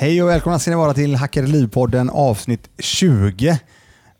Hej 0.00 0.22
och 0.22 0.28
välkomna 0.28 0.58
ska 0.58 0.70
ni 0.70 0.76
vara 0.76 0.94
till 0.94 1.14
Hackade 1.14 1.46
Liv-podden 1.46 2.10
avsnitt 2.10 2.70
20. 2.78 3.58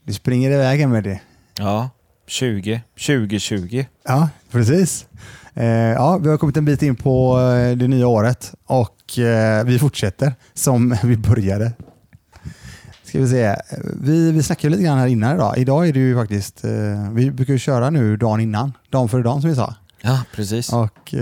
Du 0.05 0.13
springer 0.13 0.51
iväg 0.51 0.89
med 0.89 1.05
det. 1.05 1.21
Ja, 1.59 1.91
20. 2.27 2.83
2020. 3.07 3.85
Ja, 4.05 4.29
precis. 4.51 5.07
Eh, 5.55 5.67
ja, 5.67 6.19
vi 6.19 6.29
har 6.29 6.37
kommit 6.37 6.57
en 6.57 6.65
bit 6.65 6.83
in 6.83 6.97
på 6.97 7.41
eh, 7.41 7.77
det 7.77 7.89
nya 7.89 8.07
året 8.09 8.55
och 8.67 9.19
eh, 9.19 9.65
vi 9.65 9.79
fortsätter 9.79 10.35
som 10.55 10.97
vi 11.05 11.17
började. 11.17 11.73
Ska 13.05 13.21
vi, 13.21 13.29
se. 13.29 13.57
Vi, 14.01 14.33
vi 14.33 14.43
snackade 14.43 14.71
lite 14.71 14.85
grann 14.85 14.99
här 14.99 15.07
innan 15.07 15.35
idag. 15.35 15.59
Idag 15.59 15.89
är 15.89 15.93
det 15.93 16.01
ju 16.01 16.17
faktiskt, 16.17 16.65
vi 17.13 17.31
brukar 17.31 17.53
ju 17.53 17.59
köra 17.59 17.91
nu 17.91 18.17
dagen 18.17 18.41
innan, 18.41 18.73
dagen 18.91 19.09
före 19.09 19.23
dagen 19.23 19.41
som 19.41 19.51
vi 19.51 19.57
sa. 19.57 19.75
Ja, 20.03 20.23
precis. 20.35 20.73
Och 20.73 21.15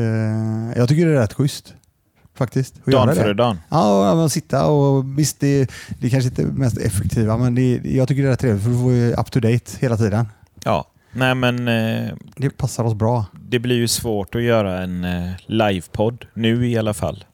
Jag 0.76 0.88
tycker 0.88 1.06
det 1.06 1.12
är 1.12 1.20
rätt 1.20 1.34
schysst 1.34 1.74
faktiskt. 2.38 2.74
det. 3.06 3.14
före 3.14 3.34
dagen. 3.34 3.58
Ja, 3.68 4.12
och 4.12 4.32
sitta 4.32 4.66
och 4.66 5.18
visst, 5.18 5.40
det, 5.40 5.70
det 6.00 6.10
kanske 6.10 6.28
inte 6.28 6.42
är 6.42 6.46
mest 6.46 6.78
effektiva, 6.78 7.36
men 7.36 7.54
det, 7.54 7.80
jag 7.84 8.08
tycker 8.08 8.22
det 8.22 8.28
är 8.28 8.36
trevligt 8.36 8.62
för 8.62 8.70
du 8.70 8.78
får 8.78 8.92
ju 8.92 9.12
up 9.12 9.30
to 9.30 9.40
date 9.40 9.72
hela 9.80 9.96
tiden. 9.96 10.28
Ja. 10.64 10.86
Nej, 11.12 11.34
men 11.34 11.68
eh, 11.68 12.12
Det 12.36 12.50
passar 12.50 12.84
oss 12.84 12.94
bra. 12.94 13.26
det 13.48 13.58
blir 13.58 13.76
ju 13.76 13.88
svårt 13.88 14.34
att 14.34 14.42
göra 14.42 14.82
en 14.82 15.04
eh, 15.04 15.30
livepodd 15.46 16.24
nu 16.34 16.68
i 16.68 16.78
alla 16.78 16.94
fall. 16.94 17.24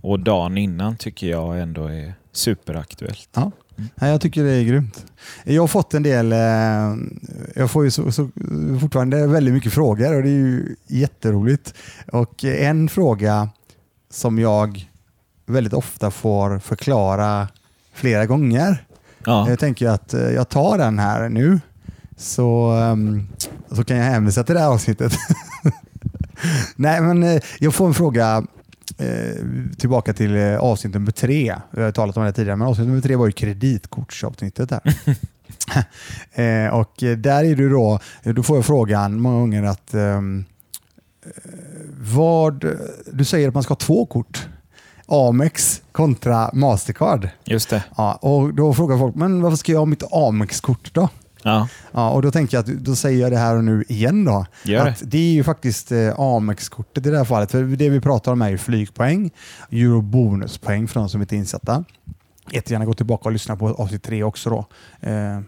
Och 0.00 0.20
dagen 0.20 0.58
innan 0.58 0.96
tycker 0.96 1.30
jag 1.30 1.60
ändå 1.60 1.86
är 1.86 2.14
superaktuellt. 2.32 3.28
Ja. 3.34 3.50
Nej, 3.94 4.10
jag 4.10 4.20
tycker 4.20 4.44
det 4.44 4.50
är 4.52 4.64
grymt. 4.64 5.06
Jag 5.44 5.62
har 5.62 5.68
fått 5.68 5.94
en 5.94 6.02
del, 6.02 6.32
eh, 6.32 6.38
jag 7.54 7.70
får 7.70 7.84
ju 7.84 7.90
så, 7.90 8.12
så, 8.12 8.30
fortfarande 8.80 9.26
väldigt 9.26 9.54
mycket 9.54 9.72
frågor 9.72 10.16
och 10.16 10.22
det 10.22 10.28
är 10.28 10.32
ju 10.32 10.76
jätteroligt. 10.86 11.74
Och 12.12 12.44
en 12.44 12.88
fråga 12.88 13.48
som 14.10 14.38
jag 14.38 14.88
väldigt 15.46 15.72
ofta 15.72 16.10
får 16.10 16.58
förklara 16.58 17.48
flera 17.94 18.26
gånger. 18.26 18.84
Ja, 19.24 19.48
Jag 19.48 19.58
tänker 19.58 19.88
att 19.88 20.14
eh, 20.14 20.20
jag 20.20 20.48
tar 20.48 20.78
den 20.78 20.98
här 20.98 21.28
nu 21.28 21.60
så, 22.16 22.70
ehm, 22.70 23.28
så 23.70 23.84
kan 23.84 23.96
jag 23.96 24.04
hänvisa 24.04 24.44
till 24.44 24.54
det 24.54 24.60
här 24.60 24.68
avsnittet. 24.68 25.12
Nej, 26.76 27.00
men 27.00 27.22
eh, 27.22 27.42
jag 27.58 27.74
får 27.74 27.86
en 27.86 27.94
fråga 27.94 28.44
eh, 28.98 29.44
tillbaka 29.78 30.12
till 30.12 30.36
eh, 30.36 30.56
avsnitt 30.56 30.94
nummer 30.94 31.12
tre. 31.12 31.56
Vi 31.70 31.82
har 31.82 31.92
talat 31.92 32.16
om 32.16 32.24
det 32.24 32.32
tidigare, 32.32 32.56
men 32.56 32.68
avsnitt 32.68 32.86
nummer 32.88 33.00
tre 33.00 33.16
var 33.16 33.26
ju 33.26 33.32
kreditkortsavsnittet. 33.32 34.68
Där. 34.68 34.80
eh, 36.66 36.74
och 36.74 37.02
eh, 37.02 37.16
där 37.16 37.44
är 37.44 37.56
du 37.56 37.70
då, 37.70 38.00
då 38.22 38.42
får 38.42 38.56
jag 38.56 38.66
frågan 38.66 39.20
många 39.20 39.38
gånger 39.38 39.62
att 39.62 39.94
eh, 39.94 40.20
vad, 41.98 42.64
du 43.12 43.24
säger 43.24 43.48
att 43.48 43.54
man 43.54 43.62
ska 43.62 43.70
ha 43.70 43.78
två 43.78 44.06
kort. 44.06 44.48
Amex 45.06 45.82
kontra 45.92 46.50
Mastercard. 46.52 47.28
just 47.44 47.70
det. 47.70 47.84
Ja, 47.96 48.14
och 48.14 48.54
då 48.54 48.74
frågar 48.74 48.98
folk, 48.98 49.14
men 49.14 49.42
varför 49.42 49.56
ska 49.56 49.72
jag 49.72 49.78
ha 49.78 49.86
mitt 49.86 50.12
Amex-kort 50.12 50.94
då? 50.94 51.08
Ja, 51.42 51.68
Ja, 51.92 52.10
och 52.10 52.22
då 52.22 52.30
tänker 52.30 52.56
jag 52.56 52.60
att 52.70 52.84
då 52.84 52.94
säger 52.94 53.20
jag 53.20 53.32
det 53.32 53.38
här 53.38 53.56
och 53.56 53.64
nu 53.64 53.84
igen 53.88 54.24
då. 54.24 54.46
Gör 54.62 54.84
det. 54.84 54.90
att 54.90 55.02
det 55.04 55.18
är 55.18 55.32
ju 55.32 55.44
faktiskt 55.44 55.92
eh, 55.92 56.20
Amex-kortet 56.20 57.06
i 57.06 57.10
det 57.10 57.18
här 57.18 57.24
fallet. 57.24 57.50
För 57.50 57.62
det 57.62 57.88
vi 57.88 58.00
pratar 58.00 58.32
om 58.32 58.42
är 58.42 58.48
ju 58.50 58.58
flygpoäng, 58.58 59.30
eurobonuspoäng 59.70 60.88
för 60.88 61.00
de 61.00 61.08
som 61.08 61.20
inte 61.20 61.36
är 61.36 61.38
insatta. 61.38 61.84
Jättegärna 62.50 62.84
gå 62.84 62.94
tillbaka 62.94 63.24
och 63.24 63.32
lyssna 63.32 63.56
på 63.56 63.68
avsnitt 63.68 64.02
tre 64.02 64.22
också 64.22 64.50
då. 64.50 64.66
Eh, 65.08 65.40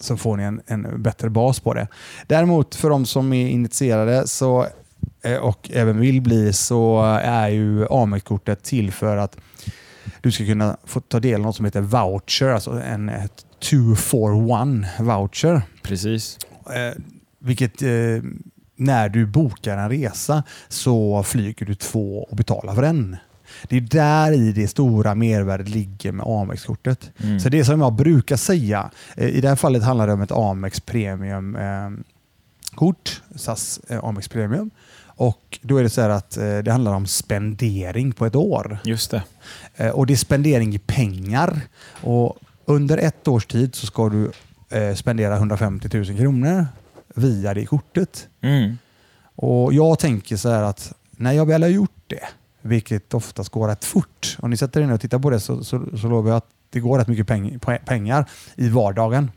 så 0.00 0.16
får 0.16 0.36
ni 0.36 0.42
en, 0.42 0.60
en 0.66 1.02
bättre 1.02 1.30
bas 1.30 1.60
på 1.60 1.74
det. 1.74 1.88
Däremot 2.26 2.74
för 2.74 2.90
de 2.90 3.06
som 3.06 3.32
är 3.32 3.48
initierade 3.48 4.28
så, 4.28 4.66
och 5.40 5.70
även 5.72 6.00
vill 6.00 6.20
bli 6.20 6.52
så 6.52 7.02
är 7.22 7.48
ju 7.48 7.86
Amex-kortet 7.90 8.62
till 8.62 8.92
för 8.92 9.16
att 9.16 9.36
du 10.20 10.32
ska 10.32 10.44
kunna 10.44 10.76
få 10.84 11.00
ta 11.00 11.20
del 11.20 11.34
av 11.34 11.40
något 11.40 11.56
som 11.56 11.64
heter 11.64 11.80
voucher, 11.80 12.48
alltså 12.48 12.70
en 12.70 13.08
ett 13.08 13.46
2 13.60 13.94
for 13.96 14.32
1 14.32 15.00
voucher. 15.00 15.62
precis. 15.82 16.38
Eh, 16.66 17.02
vilket 17.38 17.82
eh, 17.82 18.22
när 18.76 19.08
du 19.08 19.26
bokar 19.26 19.78
en 19.78 19.88
resa 19.88 20.42
så 20.68 21.22
flyger 21.22 21.66
du 21.66 21.74
två 21.74 22.22
och 22.30 22.36
betalar 22.36 22.74
för 22.74 22.82
en. 22.82 23.16
Det 23.68 23.76
är 23.76 23.80
där 23.80 24.32
i 24.32 24.52
det 24.52 24.68
stora 24.68 25.14
mervärdet 25.14 25.68
ligger 25.68 26.12
med 26.12 26.26
Amex-kortet. 26.26 27.10
Mm. 27.22 27.40
Så 27.40 27.48
det 27.48 27.64
som 27.64 27.80
jag 27.80 27.92
brukar 27.92 28.36
säga, 28.36 28.90
eh, 29.16 29.28
i 29.28 29.40
det 29.40 29.48
här 29.48 29.56
fallet 29.56 29.82
handlar 29.82 30.06
det 30.06 30.12
om 30.12 30.22
ett 30.22 30.32
Amex 30.32 30.80
Premium 30.80 31.56
kort, 32.80 33.22
SAS 33.36 33.80
eh, 33.88 34.04
Amex 34.04 34.28
Premium. 34.28 34.70
Och 35.06 35.58
då 35.62 35.76
är 35.76 35.82
det 35.82 35.90
så 35.90 36.00
här 36.00 36.10
att 36.10 36.36
eh, 36.36 36.58
det 36.58 36.72
handlar 36.72 36.94
om 36.94 37.06
spendering 37.06 38.12
på 38.12 38.26
ett 38.26 38.34
år. 38.36 38.78
Just 38.84 39.10
det. 39.10 39.22
Eh, 39.76 39.88
Och 39.90 40.06
det 40.06 40.12
är 40.14 40.16
spendering 40.16 40.74
i 40.74 40.78
pengar. 40.78 41.60
Och 42.02 42.38
under 42.64 42.98
ett 42.98 43.28
års 43.28 43.46
tid 43.46 43.74
så 43.74 43.86
ska 43.86 44.08
du 44.08 44.30
eh, 44.70 44.94
spendera 44.94 45.36
150 45.36 45.88
000 45.96 46.04
kronor 46.16 46.66
via 47.14 47.54
det 47.54 47.66
kortet. 47.66 48.28
Mm. 48.40 48.78
Och 49.36 49.72
Jag 49.74 49.98
tänker 49.98 50.36
så 50.36 50.48
här 50.50 50.62
att 50.62 50.92
när 51.10 51.32
jag 51.32 51.46
väl 51.46 51.62
har 51.62 51.68
gjort 51.70 52.02
det, 52.06 52.24
vilket 52.62 53.14
oftast 53.14 53.50
går 53.50 53.68
rätt 53.68 53.84
fort, 53.84 54.36
om 54.40 54.50
ni 54.50 54.56
sätter 54.56 54.80
er 54.80 54.86
ner 54.86 54.94
och 54.94 55.00
tittar 55.00 55.18
på 55.18 55.30
det 55.30 55.40
så, 55.40 55.64
så, 55.64 55.84
så 56.00 56.08
lovar 56.08 56.30
jag 56.30 56.36
att 56.36 56.48
det 56.70 56.80
går 56.80 56.98
rätt 56.98 57.08
mycket 57.08 57.26
peng, 57.26 57.58
pe- 57.58 57.84
pengar 57.84 58.28
i 58.56 58.68
vardagen. 58.68 59.30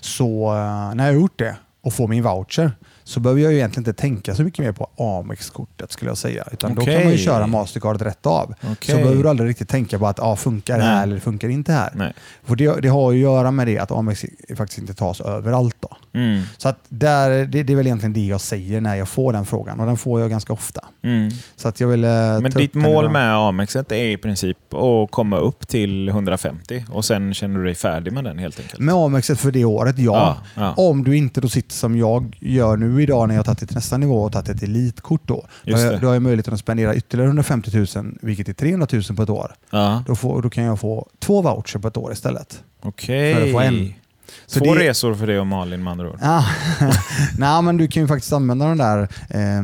Så 0.00 0.52
när 0.94 1.06
jag 1.06 1.12
har 1.14 1.20
gjort 1.20 1.38
det 1.38 1.56
och 1.88 1.94
får 1.94 2.08
min 2.08 2.22
voucher 2.22 2.72
så 3.08 3.20
behöver 3.20 3.42
jag 3.42 3.52
ju 3.52 3.58
egentligen 3.58 3.88
inte 3.88 4.00
tänka 4.00 4.34
så 4.34 4.42
mycket 4.42 4.64
mer 4.64 4.72
på 4.72 4.90
Amex-kortet 4.96 5.92
skulle 5.92 6.10
jag 6.10 6.18
säga. 6.18 6.44
Utan 6.52 6.74
då 6.74 6.84
kan 6.84 6.94
man 6.94 7.12
ju 7.12 7.18
köra 7.18 7.46
Mastercard 7.46 8.02
rätt 8.02 8.26
av. 8.26 8.54
Så 8.60 8.72
Okej. 8.72 8.94
behöver 8.94 9.22
du 9.22 9.28
aldrig 9.28 9.50
riktigt 9.50 9.68
tänka 9.68 9.98
på 9.98 10.06
att 10.06 10.20
ah, 10.20 10.36
funkar 10.36 10.78
det 10.78 10.84
här 10.84 11.02
eller 11.02 11.18
funkar 11.18 11.48
det 11.48 11.54
inte 11.54 11.72
här. 11.72 11.90
Nej. 11.94 12.12
För 12.44 12.56
det, 12.56 12.80
det 12.80 12.88
har 12.88 13.12
ju 13.12 13.18
att 13.18 13.22
göra 13.22 13.50
med 13.50 13.66
det 13.66 13.78
att 13.78 13.90
Amex 13.90 14.24
faktiskt 14.56 14.78
inte 14.78 14.94
tas 14.94 15.20
överallt. 15.20 15.76
Då. 15.80 15.96
Mm. 16.12 16.42
Så 16.56 16.68
att 16.68 16.78
där, 16.88 17.46
det, 17.46 17.62
det 17.62 17.72
är 17.72 17.76
väl 17.76 17.86
egentligen 17.86 18.12
det 18.12 18.26
jag 18.26 18.40
säger 18.40 18.80
när 18.80 18.94
jag 18.94 19.08
får 19.08 19.32
den 19.32 19.46
frågan 19.46 19.80
och 19.80 19.86
den 19.86 19.96
får 19.96 20.20
jag 20.20 20.30
ganska 20.30 20.52
ofta. 20.52 20.84
Mm. 21.02 21.30
Så 21.56 21.68
att 21.68 21.80
jag 21.80 21.88
vill, 21.88 22.04
eh, 22.04 22.10
Men 22.40 22.50
ditt 22.50 22.74
mål 22.74 23.10
med 23.10 23.34
Amexet 23.34 23.92
är 23.92 24.04
i 24.04 24.16
princip 24.16 24.74
att 24.74 25.10
komma 25.10 25.38
upp 25.38 25.68
till 25.68 26.08
150 26.08 26.84
och 26.90 27.04
sen 27.04 27.34
känner 27.34 27.58
du 27.58 27.64
dig 27.64 27.74
färdig 27.74 28.12
med 28.12 28.24
den 28.24 28.38
helt 28.38 28.60
enkelt? 28.60 28.80
Med 28.80 28.94
Amexet 28.94 29.40
för 29.40 29.50
det 29.50 29.64
året, 29.64 29.98
ja. 29.98 30.36
Ja, 30.54 30.62
ja. 30.62 30.74
Om 30.82 31.04
du 31.04 31.16
inte 31.16 31.40
då 31.40 31.48
sitter 31.48 31.74
som 31.74 31.96
jag 31.96 32.38
gör 32.40 32.76
nu 32.76 32.97
idag 33.00 33.28
när 33.28 33.34
jag 33.34 33.38
har 33.38 33.44
tagit 33.44 33.58
det 33.58 33.66
till 33.66 33.74
nästa 33.76 33.96
nivå 33.98 34.22
och 34.22 34.32
tagit 34.32 34.48
ett 34.48 34.62
elitkort 34.62 35.20
då. 35.24 35.46
Då 35.64 35.76
har, 35.76 35.80
jag, 35.84 36.00
då 36.00 36.06
har 36.06 36.14
jag 36.14 36.22
möjligheten 36.22 36.54
att 36.54 36.60
spendera 36.60 36.94
ytterligare 36.94 37.28
150 37.28 37.86
000, 37.96 38.18
vilket 38.22 38.48
är 38.48 38.52
300 38.52 38.86
000 38.92 39.02
på 39.16 39.22
ett 39.22 39.30
år. 39.30 39.54
Ja, 39.70 40.02
Då, 40.06 40.14
får, 40.16 40.42
då 40.42 40.50
kan 40.50 40.64
jag 40.64 40.80
få 40.80 41.08
två 41.18 41.42
voucher 41.42 41.78
på 41.78 41.88
ett 41.88 41.96
år 41.96 42.12
istället. 42.12 42.62
okej. 42.82 43.34
För 43.34 43.42
att 43.46 43.52
få 43.52 43.60
en. 43.60 43.94
Så 44.46 44.60
Två 44.60 44.74
det- 44.74 44.80
resor 44.88 45.14
för 45.14 45.26
dig 45.26 45.38
och 45.40 45.46
Malin 45.46 45.84
med 45.84 45.90
andra 45.90 46.10
ord. 46.10 46.18
Ja. 46.22 46.44
Nej, 47.38 47.62
men 47.62 47.76
du 47.76 47.88
kan 47.88 48.02
ju 48.02 48.06
faktiskt 48.08 48.32
använda 48.32 48.68
de 48.68 48.78
där 48.78 48.98
eh, 49.30 49.62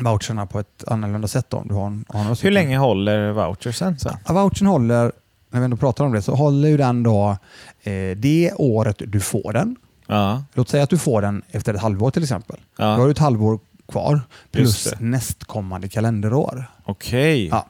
voucherna 0.00 0.46
på 0.46 0.60
ett 0.60 0.84
annorlunda 0.86 1.28
sätt 1.28 1.46
då, 1.48 1.56
om 1.56 1.68
du 1.68 1.74
har, 1.74 1.86
en- 1.86 2.04
har 2.08 2.42
Hur 2.42 2.50
länge 2.50 2.78
håller 2.78 3.32
vouchersen 3.32 3.98
sen? 3.98 4.16
Ja, 4.26 4.32
Vouchern 4.32 4.66
håller, 4.66 5.12
när 5.50 5.60
vi 5.60 5.64
ändå 5.64 5.76
pratar 5.76 6.04
om 6.04 6.12
det, 6.12 6.22
så 6.22 6.34
håller 6.34 6.68
ju 6.68 6.76
den 6.76 7.02
då 7.02 7.36
eh, 7.82 8.16
det 8.16 8.52
året 8.56 8.96
du 9.06 9.20
får 9.20 9.52
den. 9.52 9.76
Ja, 10.06 10.42
Låt 10.54 10.68
säga 10.68 10.82
att 10.82 10.90
du 10.90 10.98
får 10.98 11.22
den 11.22 11.42
efter 11.50 11.74
ett 11.74 11.80
halvår 11.80 12.10
till 12.10 12.22
exempel. 12.22 12.56
Då 12.76 12.84
har 12.84 12.98
ja. 12.98 13.04
du 13.04 13.10
ett 13.10 13.18
halvår 13.18 13.58
kvar 13.88 14.20
plus 14.50 14.94
nästkommande 15.00 15.88
kalenderår. 15.88 16.70
okej. 16.84 17.48
Ja. 17.48 17.66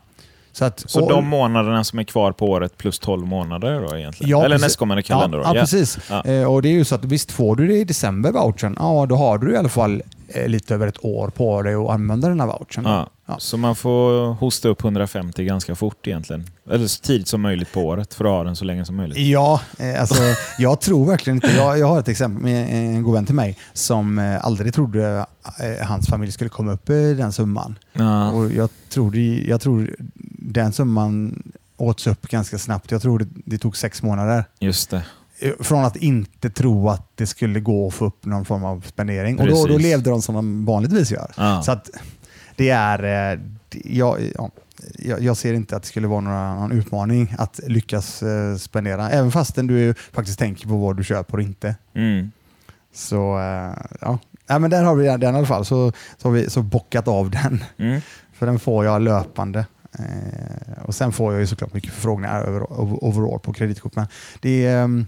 Så, 0.53 0.65
att, 0.65 0.83
Så 0.87 1.03
och- 1.05 1.11
de 1.11 1.27
månaderna 1.27 1.85
som 1.85 1.99
är 1.99 2.05
kvar 2.05 2.33
på 2.33 2.47
året 2.51 2.77
plus 2.79 2.99
12 2.99 3.27
månader 3.27 3.81
då 3.81 3.97
egentligen? 3.99 4.31
Ja, 4.31 4.39
Eller 4.39 4.49
precis. 4.49 4.63
nästkommande 4.65 5.03
kalenderår? 5.03 5.45
Ja, 5.45 5.55
ja, 5.55 5.61
precis. 5.61 5.99
Ja. 6.11 6.25
Eh, 6.25 6.53
och 6.53 6.63
det 6.63 6.69
är 6.69 6.72
ju 6.72 6.84
så 6.84 6.95
att 6.95 7.05
visst 7.05 7.33
får 7.33 7.57
du 7.57 7.66
det 7.66 7.75
i 7.77 7.84
december 7.84 8.33
vouchern, 8.33 8.77
ja 8.78 9.07
då 9.07 9.16
har 9.16 9.39
du 9.39 9.53
i 9.53 9.57
alla 9.57 9.69
fall 9.69 10.03
eh, 10.28 10.49
lite 10.49 10.75
över 10.75 10.87
ett 10.87 11.05
år 11.05 11.28
på 11.28 11.63
dig 11.63 11.75
att 11.75 11.91
använda 11.91 12.28
den 12.28 12.41
här 12.41 12.47
vouchern. 12.47 12.84
Ja. 13.27 13.37
Så 13.39 13.57
man 13.57 13.77
får 13.77 14.33
hosta 14.34 14.69
upp 14.69 14.84
150 14.84 15.45
ganska 15.45 15.75
fort 15.75 16.07
egentligen. 16.07 16.45
Eller 16.71 16.87
så 16.87 17.01
tidigt 17.03 17.28
som 17.28 17.41
möjligt 17.41 17.73
på 17.73 17.81
året 17.81 18.15
för 18.15 18.25
att 18.25 18.31
ha 18.31 18.45
den 18.45 18.57
så 18.57 18.65
länge 18.65 18.84
som 18.84 18.97
möjligt. 18.97 19.19
Ja, 19.19 19.61
eh, 19.78 20.01
alltså, 20.01 20.23
jag 20.59 20.81
tror 20.81 21.07
verkligen 21.07 21.37
inte... 21.37 21.49
Jag, 21.57 21.78
jag 21.78 21.87
har 21.87 22.01
ett 22.01 22.09
exempel 22.09 22.43
med 22.43 22.69
en 22.73 23.03
god 23.03 23.15
vän 23.15 23.27
till 23.27 23.34
mig 23.34 23.59
som 23.73 24.19
eh, 24.19 24.45
aldrig 24.45 24.75
trodde 24.75 25.27
eh, 25.61 25.87
hans 25.87 26.07
familj 26.07 26.33
skulle 26.33 26.51
komma 26.51 26.73
upp 26.73 26.91
i 26.91 27.15
den 27.15 27.33
summan. 27.33 27.78
Ja. 27.93 28.31
Och 28.31 28.53
jag, 28.53 28.71
tror 28.89 29.11
det, 29.11 29.45
jag 29.49 29.61
tror 29.61 29.97
den 30.39 30.72
summan 30.72 31.43
åts 31.77 32.07
upp 32.07 32.29
ganska 32.29 32.59
snabbt. 32.59 32.91
Jag 32.91 33.03
tror 33.03 33.19
det, 33.19 33.27
det 33.45 33.59
tog 33.59 33.77
sex 33.77 34.03
månader. 34.03 34.45
Just 34.59 34.91
det. 34.91 35.03
Från 35.61 35.84
att 35.84 35.97
inte 35.97 36.51
tro 36.51 36.89
att 36.89 37.11
det 37.15 37.27
skulle 37.27 37.61
gå 37.61 37.89
att 37.89 37.95
få 37.95 38.05
upp 38.05 38.25
någon 38.25 38.45
form 38.45 38.65
av 38.65 38.84
spendering. 38.87 39.39
Och 39.39 39.47
då, 39.47 39.55
då 39.55 39.67
Precis. 39.67 39.83
levde 39.83 40.11
de 40.11 40.22
som 40.22 40.34
de 40.34 40.65
vanligtvis 40.65 41.11
gör. 41.11 41.33
Ja. 41.37 41.63
Så 41.63 41.72
att 41.72 41.91
det 42.57 42.71
är... 42.71 43.33
eh, 43.35 43.39
Jag, 43.85 44.21
ja, 44.35 44.51
jag, 45.21 45.37
ser 45.37 45.55
inte 45.55 45.77
att 45.77 45.83
det 45.83 45.89
skulle 45.89 46.07
vara 46.07 46.21
några, 46.21 46.55
någon 46.55 46.73
utmaning 46.73 47.35
att 47.39 47.61
lyckas 47.67 48.23
eh, 48.23 48.57
spendera. 48.57 49.11
Även 49.11 49.31
fastän 49.33 49.67
du 49.67 49.95
faktiskt 50.13 50.39
tänker 50.39 50.69
på 50.69 50.77
vad 50.77 50.97
du 50.97 51.05
köper 51.05 51.35
och 51.35 51.43
inte. 51.43 51.77
Mm. 51.95 52.31
Så 52.95 53.39
eh, 53.39 53.73
ja. 54.01 54.19
ja, 54.47 54.59
men 54.59 54.71
där 54.71 54.85
har 54.85 54.95
vi 54.95 55.07
den 55.07 55.23
i 55.23 55.27
alla 55.27 55.47
fall. 55.47 55.65
Så, 55.65 55.93
så 56.17 56.29
har 56.29 56.33
vi 56.33 56.51
så 56.51 56.63
bockat 56.63 57.09
av 57.09 57.31
den. 57.31 57.65
Mm. 57.79 58.01
För 58.33 58.47
den 58.47 58.59
får 58.59 58.85
jag 58.85 59.03
löpande. 59.03 59.67
Eh, 59.99 60.83
och 60.85 60.95
Sen 60.95 61.13
får 61.13 61.33
jag 61.33 61.41
ju 61.41 61.47
såklart 61.47 61.75
mycket 61.75 61.93
förfrågningar 61.93 62.43
över, 62.43 62.63
overall 63.05 63.41
på 63.41 63.53
kreditkort, 63.53 63.97
men 63.97 64.07
det 64.41 64.67
är, 64.67 65.05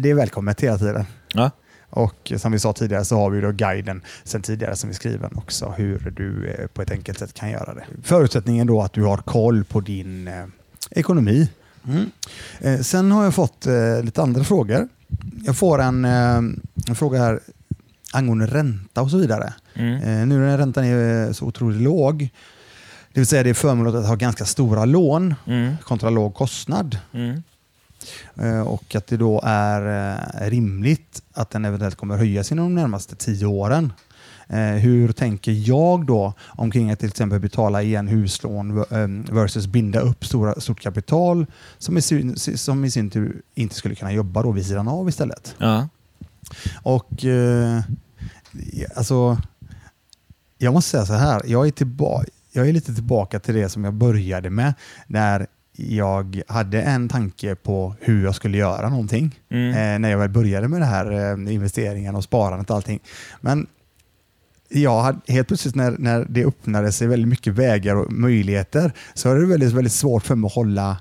det 0.00 0.10
är 0.10 0.14
välkommet 0.14 0.60
hela 0.60 0.78
tiden. 0.78 1.06
Ja. 1.34 1.50
Och 1.94 2.32
som 2.36 2.52
vi 2.52 2.58
sa 2.58 2.72
tidigare 2.72 3.04
så 3.04 3.16
har 3.16 3.30
vi 3.30 3.40
då 3.40 3.52
guiden 3.52 4.02
sen 4.24 4.42
tidigare 4.42 4.76
som 4.76 4.90
är 4.90 4.94
skriven 4.94 5.30
också 5.36 5.74
hur 5.76 6.12
du 6.16 6.48
eh, 6.48 6.66
på 6.66 6.82
ett 6.82 6.90
enkelt 6.90 7.18
sätt 7.18 7.34
kan 7.34 7.50
göra 7.50 7.74
det. 7.74 7.84
Förutsättningen 8.02 8.66
då 8.66 8.82
att 8.82 8.92
du 8.92 9.02
har 9.02 9.16
koll 9.16 9.64
på 9.64 9.80
din 9.80 10.28
eh, 10.28 10.44
ekonomi. 10.90 11.48
Mm. 11.86 12.10
Eh, 12.60 12.80
sen 12.80 13.12
har 13.12 13.24
jag 13.24 13.34
fått 13.34 13.66
lite 14.02 14.22
andra 14.22 14.44
frågor. 14.44 14.88
Jag 15.44 15.56
får 15.56 15.80
en, 15.80 16.04
en 16.04 16.94
fråga 16.94 17.18
här 17.18 17.40
angående 18.12 18.46
ränta 18.46 19.02
och 19.02 19.10
så 19.10 19.18
vidare. 19.18 19.52
Mm. 19.74 20.28
Nu 20.28 20.38
när 20.38 20.58
räntan 20.58 20.84
är 20.84 21.32
så 21.32 21.44
otroligt 21.46 21.80
låg, 21.82 22.28
det 23.12 23.20
vill 23.20 23.26
säga 23.26 23.42
det 23.42 23.50
är 23.50 23.54
förmånligt 23.54 23.96
att 23.96 24.06
ha 24.06 24.14
ganska 24.14 24.44
stora 24.44 24.84
lån 24.84 25.34
Mm. 25.46 25.74
kontra 25.82 26.10
låg 26.10 26.34
kostnad. 26.34 26.98
Mm. 27.12 27.42
Eh, 28.36 28.60
och 28.60 28.94
att 28.94 29.06
det 29.06 29.16
då 29.16 29.40
är 29.44 30.12
eh, 30.42 30.50
rimligt 30.50 31.22
att 31.32 31.50
den 31.50 31.64
eventuellt 31.64 31.94
kommer 31.96 32.16
höjas 32.16 32.52
inom 32.52 32.64
de 32.64 32.74
närmaste 32.82 33.16
tio 33.16 33.46
åren. 33.46 33.92
Eh, 34.48 34.58
Hur 34.60 35.12
tänker 35.12 35.52
jag 35.68 36.06
då 36.06 36.32
omkring 36.46 36.90
att 36.90 36.98
till 36.98 37.08
exempel 37.08 37.40
betala 37.40 37.82
igen 37.82 38.08
huslån 38.08 38.84
versus 39.30 39.66
binda 39.66 40.00
upp 40.00 40.26
stora, 40.26 40.60
stort 40.60 40.80
kapital 40.80 41.46
som 41.78 41.98
i, 41.98 42.02
sin, 42.02 42.36
som 42.36 42.84
i 42.84 42.90
sin 42.90 43.10
tur 43.10 43.42
inte 43.54 43.74
skulle 43.74 43.94
kunna 43.94 44.12
jobba 44.12 44.42
då 44.42 44.50
vid 44.52 44.66
sidan 44.66 44.88
av 44.88 45.08
istället? 45.08 45.54
Ja. 45.58 45.88
Och 46.82 47.24
eh, 47.24 47.80
alltså, 48.96 49.38
Jag 50.58 50.72
måste 50.72 50.90
säga 50.90 51.06
så 51.06 51.12
här, 51.12 51.42
jag 51.46 51.66
är, 51.66 51.70
tillba- 51.70 52.24
jag 52.52 52.68
är 52.68 52.72
lite 52.72 52.94
tillbaka 52.94 53.40
till 53.40 53.54
det 53.54 53.68
som 53.68 53.84
jag 53.84 53.94
började 53.94 54.50
med 54.50 54.74
när 55.06 55.46
jag 55.76 56.42
hade 56.48 56.82
en 56.82 57.08
tanke 57.08 57.54
på 57.54 57.94
hur 58.00 58.24
jag 58.24 58.34
skulle 58.34 58.58
göra 58.58 58.88
någonting. 58.88 59.40
Mm. 59.50 59.68
Eh, 59.70 59.98
när 59.98 60.10
jag 60.10 60.18
väl 60.18 60.28
började 60.28 60.68
med 60.68 60.80
det 60.80 60.86
här 60.86 61.12
eh, 61.12 61.54
investeringen 61.54 62.14
och 62.16 62.24
sparandet 62.24 62.70
och 62.70 62.76
allting. 62.76 63.00
Men 63.40 63.66
jag 64.68 65.00
hade, 65.02 65.18
helt 65.28 65.48
plötsligt 65.48 65.74
när, 65.74 65.94
när 65.98 66.26
det 66.28 66.44
öppnade 66.44 66.92
sig 66.92 67.06
väldigt 67.06 67.28
mycket 67.28 67.52
vägar 67.52 67.96
och 67.96 68.12
möjligheter 68.12 68.92
så 69.14 69.28
var 69.28 69.36
det 69.36 69.46
väldigt, 69.46 69.72
väldigt 69.72 69.92
svårt 69.92 70.22
för 70.26 70.34
mig 70.34 70.46
att 70.46 70.54
hålla 70.54 70.96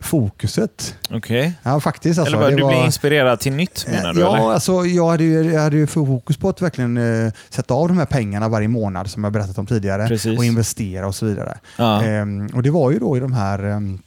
fokuset. 0.00 0.96
Okej. 1.10 1.52
Ja, 1.62 1.80
faktiskt. 1.80 2.18
Alltså, 2.18 2.36
eller 2.36 2.50
det 2.50 2.56
du 2.56 2.62
var- 2.62 2.84
inspirerad 2.84 3.40
till 3.40 3.52
nytt 3.52 3.86
menar 3.90 4.12
du? 4.14 4.20
Ja, 4.20 4.36
eller? 4.36 4.52
alltså, 4.52 4.86
jag 4.86 5.08
hade 5.08 5.24
ju 5.24 5.52
jag 5.52 5.60
hade 5.60 5.76
ju 5.76 5.86
fokus 5.86 6.36
på 6.36 6.48
att 6.48 6.62
verkligen 6.62 6.96
eh, 6.96 7.32
sätta 7.50 7.74
av 7.74 7.88
de 7.88 7.98
här 7.98 8.06
pengarna 8.06 8.48
varje 8.48 8.68
månad 8.68 9.10
som 9.10 9.24
jag 9.24 9.32
berättat 9.32 9.58
om 9.58 9.66
tidigare 9.66 10.08
Precis. 10.08 10.38
och 10.38 10.44
investera 10.44 11.06
och 11.06 11.14
så 11.14 11.26
vidare. 11.26 11.58
Ja. 11.78 12.02
Ehm, 12.02 12.46
och 12.54 12.62
Det 12.62 12.70
var 12.70 12.90
ju 12.90 12.98
då 12.98 13.16
i 13.16 13.20
de 13.20 13.32
här 13.32 13.62
ehm, 13.64 13.98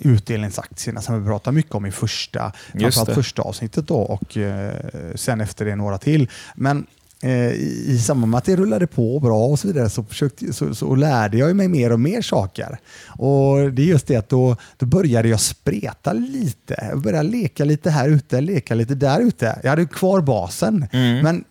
utdelningsaktierna 0.00 1.00
som 1.00 1.20
vi 1.20 1.26
pratade 1.26 1.54
mycket 1.54 1.74
om 1.74 1.86
i 1.86 1.90
första, 1.90 2.52
framförallt 2.72 3.14
första 3.14 3.42
avsnittet 3.42 3.88
då, 3.88 3.96
och 3.96 4.36
eh, 4.36 4.74
sen 5.14 5.40
efter 5.40 5.64
det 5.64 5.76
några 5.76 5.98
till. 5.98 6.30
Men 6.54 6.86
eh, 7.22 7.50
i, 7.52 7.98
samband 8.06 8.30
med 8.30 8.38
att 8.38 8.44
det 8.44 8.56
rullade 8.56 8.86
på 8.86 9.20
bra 9.20 9.46
och 9.46 9.58
så 9.58 9.68
vidare 9.68 9.90
så, 9.90 10.04
försökte, 10.04 10.52
så, 10.52 10.74
så 10.74 10.94
lärde 10.94 11.38
jag 11.38 11.56
mig 11.56 11.68
mer 11.68 11.92
och 11.92 12.00
mer 12.00 12.22
saker. 12.22 12.78
Och 13.06 13.72
Det 13.72 13.82
är 13.82 13.86
just 13.86 14.06
det 14.06 14.16
att 14.16 14.28
då, 14.28 14.56
då 14.76 14.86
började 14.86 15.28
jag 15.28 15.40
spreta 15.40 16.12
lite. 16.12 16.86
Jag 16.90 17.00
började 17.00 17.28
leka 17.28 17.64
lite 17.64 17.90
här 17.90 18.08
ute, 18.08 18.40
leka 18.40 18.74
lite 18.74 18.94
där 18.94 19.20
ute. 19.20 19.60
Jag 19.62 19.70
hade 19.70 19.86
kvar 19.86 20.20
basen. 20.20 20.86
Mm. 20.92 21.22
Men 21.22 21.36
Eh, 21.36 21.49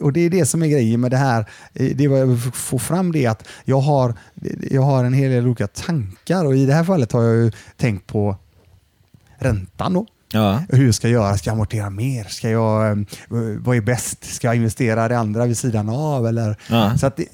och 0.00 0.12
Det 0.12 0.20
är 0.20 0.30
det 0.30 0.46
som 0.46 0.62
är 0.62 0.66
grejen 0.66 1.00
med 1.00 1.10
det 1.10 1.16
här. 1.16 1.46
Eh, 1.74 1.96
det 1.96 2.08
vad 2.08 2.20
jag 2.20 2.26
vill 2.26 2.52
få 2.52 2.78
fram 2.78 3.12
det 3.12 3.26
att 3.26 3.48
jag 3.64 3.80
har, 3.80 4.14
jag 4.70 4.82
har 4.82 5.04
en 5.04 5.12
hel 5.12 5.30
del 5.30 5.46
olika 5.46 5.66
tankar 5.66 6.44
och 6.44 6.56
i 6.56 6.66
det 6.66 6.74
här 6.74 6.84
fallet 6.84 7.12
har 7.12 7.22
jag 7.22 7.36
ju 7.36 7.52
tänkt 7.76 8.06
på 8.06 8.36
räntan. 9.38 9.92
Då. 9.92 10.06
Ja. 10.32 10.62
Hur 10.68 10.92
ska 10.92 11.08
jag 11.08 11.12
göra? 11.22 11.38
Ska 11.38 11.50
jag 11.50 11.54
amortera 11.54 11.90
mer? 11.90 12.24
Ska 12.24 12.50
jag, 12.50 12.90
eh, 12.90 12.96
vad 13.58 13.76
är 13.76 13.80
bäst? 13.80 14.24
Ska 14.24 14.46
jag 14.46 14.56
investera 14.56 15.08
det 15.08 15.18
andra 15.18 15.46
vid 15.46 15.58
sidan 15.58 15.88
av? 15.88 16.26
Eller? 16.26 16.56
Ja. 16.70 16.98
Så 16.98 17.06
att 17.06 17.16
det, 17.16 17.26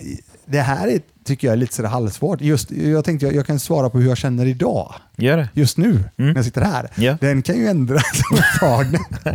det 0.46 0.60
här 0.60 0.88
är, 0.88 1.00
tycker 1.24 1.46
jag 1.46 1.52
är 1.52 1.56
lite 1.56 1.74
sådär 1.74 1.88
halvsvårt. 1.88 2.40
Just, 2.40 2.70
jag 2.70 3.04
tänkte 3.04 3.26
jag, 3.26 3.34
jag 3.34 3.46
kan 3.46 3.60
svara 3.60 3.90
på 3.90 3.98
hur 3.98 4.08
jag 4.08 4.16
känner 4.16 4.46
idag. 4.46 4.94
Gör 5.16 5.36
det. 5.36 5.48
Just 5.54 5.76
nu, 5.78 5.90
Mm. 5.90 6.04
när 6.16 6.34
jag 6.34 6.44
sitter 6.44 6.60
här. 6.62 6.90
Ja. 6.96 7.16
Den 7.20 7.42
kan 7.42 7.56
ju 7.56 7.66
ändras 7.68 8.02
om 8.30 8.36
ett 8.36 8.60
tag. 8.60 8.86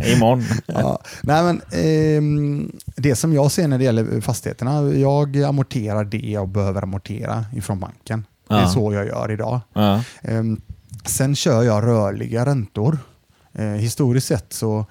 Imorgon. 0.06 0.44
Ja, 0.66 0.98
nej 1.22 1.42
men, 1.42 1.60
ehm, 1.72 2.72
det 2.96 3.16
som 3.16 3.32
jag 3.34 3.50
ser 3.52 3.68
när 3.68 3.78
det 3.78 3.84
gäller 3.84 4.20
fastigheterna, 4.20 4.82
jag 4.92 5.42
amorterar 5.42 6.04
det 6.04 6.18
jag 6.18 6.48
behöver 6.48 6.82
amortera 6.82 7.44
ifrån 7.56 7.80
banken. 7.80 8.24
Det 8.48 8.54
är 8.54 8.60
Ja. 8.60 8.68
så 8.68 8.92
jag 8.92 9.06
gör 9.06 9.30
idag. 9.30 9.60
Ja. 9.72 10.02
Ehm, 10.22 10.60
sen 11.04 11.36
kör 11.36 11.62
jag 11.62 11.84
rörliga 11.86 12.46
räntor. 12.46 12.98
Eh, 13.52 13.64
historiskt 13.66 14.26
sett 14.26 14.52
så 14.52 14.86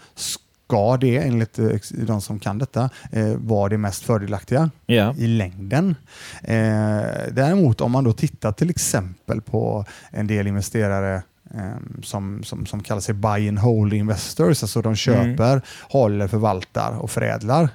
ska 0.70 0.98
det, 0.98 1.18
enligt 1.18 1.60
eh, 1.60 1.68
de 1.92 2.22
som 2.22 2.40
kan 2.40 2.58
detta, 2.58 2.90
eh, 3.12 3.34
vara 3.36 3.70
det 3.70 3.78
mest 3.78 4.04
fördelaktiga 4.04 4.70
Ja. 4.86 5.14
i 5.18 5.28
längden. 5.28 5.96
Eh, 6.44 7.02
däremot 7.32 7.82
om 7.82 7.92
man 7.92 8.04
då 8.04 8.14
tittar 8.14 8.52
till 8.52 8.70
exempel 8.70 9.42
på 9.42 9.86
en 10.12 10.28
del 10.28 10.48
investerare 10.48 11.16
eh, 11.54 11.62
som, 12.04 12.44
som, 12.44 12.66
som 12.66 12.84
kallar 12.84 13.02
sig 13.02 13.16
buy 13.16 13.48
and 13.50 13.60
hold 13.60 13.94
investors, 13.94 14.64
alltså 14.64 14.82
de 14.82 14.96
köper, 14.96 15.62
håller, 15.90 16.28
förvaltar 16.28 16.92
och 17.00 17.12
förädlar. 17.12 17.70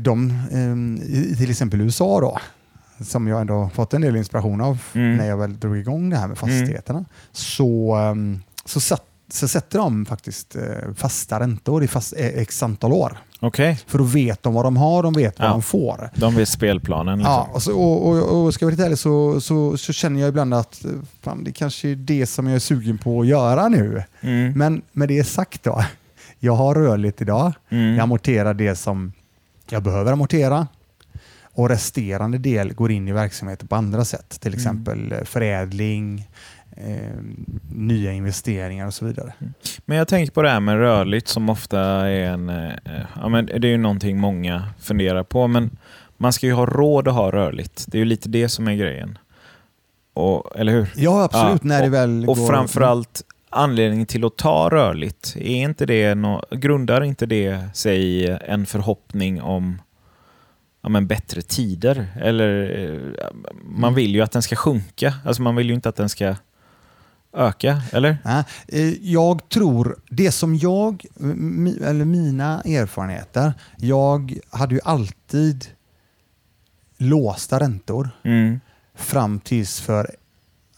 De, 0.00 0.30
eh, 0.52 1.06
i, 1.06 1.34
till 1.38 1.50
exempel 1.50 1.80
USA 1.80 2.20
då, 2.20 2.38
som 3.04 3.28
jag 3.28 3.40
ändå 3.40 3.70
fått 3.74 3.94
en 3.94 4.00
del 4.00 4.16
inspiration 4.16 4.60
av 4.60 4.78
Mm. 4.94 5.16
när 5.16 5.26
jag 5.28 5.36
väl 5.36 5.58
drog 5.60 5.76
igång 5.78 6.10
det 6.10 6.16
här 6.16 6.28
med 6.28 6.38
fastigheterna, 6.38 7.04
så, 7.32 7.94
ehm, 7.94 8.42
så, 8.64 8.80
satt, 8.80 9.02
så 9.28 9.48
sätter 9.48 9.78
de 9.78 10.06
faktiskt 10.06 10.56
eh, 10.56 10.62
fasta 10.96 11.40
räntor 11.40 11.84
i 11.84 11.88
fast, 11.88 12.14
eh, 12.16 12.26
x 12.26 12.62
antal 12.62 12.92
år. 12.92 13.18
Okej. 13.40 13.80
För 13.86 13.98
då 13.98 14.04
vet 14.04 14.42
de 14.42 14.54
vad 14.54 14.64
de 14.64 14.76
har, 14.76 15.02
de 15.02 15.12
vet 15.12 15.38
vad 15.38 15.48
Ja. 15.48 15.52
de 15.52 15.62
får. 15.62 16.10
De 16.14 16.34
vet 16.34 16.48
spelplanen. 16.48 17.18
Liksom. 17.18 17.32
Ja, 17.32 17.50
och, 17.52 17.62
så, 17.62 17.72
och, 17.80 18.08
och, 18.08 18.44
och 18.44 18.54
ska 18.54 18.64
jag 18.64 18.66
vara 18.66 18.72
lite 18.76 18.84
ärlig 18.86 18.98
så, 18.98 19.40
så, 19.40 19.76
så 19.76 19.92
känner 19.92 20.20
jag 20.20 20.28
ibland 20.28 20.54
att 20.54 20.84
eh, 20.84 20.90
fan, 21.22 21.44
det 21.44 21.52
kanske 21.52 21.88
är 21.88 21.94
det 21.96 22.26
som 22.26 22.46
jag 22.46 22.54
är 22.54 22.58
sugen 22.60 22.98
på 22.98 23.20
att 23.20 23.26
göra 23.26 23.68
nu. 23.68 24.02
Mm. 24.20 24.52
Men 24.58 24.82
med 24.92 25.08
det 25.08 25.24
sagt 25.24 25.62
då, 25.62 25.84
jag 26.38 26.52
har 26.56 26.74
rörligt 26.74 27.22
idag. 27.22 27.52
Mm. 27.68 27.94
Jag 27.94 28.00
amorterar 28.02 28.54
det 28.54 28.76
som 28.76 29.12
jag 29.70 29.82
behöver 29.82 30.12
amortera 30.12 30.66
och 31.54 31.68
resterande 31.68 32.38
del 32.38 32.72
går 32.74 32.90
in 32.92 33.08
i 33.08 33.12
verksamheten 33.12 33.68
på 33.68 33.76
andra 33.76 34.04
sätt. 34.04 34.40
Till 34.40 34.54
exempel 34.54 35.12
eh, 35.12 35.24
förädling, 35.24 36.28
eh, 36.76 37.12
nya 37.70 38.12
investeringar 38.12 38.86
och 38.86 38.94
så 38.94 39.04
vidare. 39.04 39.32
Men 39.84 39.98
jag 39.98 40.08
tänker 40.08 40.32
på 40.32 40.42
det 40.42 40.50
här 40.50 40.60
med 40.60 40.76
rörligt 40.76 41.28
som 41.28 41.48
ofta 41.48 41.80
är 41.80 42.30
en... 42.30 42.48
eh, 42.48 42.72
Ja, 43.20 43.28
men 43.28 43.46
det 43.46 43.54
är 43.68 43.70
ju 43.70 43.76
någonting 43.78 44.18
många 44.18 44.64
funderar 44.80 45.22
på, 45.22 45.46
men 45.46 45.70
man 46.16 46.32
ska 46.32 46.46
ju 46.46 46.52
ha 46.52 46.66
råd 46.66 47.08
att 47.08 47.14
ha 47.14 47.30
rörligt. 47.30 47.84
Det 47.88 47.98
är 47.98 48.00
ju 48.00 48.04
lite 48.04 48.28
det 48.28 48.48
som 48.48 48.68
är 48.68 48.74
grejen. 48.74 49.18
Och, 50.14 50.58
eller 50.58 50.72
hur? 50.72 50.88
Ja, 50.96 51.24
absolut. 51.24 51.60
Ja, 51.62 51.68
när 51.68 51.82
det 51.82 51.88
väl 51.88 52.24
Och 52.28 52.36
går... 52.36 52.46
framförallt 52.48 53.22
anledningen 53.50 54.06
till 54.06 54.24
att 54.24 54.36
ta 54.36 54.68
rörligt, 54.72 55.36
är 55.36 55.56
inte 55.56 55.86
det 55.86 56.14
nå- 56.14 56.42
grundar 56.50 57.04
inte 57.04 57.26
det 57.26 57.60
sig 57.74 58.26
en 58.30 58.66
förhoppning 58.66 59.42
om 59.42 59.82
ja, 60.82 60.88
men 60.88 61.06
bättre 61.06 61.42
tider? 61.42 62.06
Eller 62.20 62.78
eh, 62.84 63.26
man 63.64 63.94
vill 63.94 64.14
ju 64.14 64.22
att 64.22 64.32
den 64.32 64.42
ska 64.42 64.56
sjunka. 64.56 65.14
Alltså 65.24 65.42
man 65.42 65.56
vill 65.56 65.68
ju 65.68 65.74
inte 65.74 65.88
att 65.88 65.96
den 65.96 66.08
ska 66.08 66.34
öka, 67.36 67.82
eller? 67.92 68.16
Eh, 68.68 68.88
jag 69.12 69.48
tror, 69.48 69.96
det 70.10 70.32
som 70.32 70.56
jag, 70.56 71.04
eller 71.84 72.04
mina 72.04 72.60
erfarenheter, 72.60 73.54
jag 73.76 74.38
hade 74.50 74.74
ju 74.74 74.80
alltid 74.84 75.66
låsta 76.96 77.60
räntor 77.60 78.10
Mm. 78.24 78.60
fram 78.94 79.40
tills 79.40 79.80
för, 79.80 80.10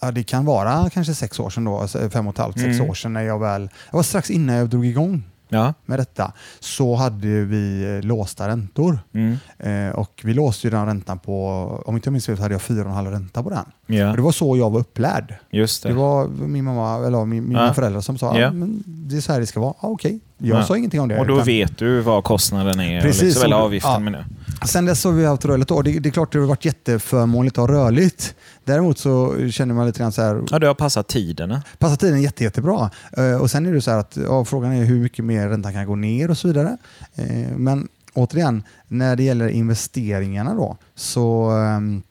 ja, 0.01 0.11
det 0.11 0.23
kan 0.23 0.45
vara 0.45 0.91
kanske 0.91 1.15
sex 1.15 1.41
år 1.41 1.51
sedan 1.51 1.65
då, 1.65 1.79
alltså 1.79 2.11
fem 2.11 2.27
och 2.27 2.35
ett 2.35 2.39
halvt, 2.39 2.61
sex 2.61 2.77
Mm. 2.79 2.91
år 2.91 2.95
sedan 2.95 3.13
när 3.13 3.23
jag 3.23 3.39
väl, 3.39 3.63
det 3.91 3.97
var 3.97 4.03
strax 4.03 4.31
innan 4.31 4.57
jag 4.57 4.69
drog 4.69 4.87
igång 4.87 5.23
Ja. 5.49 5.75
med 5.87 5.99
detta, 5.99 6.33
så 6.61 6.95
hade 6.95 7.27
vi 7.45 7.97
eh, 7.97 8.07
låsta 8.07 8.49
räntor. 8.49 8.99
Mm. 9.15 9.37
Eh, 9.59 9.95
och 9.95 10.21
vi 10.25 10.35
låste 10.35 10.67
ju 10.67 10.71
den 10.71 10.87
räntan 10.87 11.19
på, 11.19 11.47
om 11.87 11.95
inte 11.97 12.07
jag 12.09 12.13
minns 12.13 12.27
fel 12.27 12.37
så 12.37 12.43
hade 12.43 12.55
jag 12.55 12.61
4,5 12.61 13.11
ränta 13.11 13.43
på 13.43 13.51
den. 13.51 13.65
Och 14.11 14.17
det 14.17 14.23
var 14.23 14.33
så 14.33 14.57
jag 14.57 14.71
var 14.71 14.81
upplärd. 14.81 15.35
just 15.51 15.83
det. 15.83 15.89
Det 15.89 15.95
var 15.95 16.29
min 16.29 16.65
mamma, 16.65 17.07
eller 17.07 17.25
min, 17.25 17.49
mina 17.49 17.67
Ja. 17.67 17.75
föräldrar 17.75 18.01
som 18.01 18.19
sa 18.19 18.39
ja. 18.39 18.51
men 18.53 18.83
det 18.87 19.17
är 19.17 19.21
så 19.21 19.33
här 19.33 19.41
det 19.41 19.47
ska 19.47 19.61
vara. 19.61 19.75
Ja, 19.83 19.89
Okej, 19.89 20.21
jag 20.39 20.59
Ja. 20.61 20.65
sa 20.65 20.77
ingenting 20.77 21.01
om 21.01 21.09
det. 21.09 21.19
Och 21.19 21.27
då 21.27 21.35
utan- 21.35 21.47
vet 21.47 21.79
du 21.79 22.01
vad 22.01 22.25
kostnaden 22.25 22.81
är, 22.81 23.01
Precis, 23.01 23.23
liksom, 23.23 23.43
eller 23.45 23.57
avgiften 23.57 24.07
ja. 24.07 24.11
jag. 24.13 24.25
Sen 24.67 24.85
dess 24.85 25.05
har 25.05 25.13
vi 25.13 25.25
haft 25.27 25.45
rörligt 25.45 25.71
år. 25.71 25.83
Det, 25.83 25.99
det 25.99 26.09
är 26.09 26.11
klart 26.11 26.33
det 26.33 26.39
har 26.39 26.47
varit 26.47 26.65
jätteförmånligt 26.65 27.59
att 27.59 27.69
ha 27.69 27.77
rörligt. 27.77 28.35
Däremot 28.65 28.99
så 28.99 29.49
känner 29.51 29.75
man 29.75 29.87
lite 29.87 29.99
grann 29.99 30.13
så 30.13 30.23
här, 30.23 30.43
Ja, 30.51 30.59
det 30.59 30.67
har 30.67 30.75
passat 30.75 31.09
tiderna. 31.09 31.63
passar 31.79 31.97
tiden 31.97 32.23
jätte, 32.23 32.45
jättebra. 32.45 32.91
Eh, 33.17 33.35
och 33.35 33.51
sen 33.51 33.67
är 33.67 33.73
det 33.73 33.81
så 33.83 33.91
här 33.91 33.99
att 33.99 34.17
ja, 34.17 34.45
frågan 34.45 34.73
är 34.73 34.85
hur 34.85 35.01
mycket 35.01 35.25
mer 35.25 35.49
räntan 35.49 35.73
kan 35.73 35.87
gå 35.87 35.97
ner 35.97 36.31
och 36.31 36.39
så 36.39 36.49
vidare. 36.49 36.77
Eh, 37.15 37.57
men 37.57 37.89
återigen, 38.15 38.63
när 38.89 39.17
det 39.17 39.23
gäller 39.23 39.49
investeringarna 39.49 40.55
då, 40.55 40.77
så 40.95 41.51
ehm, 41.51 42.03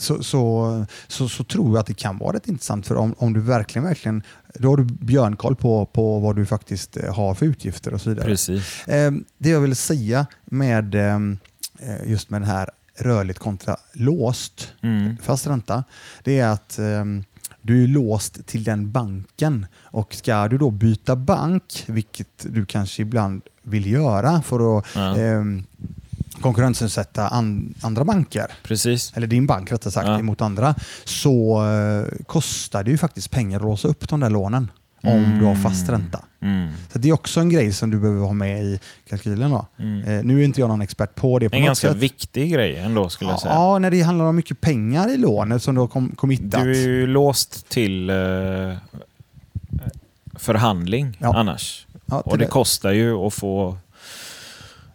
så, 0.00 0.22
så, 0.22 0.86
så, 1.08 1.28
så 1.28 1.44
tror 1.44 1.68
jag 1.70 1.78
att 1.80 1.86
det 1.86 1.94
kan 1.94 2.18
vara 2.18 2.36
rätt 2.36 2.48
intressant. 2.48 2.86
För 2.86 2.94
om, 2.96 3.14
om 3.18 3.32
du 3.32 3.40
verkligen, 3.40 3.84
verkligen, 3.84 4.22
då 4.54 4.68
har 4.68 4.76
du 4.76 4.84
björnkoll 4.84 5.56
på, 5.56 5.86
på 5.86 6.18
vad 6.18 6.36
du 6.36 6.46
faktiskt 6.46 6.96
eh, 6.96 7.14
har 7.14 7.34
för 7.34 7.46
utgifter 7.46 7.94
och 7.94 8.00
så 8.00 8.10
vidare. 8.10 8.24
Precis. 8.26 8.88
Eh, 8.88 9.12
det 9.38 9.48
jag 9.50 9.60
vill 9.60 9.76
säga 9.76 10.26
med 10.44 10.94
eh, 10.94 11.18
just 12.06 12.30
med 12.30 12.40
den 12.40 12.48
här 12.48 12.68
rörligt 12.98 13.38
kontra 13.38 13.76
låst 13.92 14.72
Mm. 14.82 15.16
fast 15.22 15.46
ränta, 15.46 15.84
det 16.24 16.38
är 16.38 16.48
att 16.48 16.78
eh, 16.78 17.04
du 17.62 17.84
är 17.84 17.88
låst 17.88 18.46
till 18.46 18.64
den 18.64 18.92
banken 18.92 19.66
och 19.82 20.14
ska 20.14 20.48
du 20.48 20.58
då 20.58 20.70
byta 20.70 21.16
bank, 21.16 21.84
vilket 21.86 22.46
du 22.50 22.66
kanske 22.66 23.02
ibland 23.02 23.42
vill 23.62 23.86
göra 23.86 24.42
för 24.42 24.78
att 24.78 24.86
Ja. 24.94 25.16
eh, 25.18 25.44
konkurrensutsätta 26.40 27.28
an, 27.28 27.74
andra 27.80 28.04
banker, 28.04 28.46
Precis. 28.62 29.12
eller 29.16 29.26
din 29.26 29.46
bank 29.46 29.72
rättare 29.72 29.92
sagt, 29.92 30.06
Ja. 30.08 30.18
emot 30.18 30.40
andra, 30.40 30.74
så 31.04 31.62
eh, 31.66 32.24
kostar 32.26 32.84
det 32.84 32.90
ju 32.90 32.98
faktiskt 32.98 33.30
pengar 33.30 33.56
att 33.56 33.62
låsa 33.62 33.88
upp 33.88 34.08
de 34.08 34.20
där 34.20 34.30
lånen 34.30 34.70
om 35.02 35.10
Mm. 35.12 35.38
du 35.38 35.44
har 35.44 35.54
fast 35.54 35.88
ränta. 35.88 36.20
Mm. 36.42 36.68
Så 36.92 36.98
det 36.98 37.08
är 37.08 37.12
också 37.12 37.40
en 37.40 37.48
grej 37.50 37.72
som 37.72 37.90
du 37.90 37.98
behöver 38.00 38.20
ha 38.26 38.32
med 38.32 38.64
i 38.64 38.80
kalkylen. 39.08 39.50
Då. 39.50 39.66
Mm. 39.78 40.00
Eh, 40.18 40.24
nu 40.24 40.40
är 40.40 40.44
inte 40.44 40.60
jag 40.60 40.68
någon 40.68 40.82
expert 40.82 41.14
på 41.14 41.38
det 41.38 41.50
på 41.50 41.56
En 41.56 41.64
ganska 41.64 41.88
sätt. 41.88 41.96
viktig 41.96 42.52
grej 42.52 42.76
ändå 42.76 43.08
skulle 43.08 43.30
jag 43.30 43.40
säga. 43.40 43.54
Ja, 43.54 43.78
när 43.78 43.90
det 43.90 44.00
handlar 44.02 44.24
om 44.24 44.36
mycket 44.36 44.60
pengar 44.60 45.08
i 45.14 45.16
lånet 45.16 45.62
som 45.62 45.74
du 45.74 45.80
har 45.80 45.88
kom, 45.88 46.08
committat. 46.16 46.62
Du 46.64 46.70
är 46.70 46.76
ju 46.88 47.06
låst 47.06 47.68
till 47.68 48.10
eh, 48.10 48.16
förhandling 50.34 51.16
Ja. 51.20 51.36
annars. 51.38 51.86
ja, 52.06 52.22
till 52.22 52.32
Och 52.32 52.38
det 52.38 52.46
kostar 52.46 52.92
ju 52.92 53.14
att 53.14 53.34
få 53.34 53.76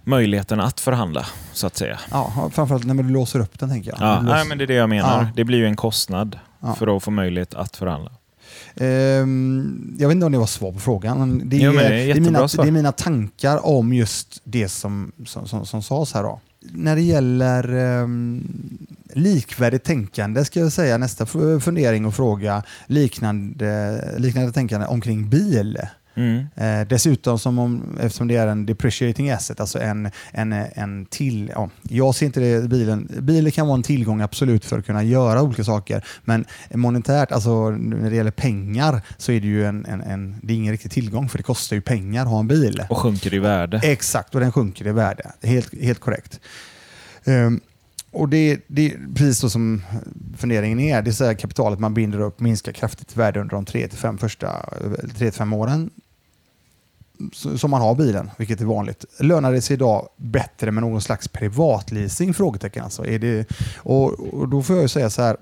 möjligheten 0.06 0.60
att 0.60 0.80
förhandla, 0.80 1.26
så 1.54 1.68
att 1.68 1.78
säga. 1.78 2.00
Ja, 2.12 2.50
framförallt 2.54 2.86
när 2.86 2.94
du 2.96 3.10
låser 3.10 3.40
upp 3.40 3.60
den 3.60 3.70
tänker 3.70 3.90
jag. 3.92 4.00
Ja, 4.02 4.16
låser- 4.22 4.36
nej, 4.36 4.46
men 4.46 4.58
det 4.58 4.64
är 4.64 4.68
det 4.68 4.74
jag 4.74 4.90
menar. 4.90 5.22
Ja. 5.24 5.28
Det 5.36 5.44
blir 5.44 5.58
ju 5.58 5.66
en 5.66 5.76
kostnad 5.76 6.40
Ja. 6.60 6.76
för 6.76 6.98
att 6.98 7.04
få 7.04 7.12
möjlighet 7.12 7.54
att 7.54 7.76
förhandla. 7.78 8.12
Ehm, 8.76 9.96
jag 10.00 10.08
vet 10.08 10.16
inte 10.16 10.26
om 10.26 10.32
det 10.32 10.38
var 10.38 10.46
svar 10.46 10.72
på 10.72 10.80
frågan. 10.80 11.20
Men 11.20 11.50
det, 11.50 11.58
Jo, 11.58 11.72
är, 11.72 11.76
men 11.76 11.84
det 11.84 11.88
är 12.02 12.06
det, 12.06 12.12
är 12.12 12.20
mina, 12.22 12.48
det 12.48 12.68
är 12.68 12.72
mina 12.72 12.92
tankar 12.92 13.66
om 13.66 13.94
just 13.94 14.42
det 14.44 14.70
som, 14.70 15.12
som, 15.26 15.48
som, 15.48 15.66
som 15.66 15.84
sades 15.84 16.14
här. 16.14 16.24
Då. 16.24 16.40
När 16.72 16.96
det 16.96 17.02
gäller 17.02 17.74
um, 17.76 18.88
likvärdigt 19.14 19.84
tänkande 19.84 20.46
ska 20.46 20.60
jag 20.60 20.72
säga 20.72 20.98
nästa 20.98 21.26
fundering 21.60 22.06
och 22.06 22.16
fråga 22.16 22.64
liknande, 22.88 24.16
liknande 24.18 24.52
tänkande 24.52 24.88
omkring 24.88 25.30
bil. 25.30 25.78
Mm. 26.16 26.46
Eh, 26.56 26.88
dessutom, 26.88 27.40
som 27.40 27.60
om, 27.60 27.98
eftersom 28.02 28.28
det 28.28 28.36
är 28.36 28.48
en 28.48 28.66
depreciating 28.66 29.30
asset, 29.32 29.60
alltså 29.60 29.80
en, 29.80 30.10
en, 30.32 30.54
en 30.54 31.06
till... 31.06 31.52
Ja, 31.56 31.70
jag 31.82 32.16
ser 32.16 32.26
inte 32.26 32.40
det 32.40 32.70
bilen... 32.70 33.10
Bilen 33.20 33.52
kan 33.52 33.68
vara 33.68 33.76
en 33.76 33.84
tillgång 33.84 34.22
absolut 34.22 34.66
för 34.66 34.80
att 34.80 34.86
kunna 34.86 35.04
göra 35.04 35.42
olika 35.42 35.64
saker, 35.64 36.06
men 36.24 36.46
monetärt, 36.74 37.32
alltså 37.32 37.70
när 37.70 38.10
det 38.10 38.16
gäller 38.16 38.32
pengar, 38.32 39.02
så 39.18 39.32
är 39.32 39.42
det 39.42 39.48
ju 39.48 39.66
en, 39.66 39.86
en, 39.86 40.02
en, 40.02 40.36
det 40.44 40.54
är 40.54 40.58
ingen 40.58 40.72
riktig 40.72 40.92
tillgång 40.92 41.30
för 41.30 41.38
det 41.38 41.44
kostar 41.44 41.76
ju 41.76 41.82
pengar 41.82 42.22
att 42.22 42.30
ha 42.30 42.40
en 42.40 42.48
bil. 42.48 42.84
Och 42.90 42.98
sjunker 42.98 43.34
i 43.34 43.40
värde. 43.40 43.80
Exakt, 43.84 44.36
och 44.36 44.42
den 44.42 44.52
sjunker 44.52 44.88
i 44.88 44.92
värde. 44.92 45.32
Helt, 45.44 45.82
helt 45.82 46.00
korrekt. 46.00 46.40
Ehm, 47.26 47.60
och 48.12 48.30
det, 48.30 48.60
det 48.68 48.92
är 48.92 49.00
precis 49.16 49.38
så 49.38 49.50
som 49.50 49.82
funderingen 50.38 50.80
är. 50.80 51.02
Det 51.02 51.10
är 51.10 51.12
så 51.12 51.36
kapitalet 51.36 51.80
man 51.80 51.94
binder 51.94 52.20
upp 52.20 52.40
minskar 52.40 52.72
kraftigt 52.72 53.16
i 53.16 53.20
värde 53.20 53.40
under 53.40 53.56
de 53.56 53.66
3-5 53.66 54.18
första 54.18 54.48
3-5 54.48 55.56
åren 55.56 55.90
som 57.58 57.72
man 57.72 57.82
har 57.82 57.96
bilen, 57.96 58.32
vilket 58.38 58.62
är 58.62 58.66
vanligt. 58.66 59.06
Lönar 59.20 59.52
det 59.52 59.62
sig 59.62 59.74
idag 59.74 60.10
bättre 60.18 60.72
med 60.72 60.84
någon 60.84 61.02
slags 61.02 61.28
privatleasing? 61.28 62.34
Frågetecken 62.34 62.84
alltså. 62.84 63.06
Är 63.06 63.20
det, 63.20 63.48
och, 63.78 64.34
och 64.34 64.50
då 64.50 64.64
får 64.64 64.76
jag 64.76 64.84
ju 64.84 64.88
säga 64.90 65.10
så 65.10 65.22
här. 65.22 65.38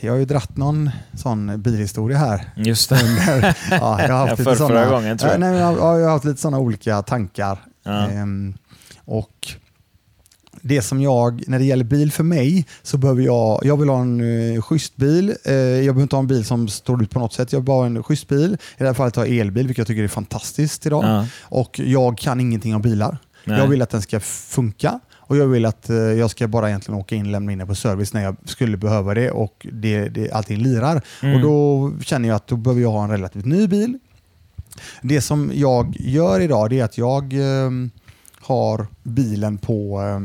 Jag 0.00 0.12
har 0.12 0.18
ju 0.18 0.24
dratt 0.24 0.56
någon 0.56 0.90
sån 1.14 1.62
bilhistoria 1.62 2.18
här 2.18 2.52
Just 2.56 2.88
det. 2.90 3.02
under, 3.04 3.56
ja, 3.70 4.02
jag 4.02 4.14
har 4.14 4.28
haft 4.28 4.38
lite 4.38 4.56
såna, 4.56 4.86
gången, 4.90 5.18
tror 5.18 5.32
jag. 5.32 5.40
Ja, 5.40 5.50
Nej, 5.50 5.58
jag, 5.60 5.66
har- 5.66 5.98
jag 5.98 6.04
har 6.06 6.12
haft 6.12 6.24
lite 6.24 6.40
sådana 6.40 6.58
olika 6.58 7.02
tankar. 7.02 7.58
Ja. 7.82 8.08
Ehm, 8.08 8.54
och 9.04 9.48
det 10.66 10.82
som 10.82 11.00
jag, 11.00 11.44
när 11.46 11.58
det 11.58 11.64
gäller 11.64 11.84
bil 11.84 12.12
för 12.12 12.24
mig, 12.24 12.66
så 12.82 12.98
behöver 12.98 13.22
jag, 13.22 13.60
jag 13.62 13.76
vill 13.76 13.88
ha 13.88 14.00
en 14.00 14.20
uh, 14.20 14.62
schysst 14.62 14.96
bil. 14.96 15.34
Eh, 15.44 15.54
jag 15.54 15.94
behöver 15.94 16.02
inte 16.02 16.16
ha 16.16 16.20
en 16.20 16.26
bil 16.26 16.44
som 16.44 16.68
står 16.68 17.02
ut 17.02 17.10
på 17.10 17.18
något 17.18 17.32
sätt. 17.32 17.52
Jag 17.52 17.60
vill 17.60 17.64
bara 17.64 17.78
ha 17.78 17.86
en 17.86 18.02
schysst 18.02 18.28
bil. 18.28 18.52
I 18.52 18.78
det 18.78 18.86
här 18.86 18.94
fallet 18.94 19.16
har 19.16 19.26
jag 19.26 19.36
elbil, 19.36 19.66
vilket 19.66 19.78
jag 19.78 19.86
tycker 19.86 20.02
är 20.02 20.08
fantastiskt 20.08 20.86
idag. 20.86 21.04
Ja. 21.04 21.26
Och 21.42 21.80
jag 21.84 22.18
kan 22.18 22.40
ingenting 22.40 22.74
om 22.74 22.82
bilar. 22.82 23.18
Nej. 23.44 23.58
Jag 23.58 23.66
vill 23.66 23.82
att 23.82 23.90
den 23.90 24.02
ska 24.02 24.20
funka 24.20 25.00
och 25.12 25.36
jag 25.36 25.46
vill 25.46 25.64
att 25.64 25.90
eh, 25.90 25.96
jag 25.96 26.30
ska 26.30 26.48
bara 26.48 26.68
egentligen 26.68 27.00
åka 27.00 27.14
in 27.14 27.26
och 27.26 27.32
lämna 27.32 27.52
in 27.52 27.58
den 27.58 27.66
på 27.68 27.74
service 27.74 28.12
när 28.12 28.22
jag 28.22 28.36
skulle 28.44 28.76
behöva 28.76 29.14
det 29.14 29.30
och 29.30 29.66
det, 29.72 30.08
det, 30.08 30.32
allting 30.32 30.58
lirar. 30.58 31.02
Mm. 31.22 31.34
Och 31.34 31.40
Då 31.40 31.92
känner 32.02 32.28
jag 32.28 32.36
att 32.36 32.46
då 32.46 32.56
behöver 32.56 32.82
jag 32.82 32.90
ha 32.90 33.04
en 33.04 33.10
relativt 33.10 33.44
ny 33.44 33.66
bil. 33.66 33.98
Det 35.02 35.20
som 35.20 35.50
jag 35.54 35.96
gör 36.00 36.40
idag 36.40 36.72
är 36.72 36.84
att 36.84 36.98
jag 36.98 37.32
eh, 37.32 37.70
har 38.40 38.86
bilen 39.02 39.58
på 39.58 40.02
eh, 40.02 40.20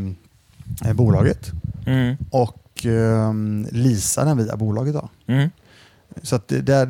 bolaget 0.93 1.51
Mm. 1.85 2.15
och 2.31 2.85
eh, 2.85 3.33
leasar 3.71 4.25
den 4.25 4.37
via 4.37 4.55
bolaget. 4.57 4.93
Då. 4.93 5.09
Mm. 5.27 5.49
Så 6.23 6.35
att 6.35 6.47
det, 6.47 6.61
det, 6.61 6.85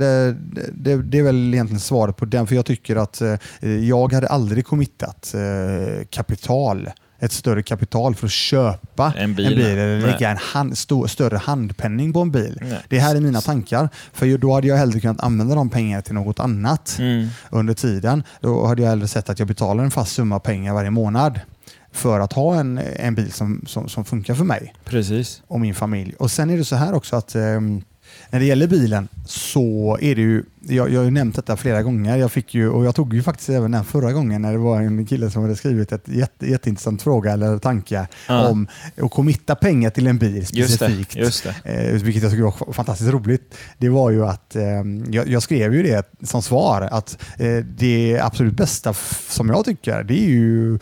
det, 0.73 1.01
det, 1.01 1.17
är 1.19 1.23
väl 1.23 1.53
egentligen 1.53 1.79
svaret 1.79 2.17
på 2.17 2.25
den, 2.25 2.47
för 2.47 2.55
jag 2.55 2.65
tycker 2.65 2.95
att 2.95 3.21
eh, 3.21 3.35
jag 3.69 4.13
hade 4.13 4.27
aldrig 4.27 4.65
committat 4.65 5.33
eh, 5.35 6.05
kapital, 6.09 6.89
ett 7.19 7.31
större 7.31 7.63
kapital 7.63 8.15
för 8.15 8.25
att 8.27 8.31
köpa 8.31 9.13
En 9.17 9.35
bil. 9.35 9.45
eller 9.61 9.97
Nej. 9.97 10.11
lägga 10.11 10.29
en 10.29 10.37
hand, 10.37 10.77
stor, 10.77 11.07
större 11.07 11.37
handpenning 11.37 12.13
på 12.13 12.21
en 12.21 12.31
bil. 12.31 12.57
Nej. 12.61 12.79
Det 12.89 12.99
här 12.99 13.15
är 13.15 13.21
mina 13.21 13.41
tankar, 13.41 13.89
för 14.13 14.37
då 14.37 14.53
hade 14.53 14.67
jag 14.67 14.77
hellre 14.77 14.99
kunnat 14.99 15.21
använda 15.21 15.55
de 15.55 15.69
pengarna 15.69 16.01
till 16.01 16.13
något 16.15 16.39
annat 16.39 16.95
Mm. 16.99 17.27
under 17.49 17.73
tiden. 17.73 18.23
Då 18.41 18.65
hade 18.67 18.81
jag 18.81 18.89
hellre 18.89 19.07
sett 19.07 19.29
att 19.29 19.39
jag 19.39 19.47
betalar 19.47 19.83
en 19.83 19.91
fast 19.91 20.11
summa 20.11 20.39
pengar 20.39 20.73
varje 20.73 20.89
månad 20.89 21.39
för 21.91 22.19
att 22.19 22.33
ha 22.33 22.59
en, 22.59 22.79
en 22.95 23.15
bil 23.15 23.31
som, 23.31 23.63
som, 23.67 23.89
som 23.89 24.05
funkar 24.05 24.33
för 24.35 24.43
mig 24.43 24.73
Precis. 24.85 25.41
och 25.47 25.59
min 25.59 25.75
familj. 25.75 26.13
Och 26.19 26.31
Sen 26.31 26.49
är 26.49 26.57
det 26.57 26.65
så 26.65 26.75
här 26.75 26.93
också 26.93 27.15
att 27.15 27.35
ehm, 27.35 27.81
när 28.29 28.39
det 28.39 28.45
gäller 28.45 28.67
bilen 28.67 29.07
så 29.25 29.97
är 30.01 30.15
det 30.15 30.21
ju, 30.21 30.43
jag, 30.61 30.89
jag 30.91 30.99
har 30.99 31.05
ju 31.05 31.11
nämnt 31.11 31.35
detta 31.35 31.57
flera 31.57 31.83
gånger, 31.83 32.17
jag 32.17 32.31
fick 32.31 32.53
ju, 32.55 32.69
och 32.69 32.85
jag 32.85 32.95
tog 32.95 33.13
ju 33.13 33.23
faktiskt 33.23 33.49
även 33.49 33.71
den 33.71 33.83
förra 33.85 34.11
gången 34.13 34.41
när 34.41 34.51
det 34.51 34.57
var 34.57 34.81
en 34.81 35.05
kille 35.05 35.31
som 35.31 35.41
hade 35.41 35.55
skrivit 35.55 35.91
ett 35.91 36.07
jätte, 36.07 36.49
jätteintressant 36.49 37.01
fråga 37.01 37.31
eller 37.33 37.57
tanke 37.57 38.07
Ja. 38.27 38.47
om 38.47 38.67
att 39.01 39.11
committa 39.11 39.55
pengar 39.55 39.89
till 39.89 40.07
en 40.07 40.17
bil 40.17 40.35
Just 40.37 40.53
det. 40.55 40.67
specifikt. 40.85 41.15
Just 41.15 41.47
det. 41.63 41.71
Eh, 41.89 41.93
vilket 42.03 42.23
jag 42.23 42.31
tycker 42.31 42.43
var 42.43 42.73
fantastiskt 42.73 43.11
roligt. 43.11 43.55
Det 43.77 43.89
var 43.89 44.09
ju 44.11 44.25
att 44.25 44.55
eh, 44.55 44.63
jag, 45.09 45.27
jag 45.27 45.43
skrev 45.43 45.73
ju 45.75 45.83
det 45.83 46.11
som 46.23 46.41
svar 46.41 46.81
att 46.91 47.17
eh, 47.37 47.55
det 47.57 48.19
absolut 48.23 48.53
bästa 48.53 48.93
som 49.29 49.49
jag 49.49 49.65
tycker 49.65 50.03
det 50.03 50.13
är 50.19 50.29
ju 50.29 50.79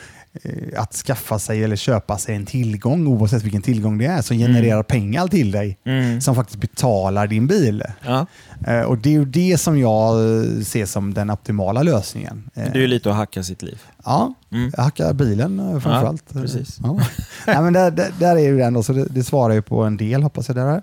att 0.78 0.94
skaffa 0.94 1.40
sig 1.40 1.64
eller 1.64 1.76
köpa 1.76 2.18
sig 2.18 2.36
en 2.36 2.46
tillgång 2.46 3.08
oavsett 3.08 3.44
vilken 3.44 3.62
tillgång 3.62 3.98
det 3.98 4.06
är 4.06 4.22
som 4.22 4.38
genererar 4.38 4.84
pengar 4.84 5.28
till 5.28 5.52
dig 5.52 5.78
Mm. 5.86 6.22
som 6.22 6.36
faktiskt 6.36 6.60
betalar 6.60 7.28
din 7.28 7.48
bil. 7.48 7.84
Ja. 8.06 8.26
Eh, 8.68 8.82
och 8.82 8.98
Det 8.98 9.10
är 9.10 9.14
ju 9.14 9.26
det 9.26 9.58
som 9.58 9.80
jag 9.80 10.16
eh, 10.46 10.62
ser 10.62 10.86
som 10.86 11.14
den 11.14 11.30
optimala 11.32 11.84
lösningen. 11.84 12.50
Eh, 12.54 12.64
Det 12.64 12.78
är 12.78 12.82
ju 12.82 12.88
lite 12.88 13.10
att 13.10 13.16
hacka 13.16 13.44
sitt 13.44 13.62
liv. 13.62 13.82
Ja, 14.06 14.34
Mm. 14.52 14.72
jag 14.78 14.84
hackar 14.84 15.14
bilen 15.14 15.60
eh, 15.60 15.66
framförallt. 15.80 16.24
Ja, 16.34 16.42
precis. 16.42 16.80
Ja. 16.84 17.00
Nej, 17.48 17.62
men 17.62 17.74
där, 17.74 17.92
där, 17.92 18.12
där 18.20 18.36
är 18.36 18.40
ju 18.40 18.58
den 18.58 18.74
då, 18.74 18.84
så 18.84 18.94
det, 18.94 19.06
det 19.06 19.24
svarar 19.24 19.54
ju 19.54 19.62
på 19.62 19.84
en 19.84 19.98
del 19.98 20.24
hoppas 20.24 20.48
jag. 20.48 20.58
Där. 20.58 20.82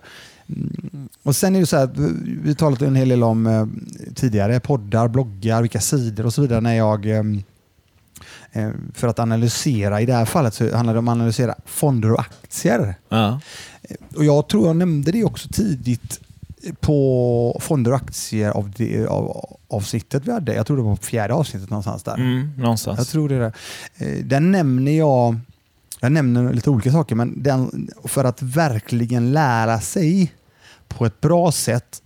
Mm. 0.49 1.09
Och 1.23 1.37
Sen 1.37 1.57
är 1.57 1.61
det 1.61 1.67
så 1.67 1.77
här, 1.77 1.91
vi- 2.45 2.55
talat 2.55 2.83
en 2.83 2.97
hel 2.97 3.09
del 3.09 3.23
om 3.23 3.47
eh, 3.47 3.67
tidigare 4.15 4.61
poddar, 4.61 5.09
bloggar, 5.09 5.61
vilka 5.63 5.81
sidor 5.81 6.27
och 6.27 6.35
så 6.35 6.43
vidare 6.43 6.61
när 6.61 6.75
jag 6.75 7.07
eh, 7.07 7.17
eh, 7.19 7.23
för 8.95 9.09
att 9.09 9.19
analysera, 9.19 10.01
i 10.01 10.07
det 10.07 10.13
här 10.15 10.25
fallet 10.25 10.55
så 10.55 10.77
handlar 10.77 10.93
det 10.93 10.99
om 10.99 11.09
att 11.09 11.13
analysera 11.13 11.55
fonder 11.65 12.13
och 12.13 12.21
aktier. 12.21 12.95
Ja. 13.09 13.41
Och 14.17 14.25
Jag 14.25 14.49
tror 14.49 14.67
jag 14.67 14.77
nämnde 14.77 15.13
det 15.13 15.25
också 15.25 15.49
tidigt 15.49 16.21
på 16.81 17.59
fonder 17.61 17.91
och 17.91 17.97
aktier 17.97 18.51
av 18.51 18.71
det, 18.77 19.07
av, 19.07 19.47
avsnittet 19.69 20.23
vi 20.27 20.33
hade. 20.33 20.55
Jag 20.55 20.67
tror 20.67 20.77
det 20.77 20.83
var 20.83 20.97
på 20.97 21.03
fjärde 21.03 21.35
avsnittet 21.35 21.71
någonstans 21.71 22.03
där. 22.03 22.15
Mm, 22.15 22.51
någonstans. 22.59 22.99
Jag 22.99 23.07
tror 23.09 23.29
det. 23.29 23.53
Eh, 23.97 24.25
Där 24.25 24.41
nämner 24.41 24.93
jag, 24.93 25.37
jag 26.01 26.13
nämner 26.13 26.53
lite 26.53 26.71
olika 26.71 26.93
saker, 26.93 27.15
men 27.15 27.43
den, 27.43 27.91
för 28.05 28.25
att 28.25 28.43
verkligen 28.43 29.33
lära 29.33 29.81
sig 29.81 30.33
på 30.89 31.07
ett 31.07 31.21
bra 31.21 31.53
sätt 31.53 32.03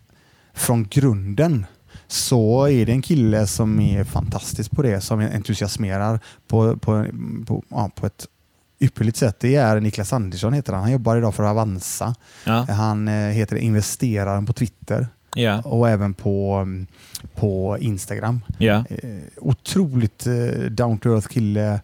från 0.54 0.88
grunden 0.88 1.66
så 2.08 2.68
är 2.68 2.86
det 2.86 2.92
en 2.92 3.02
kille 3.02 3.46
som 3.46 3.80
är 3.80 4.04
fantastisk 4.04 4.70
på 4.70 4.82
det, 4.82 5.00
som 5.00 5.20
entusiasmerar 5.20 6.20
på, 6.48 6.76
på, 6.76 7.06
på, 7.46 7.62
ja, 7.68 7.90
på 7.94 8.06
ett 8.06 8.26
ypperligt 8.80 9.16
sätt. 9.16 9.36
Det 9.40 9.54
är 9.56 9.80
Niklas 9.80 10.12
Andersson 10.12 10.52
heter 10.52 10.72
han. 10.72 10.82
Han 10.82 10.92
jobbar 10.92 11.16
idag 11.16 11.34
för 11.34 11.42
Avanza. 11.42 12.14
Ja. 12.46 12.66
Han 12.68 13.08
eh, 13.08 13.14
heter 13.14 13.56
Investeraren 13.56 14.46
på 14.46 14.52
Twitter 14.52 15.08
Ja. 15.34 15.60
och 15.60 15.88
även 15.88 16.14
på, 16.14 16.66
på 17.34 17.76
Instagram. 17.80 18.40
Eh, 18.90 19.08
otroligt 19.36 20.26
eh, 20.26 20.62
down 20.70 20.98
to 20.98 21.08
earth 21.14 21.28
kille. 21.28 21.80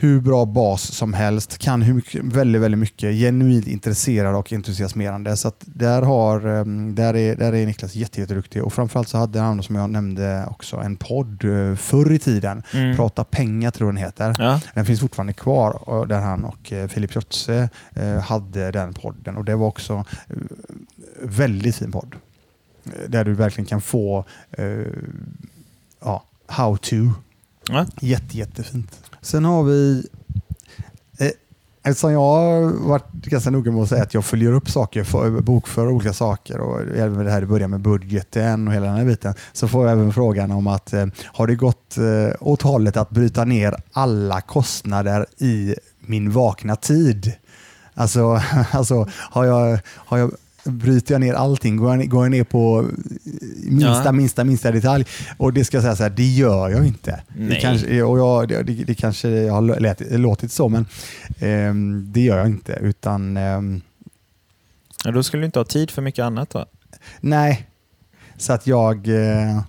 Hur 0.00 0.20
bra 0.20 0.44
bas 0.46 0.82
som 0.82 1.14
helst, 1.14 1.58
kan 1.58 1.82
hur 1.82 1.94
mycket, 1.94 2.24
väldigt, 2.24 2.62
väldigt 2.62 2.78
mycket, 2.78 3.14
genuint 3.14 3.66
intresserad 3.66 4.34
och 4.34 4.52
entusiasmerande. 4.52 5.36
Så 5.36 5.52
där, 5.60 6.02
har, 6.02 6.46
ehm, 6.46 6.94
där, 6.94 7.16
är, 7.16 7.36
där 7.36 7.54
är 7.54 7.66
Niklas 7.66 7.94
jätteduktig 7.94 8.64
och 8.64 8.72
framförallt 8.72 9.08
så 9.08 9.18
hade 9.18 9.40
han 9.40 9.62
som 9.62 9.74
jag 9.76 9.90
nämnde 9.90 10.46
också 10.50 10.76
en 10.76 10.96
podd 10.96 11.44
eh, 11.44 11.74
förr 11.76 12.12
i 12.12 12.18
tiden. 12.18 12.62
Mm. 12.72 12.96
Prata 12.96 13.24
pengar 13.24 13.70
tror 13.70 13.88
jag 13.88 13.94
den 13.94 14.04
heter. 14.04 14.34
Ja. 14.38 14.60
Den 14.74 14.86
finns 14.86 15.00
fortfarande 15.00 15.32
kvar 15.32 15.88
och 15.88 16.08
där 16.08 16.20
han 16.20 16.44
och 16.44 16.72
eh, 16.72 16.88
Filip 16.88 17.14
Jotze 17.14 17.68
eh, 17.94 18.18
hade 18.20 18.70
den 18.70 18.94
podden 18.94 19.36
och 19.36 19.44
det 19.44 19.56
var 19.56 19.66
också 19.66 20.04
eh, 20.28 20.36
väldigt 21.22 21.76
fin 21.76 21.92
podd. 21.92 22.14
Eh, 22.84 23.08
Där 23.08 23.24
du 23.24 23.34
verkligen 23.34 23.66
kan 23.66 23.80
få 23.80 24.24
eh, 24.50 24.66
ja, 26.00 26.24
how 26.46 26.76
to. 26.76 26.96
Ja. 27.68 27.86
Jätte, 28.00 28.38
jättefint. 28.38 29.00
Sen 29.28 29.44
har 29.44 29.62
vi 29.62 30.08
eh, 31.18 31.30
Eftersom 31.82 32.12
jag 32.12 32.20
har 32.20 32.88
varit 32.88 33.12
ganska 33.12 33.50
noga 33.50 33.72
med 33.72 33.82
att 33.82 33.88
säga 33.88 34.02
att 34.02 34.14
jag 34.14 34.24
följer 34.24 34.52
upp 34.52 34.70
saker, 34.70 35.04
för, 35.04 35.30
bokför 35.30 35.88
olika 35.88 36.12
saker 36.12 36.60
och 36.60 36.80
även 36.80 37.24
det 37.24 37.30
här 37.30 37.40
det 37.40 37.46
börjar 37.46 37.68
med 37.68 37.80
budgeten 37.80 38.68
och 38.68 38.74
hela 38.74 38.86
den 38.86 38.96
här 38.96 39.04
biten, 39.04 39.34
så 39.52 39.68
får 39.68 39.84
jag 39.84 39.92
även 39.92 40.12
frågan 40.12 40.50
om 40.50 40.66
att 40.66 40.92
eh, 40.92 41.06
har 41.24 41.46
det 41.46 41.54
gått 41.54 41.98
eh, 41.98 42.36
åt 42.40 42.62
hållet 42.62 42.96
att 42.96 43.10
bryta 43.10 43.44
ner 43.44 43.76
alla 43.92 44.40
kostnader 44.40 45.26
i 45.38 45.74
min 46.00 46.30
vakna 46.30 46.76
tid? 46.76 47.32
Alltså, 47.94 48.40
alltså 48.72 49.08
har 49.12 49.44
jag, 49.44 49.78
har 49.86 50.18
jag 50.18 50.30
bryter 50.70 51.14
jag 51.14 51.20
ner 51.20 51.34
allting, 51.34 51.76
går 51.76 51.96
jag, 51.96 52.08
går 52.08 52.24
jag 52.24 52.30
ner 52.30 52.44
på 52.44 52.86
minsta, 53.56 54.02
Ja. 54.04 54.12
minsta, 54.12 54.44
minsta 54.44 54.70
detalj. 54.72 55.04
Och 55.36 55.52
det 55.52 55.64
ska 55.64 55.76
jag 55.76 55.84
säga 55.84 55.96
så 55.96 56.02
här, 56.02 56.10
det 56.10 56.26
gör 56.26 56.68
jag 56.70 56.86
inte. 56.86 57.10
Det 57.10 57.42
Nej. 57.42 57.58
kanske, 57.62 58.02
och 58.02 58.18
jag, 58.18 58.48
det, 58.48 58.62
det, 58.62 58.72
det 58.84 58.94
kanske 58.94 59.28
jag 59.28 59.52
har 59.52 59.80
lät, 59.80 60.00
låtit 60.10 60.52
så, 60.52 60.68
men 60.68 60.86
ehm, 61.40 62.12
det 62.12 62.20
gör 62.20 62.38
jag 62.38 62.46
inte. 62.46 62.72
Utan 62.82 63.36
ehm, 63.36 63.80
Ja, 65.04 65.10
Då 65.10 65.22
skulle 65.22 65.40
du 65.42 65.46
inte 65.46 65.58
ha 65.58 65.64
tid 65.64 65.90
för 65.90 66.02
mycket 66.02 66.22
annat 66.22 66.50
då? 66.50 66.66
nej, 67.20 67.66
så 68.36 68.52
att 68.52 68.66
jag... 68.66 69.08
Eh, 69.08 69.60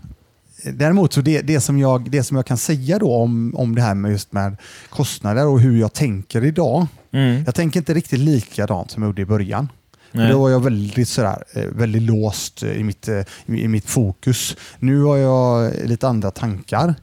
däremot 0.74 1.14
så 1.14 1.22
det, 1.22 1.42
det, 1.42 1.62
som 1.62 1.80
jag, 1.80 2.12
det 2.12 2.24
som 2.24 2.38
jag 2.38 2.46
kan 2.46 2.58
säga 2.58 3.00
då 3.00 3.16
om, 3.16 3.56
om 3.56 3.76
det 3.76 3.82
här 3.82 3.96
med 3.96 4.12
just 4.12 4.34
med 4.34 4.58
kostnader 4.90 5.48
och 5.48 5.60
hur 5.62 5.80
jag 5.80 5.94
tänker 5.94 6.44
idag. 6.46 6.88
Mm. 7.12 7.44
Jag 7.46 7.56
tänker 7.56 7.80
inte 7.80 7.94
riktigt 7.94 8.20
likadant 8.20 8.92
som 8.92 9.04
jag 9.04 9.10
gjorde 9.10 9.22
i 9.22 9.26
början. 9.26 9.70
Nej. 10.12 10.32
Då 10.32 10.40
var 10.40 10.50
jag 10.50 10.64
väldigt, 10.64 11.10
sådär, 11.10 11.44
eh, 11.54 11.64
väldigt 11.64 12.02
låst 12.02 12.64
eh, 12.64 12.72
i 12.72 12.84
mitt, 12.84 13.08
eh, 13.08 13.24
i 13.46 13.68
mitt 13.68 13.90
fokus. 13.90 14.56
Nu 14.80 15.02
har 15.02 15.18
jag 15.18 15.74
lite 15.86 16.08
andra 16.08 16.32
tankar. 16.32 16.96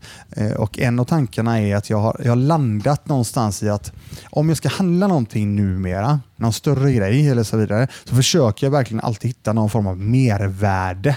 Och 0.56 0.78
En 0.78 0.98
av 0.98 1.04
tankarna 1.04 1.60
är 1.60 1.76
att 1.76 1.90
jag 1.90 1.98
har, 1.98 2.20
jag 2.24 2.30
har 2.30 2.36
landat 2.36 3.08
någonstans 3.08 3.62
i 3.62 3.68
att 3.68 3.92
om 4.30 4.48
jag 4.48 4.58
ska 4.58 4.68
handla 4.68 5.06
någonting 5.06 5.56
numera, 5.56 6.20
någon 6.36 6.52
större 6.52 6.92
grej 6.92 7.28
eller 7.28 7.42
så 7.42 7.56
vidare, 7.56 7.88
så 8.04 8.14
försöker 8.14 8.66
jag 8.66 8.70
verkligen 8.70 9.00
alltid 9.00 9.28
hitta 9.28 9.52
någon 9.52 9.70
form 9.70 9.86
av 9.86 9.98
mervärde 9.98 11.16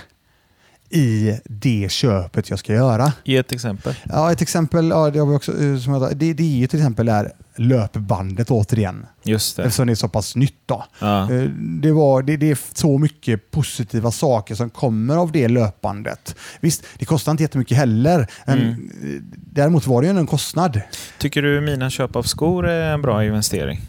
i 0.89 1.39
det 1.43 1.91
köpet 1.91 2.49
jag 2.49 2.59
ska 2.59 2.73
göra. 2.73 3.13
Ge 3.23 3.37
ett 3.37 3.51
exempel. 3.51 3.95
Ja, 4.09 4.31
ett 4.31 4.41
exempel 4.41 4.89
ja, 4.89 5.09
det, 5.09 5.19
har 5.19 5.25
vi 5.25 5.35
också, 5.35 5.51
som 5.79 5.93
jag, 5.93 6.17
det, 6.17 6.33
det 6.33 6.43
är 6.43 6.57
ju 6.57 6.67
till 6.67 6.79
exempel 6.79 7.05
det 7.05 7.11
här 7.11 7.31
löpbandet 7.59 8.51
återigen. 8.51 9.05
Just 9.23 9.55
det. 9.57 9.63
Eftersom 9.63 9.87
det 9.87 9.93
är 9.93 9.95
så 9.95 10.09
pass 10.09 10.35
nytt. 10.35 10.53
Då. 10.65 10.85
Ja. 10.99 11.33
Eh, 11.33 11.43
Det, 11.81 11.91
var, 11.91 12.21
det, 12.21 12.37
det 12.37 12.51
är 12.51 12.57
så 12.73 12.97
mycket 12.97 13.51
positiva 13.51 14.11
saker 14.11 14.55
som 14.55 14.69
kommer 14.69 15.17
av 15.17 15.31
det 15.31 15.47
löpbandet. 15.47 16.35
Visst, 16.59 16.83
det 16.97 17.05
kostar 17.05 17.31
inte 17.31 17.43
jättemycket 17.43 17.77
heller. 17.77 18.27
Men 18.45 18.59
Mm. 18.59 18.71
eh, 19.03 19.21
Däremot 19.53 19.87
var 19.87 20.01
det 20.01 20.07
ju 20.07 20.17
en 20.19 20.27
kostnad. 20.27 20.81
Tycker 21.17 21.41
du 21.41 21.61
mina 21.61 21.89
köp 21.89 22.15
av 22.15 22.23
skor 22.23 22.67
är 22.67 22.93
en 22.93 23.01
bra 23.01 23.25
investering? 23.25 23.79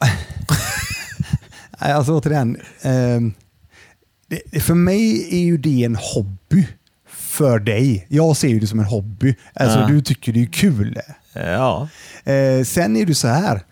Alltså 1.82 2.12
återigen, 2.18 2.56
det, 4.28 4.40
det- 4.50 4.60
för 4.60 4.74
mig 4.74 5.28
är 5.34 5.44
ju 5.44 5.56
det 5.58 5.84
en 5.84 5.96
hobby 5.96 6.66
för 7.08 7.58
dig. 7.58 8.06
Jag 8.08 8.36
ser 8.36 8.48
ju 8.48 8.60
det 8.60 8.66
som 8.66 8.78
en 8.78 8.84
hobby. 8.84 9.34
Alltså 9.54 9.78
Ja. 9.80 9.86
du 9.86 10.00
tycker 10.02 10.32
det 10.32 10.42
är 10.42 10.46
kul. 10.46 10.98
Ja. 11.32 11.88
Eh, 12.24 12.64
sen 12.64 12.96
är 12.96 13.06
det 13.06 13.14
så 13.14 13.28
här, 13.28 13.62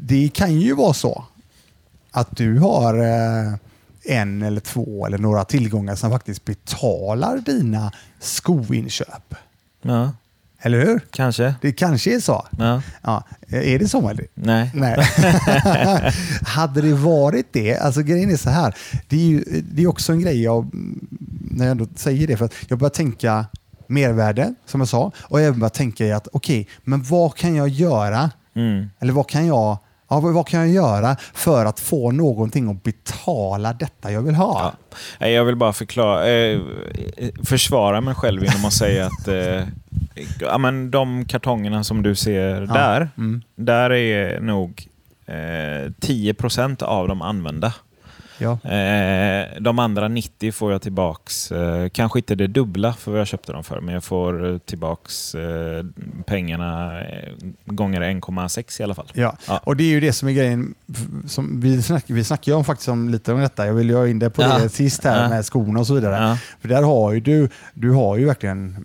det 0.00 0.28
kan 0.28 0.60
ju 0.60 0.74
vara 0.74 0.92
så 0.92 1.24
att 2.10 2.36
du 2.36 2.58
har 2.58 2.98
eh, 2.98 3.54
en 4.04 4.42
eller 4.42 4.60
två 4.60 5.06
eller 5.06 5.18
några 5.18 5.44
tillgångar 5.44 5.94
som 5.94 6.10
faktiskt 6.10 6.44
betalar 6.44 7.38
dina 7.38 7.92
skoinköp. 8.20 9.34
ja. 9.82 10.12
Eller 10.60 10.86
hur? 10.86 11.00
Kanske. 11.10 11.54
Det 11.60 11.72
kanske 11.72 12.14
är 12.16 12.20
så. 12.20 12.46
Ja. 12.58 12.82
Ja, 13.02 13.24
eh, 13.48 13.72
är 13.74 13.78
det 13.78 13.88
så 13.88 14.08
eller? 14.08 14.26
Nej. 14.34 14.70
Nej. 14.74 14.98
Hade 16.46 16.80
det 16.82 16.94
varit 16.94 17.46
det, 17.52 17.76
alltså 17.76 18.02
grejen 18.02 18.30
är 18.30 18.36
så 18.36 18.50
här, 18.50 18.74
det 19.08 19.16
är, 19.16 19.26
ju, 19.26 19.44
det 19.72 19.82
är 19.82 19.86
också 19.86 20.12
en 20.12 20.20
grej 20.20 20.42
jag, 20.42 20.70
när 21.50 21.64
jag 21.64 21.70
ändå 21.70 21.86
säger 21.96 22.26
det, 22.26 22.36
för 22.36 22.44
att 22.44 22.54
jag 22.68 22.78
börjar 22.78 22.90
tänka 22.90 23.46
mervärde, 23.88 24.54
som 24.66 24.80
jag 24.80 24.88
sa, 24.88 25.12
och 25.22 25.40
även 25.40 25.60
börjar 25.60 25.70
tänka 25.70 26.04
i 26.04 26.12
att 26.12 26.28
okej, 26.32 26.68
men 26.84 27.02
vad 27.02 27.34
kan 27.34 27.54
jag 27.54 27.68
göra, 27.68 28.30
Mm. 28.56 28.90
eller 29.00 29.12
vad 29.12 29.28
kan 29.28 29.46
jag 29.46 29.78
Ja, 30.10 30.20
vad 30.20 30.46
kan 30.46 30.60
jag 30.60 30.68
göra 30.68 31.16
för 31.34 31.64
att 31.66 31.80
få 31.80 32.10
någonting 32.10 32.70
att 32.70 32.82
betala 32.82 33.72
detta 33.72 34.12
jag 34.12 34.22
vill 34.22 34.34
ha? 34.34 34.72
Ja. 35.18 35.26
Jag 35.28 35.44
vill 35.44 35.56
bara 35.56 35.72
förklara, 35.72 36.28
eh, 36.28 36.60
försvara 37.44 38.00
mig 38.00 38.14
själv 38.14 38.44
genom 38.44 38.64
att 38.64 38.72
säga 38.72 39.06
att 39.06 39.28
eh, 39.28 39.62
ja, 40.40 40.58
men 40.58 40.90
de 40.90 41.24
kartongerna 41.24 41.84
som 41.84 42.02
du 42.02 42.14
ser 42.14 42.60
Ja. 42.60 42.66
där, 42.74 43.08
Mm. 43.18 43.42
där 43.56 43.92
är 43.92 44.40
nog 44.40 44.88
eh, 45.26 45.90
10% 46.00 46.82
av 46.82 47.08
dem 47.08 47.22
använda. 47.22 47.74
Ja. 48.38 48.70
Eh, 48.70 49.46
de 49.60 49.78
andra 49.78 50.08
90 50.08 50.52
får 50.52 50.72
jag 50.72 50.82
tillbaks, 50.82 51.52
eh, 51.52 51.88
kanske 51.88 52.18
inte 52.18 52.34
det 52.34 52.46
dubbla 52.46 52.92
för 52.92 53.10
vad 53.10 53.20
jag 53.20 53.26
köpte 53.26 53.52
dem 53.52 53.64
för, 53.64 53.80
men 53.80 53.94
jag 53.94 54.04
får 54.04 54.52
eh, 54.52 54.58
tillbaks 54.58 55.36
pengarna 56.26 56.92
gånger 57.64 58.00
1,6 58.00 58.80
i 58.80 58.84
alla 58.84 58.94
fall. 58.94 59.06
Ja. 59.14 59.36
Ja. 59.48 59.60
och 59.64 59.76
det 59.76 59.84
är 59.84 59.88
ju 59.88 60.00
det 60.00 60.12
som 60.12 60.28
är 60.28 60.32
grejen. 60.32 60.74
Som 61.26 61.60
vi, 61.60 61.82
snack, 61.82 62.04
vi 62.06 62.24
snackade 62.24 62.50
ju 62.50 62.56
om 62.56 62.64
faktiskt 62.64 62.88
om 62.88 63.08
lite 63.08 63.32
om 63.32 63.40
detta. 63.40 63.66
Jag 63.66 63.74
ville 63.74 63.92
ju 63.92 63.98
ha 63.98 64.08
in 64.08 64.18
det 64.18 64.30
på 64.30 64.42
Ja. 64.42 64.58
det 64.58 64.68
sist 64.68 65.04
här 65.04 65.28
med 65.28 65.44
skorna 65.44 65.80
och 65.80 65.86
så 65.86 65.94
vidare. 65.94 66.38
För 66.60 66.68
där 66.68 66.82
har 66.82 67.12
ju 67.12 67.20
du, 67.20 67.48
du 67.74 67.90
har 67.90 68.16
ju 68.16 68.24
verkligen 68.24 68.84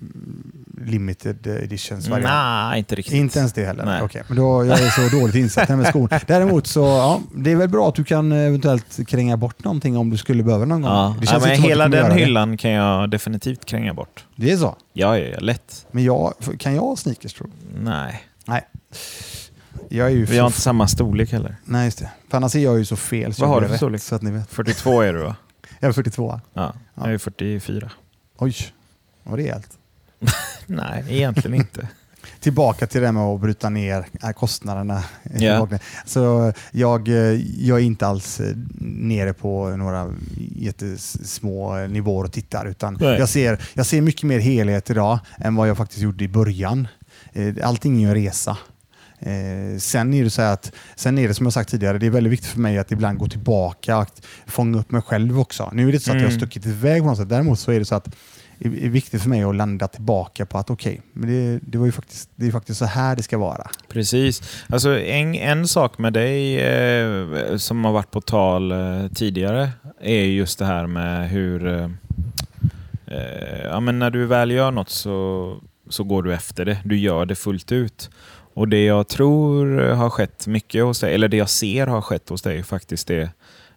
limited 0.85 1.47
editions 1.47 2.07
variant. 2.07 2.33
Nej, 2.33 2.79
inte 2.79 2.95
riktigt. 2.95 3.13
Inte 3.13 3.39
ens 3.39 3.53
det 3.53 3.65
heller? 3.65 3.85
Nej. 3.85 4.01
Okej, 4.01 4.23
men 4.27 4.37
då, 4.37 4.65
jag 4.65 4.79
är 4.79 5.09
så 5.09 5.17
dåligt 5.19 5.35
insatt 5.35 5.69
här 5.69 5.75
med 5.75 5.87
skor. 5.87 6.09
Däremot 6.27 6.67
så, 6.67 6.81
ja, 6.81 7.21
det 7.35 7.51
är 7.51 7.55
väl 7.55 7.69
bra 7.69 7.89
att 7.89 7.95
du 7.95 8.03
kan 8.03 8.31
eventuellt 8.31 9.07
kränga 9.07 9.37
bort 9.37 9.63
någonting 9.63 9.97
om 9.97 10.09
du 10.09 10.17
skulle 10.17 10.43
behöva 10.43 10.65
någon 10.65 10.81
gång. 10.81 10.91
Ja. 10.91 11.15
Ja, 11.21 11.39
men 11.39 11.49
hela 11.61 11.87
den 11.87 11.99
göra 11.99 12.13
det. 12.13 12.19
hyllan 12.19 12.57
kan 12.57 12.71
jag 12.71 13.09
definitivt 13.09 13.65
kränga 13.65 13.93
bort. 13.93 14.25
Det 14.35 14.51
är 14.51 14.57
så? 14.57 14.75
Ja, 14.93 15.17
ja, 15.17 15.25
ja, 15.25 15.39
lätt. 15.39 15.85
Men 15.91 16.03
jag, 16.03 16.33
kan 16.59 16.75
jag 16.75 16.81
ha 16.81 16.95
sneakers 16.95 17.33
tror 17.33 17.47
du? 17.47 17.79
Nej. 17.79 18.23
Nej. 18.45 18.61
Jag 19.89 20.07
är 20.07 20.11
ju 20.11 20.25
Vi 20.25 20.37
har 20.37 20.47
inte 20.47 20.61
samma 20.61 20.87
storlek 20.87 21.31
heller. 21.31 21.55
Nej, 21.65 21.85
just 21.85 21.99
det. 21.99 22.09
För 22.29 22.37
annars 22.37 22.55
är 22.55 22.59
jag 22.59 22.77
ju 22.77 22.85
så 22.85 22.95
fel. 22.95 23.33
Så 23.33 23.41
Vad 23.41 23.49
har 23.49 23.61
du 23.61 23.67
för 23.67 23.77
storlek? 23.77 24.01
Så 24.01 24.15
att 24.15 24.21
ni 24.21 24.31
vet. 24.31 24.49
42 24.49 25.01
är 25.01 25.13
du 25.13 25.19
va? 25.19 25.35
Jag 25.79 25.89
är 25.89 25.93
42. 25.93 26.39
Ja, 26.53 26.73
jag 26.95 27.13
är 27.13 27.17
44. 27.17 27.91
Oj, 28.37 28.55
vad 29.23 29.39
rejält. 29.39 29.69
Nej, 30.67 31.03
egentligen 31.09 31.53
inte. 31.57 31.87
Tillbaka 32.39 32.87
till 32.87 33.01
det 33.01 33.11
med 33.11 33.23
att 33.23 33.41
bryta 33.41 33.69
ner 33.69 34.05
äh, 34.23 34.29
kostnaderna. 34.31 35.03
Ja. 35.39 35.67
Så 36.05 36.53
jag, 36.71 37.07
eh, 37.07 37.15
jag 37.67 37.79
är 37.79 37.83
inte 37.83 38.07
alls 38.07 38.39
eh, 38.39 38.55
nere 38.79 39.33
på 39.33 39.69
några 39.69 40.13
jättesmå 40.55 41.75
nivåer 41.87 42.23
och 42.25 42.31
tittar. 42.31 42.65
Utan 42.65 42.97
Nej. 42.99 43.19
jag 43.19 43.29
ser, 43.29 43.61
jag 43.73 43.85
ser 43.85 44.01
mycket 44.01 44.23
mer 44.23 44.39
helhet 44.39 44.89
idag 44.89 45.19
än 45.37 45.55
vad 45.55 45.69
jag 45.69 45.77
faktiskt 45.77 46.01
gjorde 46.01 46.23
i 46.23 46.27
början. 46.27 46.87
Eh, 47.33 47.53
Allting 47.63 47.95
är 47.95 47.99
ju 48.01 48.07
en 48.07 48.13
resa. 48.15 48.57
Eh, 49.19 49.77
sen 49.79 50.13
är 50.13 50.23
det 50.23 50.29
så 50.29 50.41
att, 50.41 50.71
sen 50.95 51.17
är 51.17 51.27
det 51.27 51.33
som 51.33 51.45
jag 51.45 51.53
sagt 51.53 51.69
tidigare, 51.69 51.97
det 51.97 52.05
är 52.05 52.09
väldigt 52.09 52.33
viktigt 52.33 52.49
för 52.49 52.59
mig 52.59 52.77
att 52.77 52.91
ibland 52.91 53.17
gå 53.17 53.27
tillbaka 53.27 53.97
och 53.97 54.07
fånga 54.45 54.79
upp 54.79 54.91
mig 54.91 55.01
själv 55.01 55.39
också. 55.39 55.69
Nu 55.73 55.81
är 55.83 55.87
det 55.87 55.93
inte 55.93 56.05
så 56.05 56.11
att 56.11 56.15
jag 56.15 56.23
har 56.23 56.27
Mm. 56.29 56.39
stuckit 56.39 56.65
iväg 56.65 57.01
på 57.01 57.07
något 57.07 57.17
sätt. 57.17 57.29
Däremot 57.29 57.59
så 57.59 57.71
är 57.71 57.79
det 57.79 57.85
så 57.85 57.95
att 57.95 58.15
är 58.59 58.89
viktigt 58.89 59.21
för 59.21 59.29
mig 59.29 59.43
att 59.43 59.55
landa 59.55 59.87
tillbaka 59.87 60.45
på 60.45 60.57
att 60.57 60.69
okej, 60.69 61.01
men 61.13 61.29
det, 61.29 61.59
det, 61.63 61.77
var 61.77 61.85
ju 61.85 61.91
faktiskt, 61.91 62.29
det 62.35 62.47
är 62.47 62.51
faktiskt 62.51 62.79
så 62.79 62.85
här 62.85 63.15
det 63.15 63.23
ska 63.23 63.37
vara. 63.37 63.69
Precis. 63.89 64.61
Alltså 64.69 64.99
en, 64.99 65.35
en 65.35 65.67
sak 65.67 65.97
med 65.97 66.13
dig 66.13 66.61
eh, 66.61 67.57
som 67.57 67.85
har 67.85 67.91
varit 67.91 68.11
på 68.11 68.21
tal 68.21 68.71
eh, 68.71 69.07
tidigare 69.15 69.69
är 70.01 70.23
just 70.23 70.59
det 70.59 70.65
här 70.65 70.87
med 70.87 71.29
hur... 71.29 71.67
Eh, 71.67 71.89
eh, 73.07 73.63
ja, 73.63 73.79
men 73.79 73.99
när 73.99 74.09
du 74.09 74.25
väl 74.25 74.51
gör 74.51 74.71
något 74.71 74.89
så, 74.89 75.57
så 75.89 76.03
går 76.03 76.23
du 76.23 76.33
efter 76.33 76.65
det. 76.65 76.77
Du 76.83 76.97
gör 76.97 77.25
det 77.25 77.35
fullt 77.35 77.71
ut. 77.71 78.09
Och 78.53 78.67
det 78.67 78.85
jag 78.85 79.07
tror 79.07 79.79
har 79.79 80.09
skett 80.09 80.47
mycket 80.47 80.83
hos 80.83 80.99
dig, 80.99 81.13
eller 81.13 81.27
det 81.27 81.37
jag 81.37 81.49
ser 81.49 81.87
har 81.87 82.01
skett 82.01 82.29
hos 82.29 82.41
dig, 82.41 82.63
faktiskt 82.63 83.07
det 83.07 83.29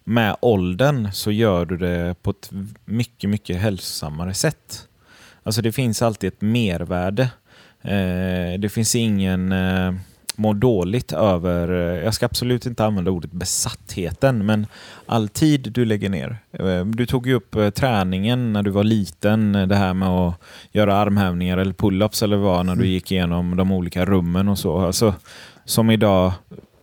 med 0.04 0.36
åldern 0.40 1.12
så 1.12 1.30
gör 1.30 1.64
du 1.64 1.76
det 1.76 2.14
på 2.22 2.30
ett 2.30 2.50
mycket, 2.84 3.30
mycket 3.30 3.56
hälsosammare 3.56 4.34
sätt. 4.34 4.88
Alltså 5.42 5.62
det 5.62 5.72
finns 5.72 6.02
alltid 6.02 6.28
ett 6.28 6.40
mervärde. 6.40 7.22
Eh, 7.82 8.58
det 8.58 8.72
finns 8.72 8.94
ingen... 8.94 9.52
Eh, 9.52 9.94
mår 10.38 10.54
dåligt 10.54 11.12
över, 11.12 11.68
eh, 11.72 12.04
jag 12.04 12.14
ska 12.14 12.26
absolut 12.26 12.66
inte 12.66 12.84
använda 12.84 13.10
ordet 13.10 13.32
besattheten, 13.32 14.46
men 14.46 14.66
all 15.06 15.28
tid 15.28 15.72
du 15.74 15.84
lägger 15.84 16.08
ner. 16.08 16.38
Eh, 16.52 16.84
Du 16.84 17.06
tog 17.06 17.26
ju 17.26 17.34
upp 17.34 17.54
eh, 17.54 17.70
träningen 17.70 18.52
när 18.52 18.62
du 18.62 18.70
var 18.70 18.84
liten, 18.84 19.52
det 19.52 19.76
här 19.76 19.94
med 19.94 20.08
att 20.08 20.34
göra 20.72 20.96
armhävningar 20.96 21.58
eller 21.58 21.72
pull-ups 21.72 22.24
eller 22.24 22.36
vad, 22.36 22.66
när 22.66 22.74
du 22.74 22.80
Mm. 22.80 22.92
gick 22.92 23.12
igenom 23.12 23.56
de 23.56 23.72
olika 23.72 24.04
rummen 24.04 24.48
och 24.48 24.58
så. 24.58 24.78
Alltså, 24.78 25.14
som 25.64 25.90
idag, 25.90 26.32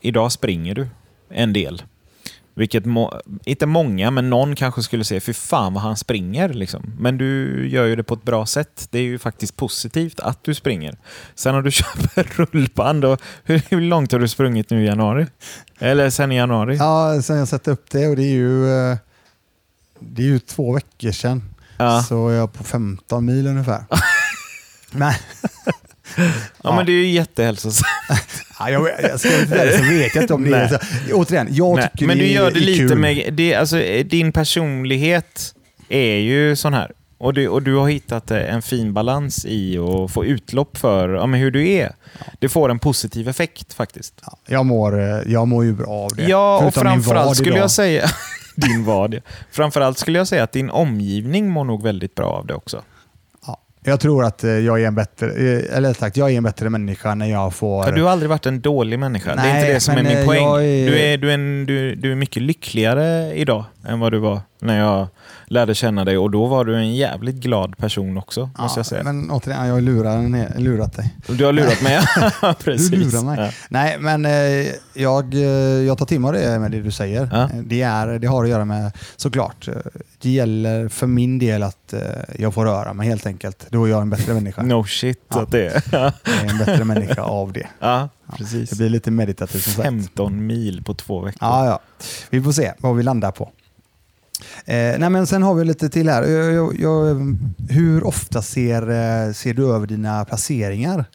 idag 0.02 0.32
springer 0.32 0.76
du 0.76 0.88
en 1.30 1.54
del. 1.54 1.82
Vilket, 2.56 2.86
må, 2.86 3.22
inte 3.46 3.66
många, 3.66 4.12
men 4.12 4.30
någon 4.30 4.56
kanske 4.56 4.84
skulle 4.84 5.04
säga, 5.04 5.22
för 5.22 5.34
fan 5.34 5.74
vad 5.74 5.84
han 5.84 5.98
springer. 5.98 6.50
Liksom. 6.50 6.94
Men 7.00 7.18
du 7.18 7.64
gör 7.70 7.86
ju 7.86 7.96
det 7.96 8.04
på 8.04 8.14
ett 8.14 8.24
bra 8.24 8.46
sätt. 8.46 8.88
Det 8.92 9.00
är 9.00 9.04
ju 9.04 9.20
faktiskt 9.20 9.58
positivt 9.58 10.20
att 10.20 10.44
du 10.44 10.54
springer. 10.54 10.98
Sen 11.36 11.56
har 11.56 11.62
du 11.62 11.72
köpt 11.72 12.18
rullband. 12.18 13.06
Och 13.06 13.22
hur, 13.44 13.62
hur 13.70 13.82
långt 13.82 14.12
har 14.12 14.20
du 14.20 14.28
sprungit 14.28 14.70
nu 14.70 14.84
i 14.84 14.88
januari? 14.88 15.28
Eller 15.80 16.10
sen 16.10 16.32
i 16.32 16.36
januari? 16.36 16.76
Ja, 16.78 17.22
sen 17.22 17.38
jag 17.38 17.48
satte 17.48 17.72
upp 17.72 17.86
det 17.92 18.08
och 18.08 18.16
det 18.16 18.24
är 18.24 18.34
ju, 18.34 18.70
eh, 18.70 18.98
det 20.00 20.22
är 20.22 20.28
ju 20.28 20.40
två 20.40 20.74
veckor 20.74 21.12
sedan. 21.12 21.54
Ja. 21.78 22.04
Så 22.04 22.32
jag 22.32 22.44
är 22.44 22.48
på 22.48 22.64
15 22.64 23.26
mil 23.26 23.48
ungefär. 23.48 23.86
Men, 24.92 25.14
Ja, 26.64 26.76
men 26.76 26.86
det 26.86 26.92
är 26.92 26.94
ju 27.06 27.08
jättehälsosamt. 27.10 27.86
ja, 28.60 28.70
jag, 28.70 28.90
jag 29.02 29.20
ska 29.20 29.40
inte 29.42 29.56
där, 29.66 29.78
så 29.78 29.84
vet 29.84 30.16
jag 30.16 30.24
inte 30.24 30.34
om 30.34 30.44
det 30.44 30.58
är 30.58 30.68
så. 30.68 30.78
Återigen, 31.14 31.48
jag 31.52 31.76
Nej, 31.76 31.90
tycker 31.92 32.08
men 32.08 32.18
det 32.18 32.24
du 32.24 32.30
gör 32.32 32.48
är 32.48 32.52
det 32.52 32.60
lite 32.60 32.88
kul. 32.88 32.98
med... 32.98 33.34
Det, 33.34 33.56
alltså, 33.56 33.78
din 34.06 34.32
personlighet 34.32 35.54
är 35.90 36.16
ju 36.16 36.56
sån 36.56 36.74
här. 36.74 36.92
Och 37.18 37.34
du, 37.34 37.48
och 37.48 37.62
du 37.62 37.76
har 37.76 37.90
hittat 37.90 38.32
eh, 38.32 38.54
en 38.54 38.62
fin 38.62 38.94
balans 38.94 39.46
i 39.46 39.78
att 39.78 40.12
få 40.12 40.26
utlopp 40.26 40.78
för 40.78 41.10
ja, 41.10 41.26
men 41.26 41.40
hur 41.40 41.52
du 41.52 41.70
är. 41.70 41.96
Det 42.40 42.50
får 42.50 42.70
en 42.72 42.80
positiv 42.80 43.28
effekt 43.28 43.74
faktiskt. 43.74 44.14
Ja, 44.26 44.38
jag, 44.48 44.66
mår, 44.66 45.00
eh, 45.00 45.32
jag 45.32 45.48
mår 45.48 45.66
ju 45.66 45.74
bra 45.74 45.88
av 45.90 46.16
det. 46.16 46.24
Ja, 46.24 46.58
och 46.58 46.74
Förutom 46.74 46.92
min 46.94 47.04
framförallt 47.04 47.38
skulle 47.38 47.52
idag. 47.52 47.64
jag 47.64 47.72
säga... 47.72 48.10
din 48.56 48.86
vad. 48.86 49.14
ja. 49.14 49.20
Framförallt 49.52 49.98
skulle 49.98 50.18
jag 50.18 50.28
säga 50.28 50.44
att 50.44 50.52
din 50.52 50.70
omgivning 50.70 51.50
mår 51.50 51.64
nog 51.64 51.84
väldigt 51.84 52.16
bra 52.16 52.28
av 52.28 52.46
det 52.48 52.54
också. 52.54 52.82
Ja, 53.86 53.92
jag 53.92 54.00
tror 54.00 54.24
att 54.26 54.44
eh, 54.44 54.50
jag 54.52 54.82
är 54.84 54.88
en 54.88 54.96
bättre, 54.96 55.28
eh, 55.28 55.78
eller 55.78 55.94
sagt, 55.94 56.18
jag 56.18 56.32
är 56.32 56.38
en 56.38 56.44
bättre 56.44 56.70
människa 56.70 57.16
när 57.16 57.26
jag 57.26 57.54
får... 57.54 57.84
För 57.84 57.92
du 57.92 58.04
har 58.04 58.10
aldrig 58.10 58.30
varit 58.30 58.46
en 58.46 58.62
dålig 58.62 59.00
människa. 59.00 59.36
det 59.36 59.42
är 59.42 59.46
Nej, 59.46 59.62
inte 59.62 59.74
det 59.74 59.80
som 59.80 59.94
är 59.98 60.04
min 60.04 60.18
eh, 60.18 60.26
poäng. 60.26 60.44
är- 60.46 60.86
Du, 60.90 61.00
är, 61.00 61.18
du, 61.18 61.30
är 61.30 61.34
en, 61.34 61.66
du, 61.66 61.96
du 61.96 62.12
är 62.12 62.16
mycket 62.16 62.42
lyckligare 62.44 63.34
idag 63.36 63.66
än 63.88 64.00
vad 64.00 64.12
du 64.12 64.20
var 64.20 64.40
när 64.64 64.80
jag 64.80 65.08
lärde 65.48 65.76
känna 65.76 66.06
dig. 66.06 66.18
Och 66.18 66.32
då 66.32 66.46
var 66.46 66.66
du 66.66 66.76
en 66.76 66.96
jävligt 66.96 67.36
glad 67.36 67.78
person 67.78 68.18
också, 68.18 68.50
måste 68.60 68.80
jag 68.80 68.86
säga. 68.86 69.04
Men 69.04 69.32
återigen, 69.32 69.68
jag 69.68 69.74
har 69.74 69.82
lurat, 69.82 70.60
lurat 70.62 70.94
dig. 70.94 71.16
Du 71.28 71.46
har 71.46 71.54
lurat 71.54 71.82
mig. 71.82 72.00
Precis. 72.64 72.90
Du 72.90 72.98
lurar 72.98 73.22
mig. 73.24 73.40
Ja. 73.40 73.50
Nej, 73.70 73.98
men 74.00 74.26
eh, 74.26 74.68
jag, 74.94 75.34
eh, 75.34 75.42
jag 75.88 75.98
tar 75.98 76.06
till 76.06 76.20
mig 76.20 76.34
det 76.34 76.60
med 76.60 76.72
det 76.72 76.82
du 76.82 76.92
säger. 76.92 77.30
Ja. 77.32 77.42
Eh, 77.44 77.50
Det, 77.64 77.82
är, 77.82 78.20
det 78.20 78.28
har 78.28 78.44
att 78.44 78.50
göra 78.50 78.66
med, 78.66 78.92
såklart, 79.16 79.70
det 80.22 80.30
gäller 80.30 80.88
för 80.90 81.08
min 81.08 81.40
del 81.40 81.64
att 81.64 81.94
jag 82.40 82.54
får 82.54 82.66
röra 82.66 82.94
mig 82.94 83.08
helt 83.08 83.26
enkelt. 83.26 83.66
Då 83.70 83.86
är 83.86 83.90
jag 83.90 84.02
en 84.02 84.10
bättre 84.10 84.34
människa. 84.34 84.62
No 84.64 84.84
shit 84.84 85.20
Ja. 85.30 85.42
att 85.42 85.52
det 85.52 85.68
är. 85.68 85.84
Jag 85.92 86.02
är 86.46 86.50
en 86.50 86.58
bättre 86.58 86.84
människa 86.84 87.22
av 87.22 87.54
det. 87.54 87.68
ja, 87.80 88.10
Ja, 88.28 88.34
precis. 88.38 88.70
Det 88.70 88.76
blir 88.76 88.90
lite 88.90 89.12
meditativt 89.12 89.64
som 89.64 89.74
sagt. 89.74 89.86
15 89.86 90.46
mil 90.48 90.84
på 90.84 90.94
två 90.94 91.20
veckor. 91.20 91.38
Ja, 91.42 91.66
ja. 91.66 91.80
Vi 92.30 92.42
får 92.42 92.52
se 92.52 92.72
vad 92.80 92.96
vi 92.96 93.04
landar 93.04 93.32
på. 93.32 93.50
Eh, 94.66 95.00
nej, 95.00 95.10
men 95.10 95.28
sen 95.28 95.44
har 95.44 95.54
vi 95.54 95.66
lite 95.66 95.90
till 95.90 96.10
här. 96.10 96.24
Jag, 96.24 96.54
jag, 96.54 96.80
jag, 96.80 97.38
hur 97.70 98.08
ofta 98.08 98.42
ser, 98.42 98.82
eh, 98.82 99.34
ser 99.34 99.54
du 99.54 99.74
över 99.74 99.88
dina 99.88 100.26
placeringar? 100.26 101.06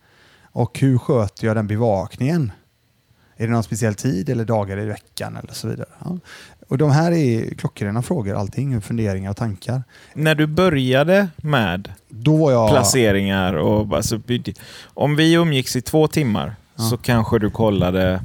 Och 0.52 0.78
hur 0.78 0.98
sköter 0.98 1.46
jag 1.46 1.56
den 1.56 1.66
bevakningen? 1.66 2.52
Är 3.36 3.46
det 3.46 3.52
någon 3.52 3.62
speciell 3.62 3.94
tid 3.94 4.28
eller 4.28 4.44
dagar 4.44 4.80
i 4.80 4.84
veckan 4.84 5.36
eller 5.36 5.52
så 5.52 5.68
vidare? 5.68 5.88
Ja. 6.04 6.18
Och 6.68 6.78
de 6.78 6.90
här 6.90 7.12
är 7.12 7.54
klockrena 7.54 8.02
frågor, 8.02 8.34
allting, 8.34 8.80
funderingar 8.80 9.30
och 9.30 9.36
tankar. 9.36 9.82
När 10.14 10.34
du 10.34 10.46
började 10.46 11.28
med 11.36 11.92
jag... 12.08 12.70
placeringar 12.70 13.54
och 13.54 13.96
alltså, 13.96 14.20
om 14.84 15.16
vi 15.16 15.32
umgicks 15.32 15.76
i 15.76 15.80
två 15.80 16.08
timmar 16.08 16.56
Ja. 16.78 16.84
så 16.84 16.96
kanske 16.96 17.38
du 17.38 17.50
kollade 17.50 18.20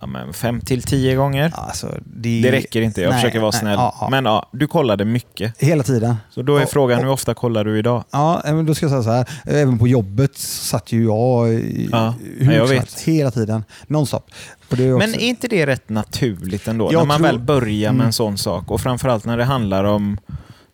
ja, 0.00 0.06
men 0.06 0.32
fem 0.32 0.60
till 0.60 0.82
tio 0.82 1.14
gånger. 1.16 1.52
Alltså, 1.54 1.94
det, 2.06 2.40
Det 2.42 2.52
räcker 2.52 2.80
inte, 2.82 3.00
jag 3.02 3.10
Nej, 3.10 3.20
försöker 3.20 3.38
vara 3.40 3.50
nej, 3.50 3.60
snäll. 3.60 3.74
ja, 3.78 3.94
ja. 4.00 4.08
Men 4.10 4.24
ja, 4.24 4.48
du 4.52 4.66
kollade 4.66 5.04
mycket. 5.04 5.54
Hela 5.62 5.82
tiden. 5.82 6.16
Så 6.30 6.42
då 6.42 6.56
är 6.56 6.62
Och- 6.62 6.68
frågan, 6.70 6.98
och- 6.98 7.04
hur 7.04 7.12
ofta 7.12 7.34
kollar 7.34 7.64
du 7.64 7.78
idag? 7.78 8.04
Ja, 8.10 8.42
men 8.44 8.66
då 8.66 8.74
ska 8.74 8.84
jag 8.86 8.90
säga 8.90 9.02
så 9.02 9.10
här. 9.10 9.28
Även 9.60 9.78
på 9.78 9.88
jobbet 9.88 10.38
satt 10.38 10.92
ju 10.92 11.04
jag 11.04 11.48
i, 11.54 11.88
Ja, 11.92 12.14
hur 12.38 12.52
jag 12.52 12.66
vet. 12.66 13.00
hela 13.00 13.30
tiden. 13.30 13.64
Nonstop. 13.86 14.30
Också, 14.70 14.82
Men 14.82 15.14
är 15.14 15.18
inte 15.18 15.48
det 15.48 15.66
rätt 15.66 15.88
naturligt 15.88 16.68
ändå? 16.68 16.88
Jag 16.92 16.98
när 17.00 17.06
man 17.06 17.16
tror- 17.18 17.26
väl 17.26 17.38
börjar 17.38 17.90
med 17.92 17.94
Mm. 17.94 18.06
en 18.06 18.12
sån 18.12 18.38
sak 18.38 18.70
och 18.70 18.80
framförallt 18.80 19.24
när 19.24 19.36
det 19.36 19.44
handlar 19.44 19.84
om 19.84 20.18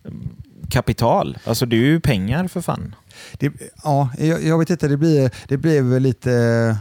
mm, 0.09 0.29
kapital. 0.71 1.39
Alltså 1.45 1.67
det 1.67 1.77
är 1.77 1.81
ju 1.81 2.01
pengar 2.01 2.49
för 2.49 2.61
fan. 2.61 2.95
det, 3.39 3.53
ja, 3.85 4.09
jag, 4.19 4.45
jag 4.45 4.59
vet 4.59 4.71
inte, 4.71 4.89
det 4.89 4.97
blir, 4.97 5.31
det 5.49 5.57
blir 5.57 5.83
väl 5.83 6.03
lite... 6.03 6.77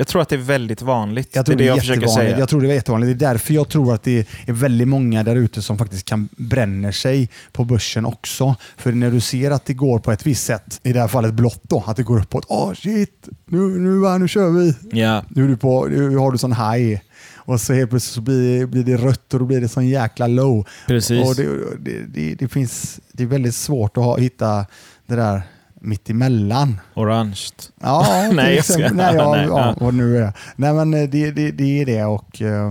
Jag 0.00 0.06
tror 0.06 0.22
att 0.22 0.28
det 0.28 0.36
är 0.36 0.40
väldigt 0.40 0.82
vanligt. 0.82 1.28
Jag 1.32 1.46
tror 1.46 1.56
det 1.56 1.64
är 1.64 1.64
det 1.64 1.68
jag 1.68 1.78
försöker 1.78 2.06
säga. 2.06 2.38
Jag 2.38 2.48
tror 2.48 2.60
det 2.60 2.68
är 2.68 2.74
jättevanligt. 2.74 3.18
Det 3.18 3.26
är 3.26 3.32
därför 3.32 3.54
jag 3.54 3.68
tror 3.68 3.94
att 3.94 4.02
det 4.02 4.26
är 4.46 4.52
väldigt 4.52 4.88
många 4.88 5.22
där 5.22 5.36
ute 5.36 5.62
som 5.62 5.78
faktiskt 5.78 6.04
kan 6.04 6.28
bränner 6.36 6.92
sig 6.92 7.30
på 7.52 7.64
börsen 7.64 8.06
också. 8.06 8.56
För 8.76 8.92
när 8.92 9.10
du 9.10 9.20
ser 9.20 9.50
att 9.50 9.64
det 9.64 9.74
går 9.74 9.98
på 9.98 10.12
ett 10.12 10.26
visst 10.26 10.44
sätt, 10.46 10.80
i 10.82 10.92
det 10.92 11.00
här 11.00 11.08
fallet 11.08 11.34
blått 11.34 11.60
då, 11.62 11.84
att 11.86 11.96
det 11.96 12.02
går 12.02 12.20
uppåt. 12.20 12.44
Åh 12.48 12.72
shit, 12.74 13.28
nu, 13.46 13.58
nu, 13.58 14.18
nu 14.18 14.28
kör 14.28 14.50
vi. 14.50 14.74
Ja, 15.00 15.24
Nu, 15.28 15.44
är 15.44 15.48
du 15.48 15.56
på, 15.56 15.86
nu 15.86 16.16
har 16.16 16.32
du 16.32 16.38
sån 16.38 16.52
high. 16.52 17.00
Och 17.34 17.60
så 17.60 17.72
helt 17.72 17.90
plötsligt 17.90 18.14
så 18.14 18.20
blir, 18.20 18.66
blir 18.66 18.84
det 18.84 18.96
rött 18.96 19.34
och 19.34 19.40
då 19.40 19.46
blir 19.46 19.60
det 19.60 19.68
sån 19.68 19.88
jäkla 19.88 20.26
low. 20.26 20.66
precis. 20.86 21.28
Och 21.28 21.36
det, 21.36 21.48
det, 21.78 22.06
det, 22.06 22.34
det, 22.34 22.48
finns, 22.48 23.00
det 23.12 23.22
är 23.22 23.26
väldigt 23.26 23.54
svårt 23.54 23.96
att 23.96 24.04
ha, 24.04 24.16
hitta 24.16 24.66
det 25.06 25.16
där 25.16 25.42
mitt 25.80 26.10
emellan. 26.10 26.80
Orange. 26.94 27.40
Ja, 27.80 28.28
Nej, 28.32 28.54
jag 28.56 28.64
ska- 28.64 28.78
Nej, 28.92 29.14
ja, 29.16 29.34
nej, 29.34 29.46
ja, 29.46 29.76
ja. 29.80 29.90
nu 29.90 30.18
är. 30.18 30.32
Nej, 30.56 30.72
men 30.74 30.94
eh, 30.94 31.08
det, 31.08 31.30
det, 31.30 31.50
det 31.50 31.80
är 31.80 31.86
det. 31.86 32.04
Och, 32.04 32.42
eh, 32.42 32.70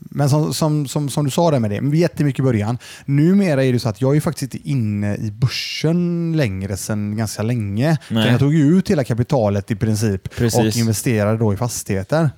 men 0.00 0.30
som, 0.30 0.54
som, 0.54 0.88
som, 0.88 1.08
som 1.08 1.24
du 1.24 1.30
sa 1.30 1.50
där 1.50 1.58
med 1.58 1.70
det, 1.70 1.96
jättemycket 1.98 2.40
i 2.40 2.42
början. 2.42 2.78
Numera 3.04 3.64
är 3.64 3.72
det 3.72 3.78
så 3.78 3.88
att 3.88 4.00
jag 4.00 4.16
är 4.16 4.20
faktiskt 4.20 4.54
inte 4.54 4.68
inne 4.68 5.16
i 5.16 5.30
börsen 5.30 6.32
längre 6.36 6.76
sedan 6.76 7.16
ganska 7.16 7.42
länge. 7.42 7.98
Jag 8.08 8.38
tog 8.38 8.54
ut 8.54 8.90
hela 8.90 9.04
kapitalet 9.04 9.70
i 9.70 9.76
princip 9.76 10.36
Precis. 10.36 10.60
och 10.60 10.76
investerade 10.76 11.38
då 11.38 11.54
i 11.54 11.56
fastigheter. 11.56 12.30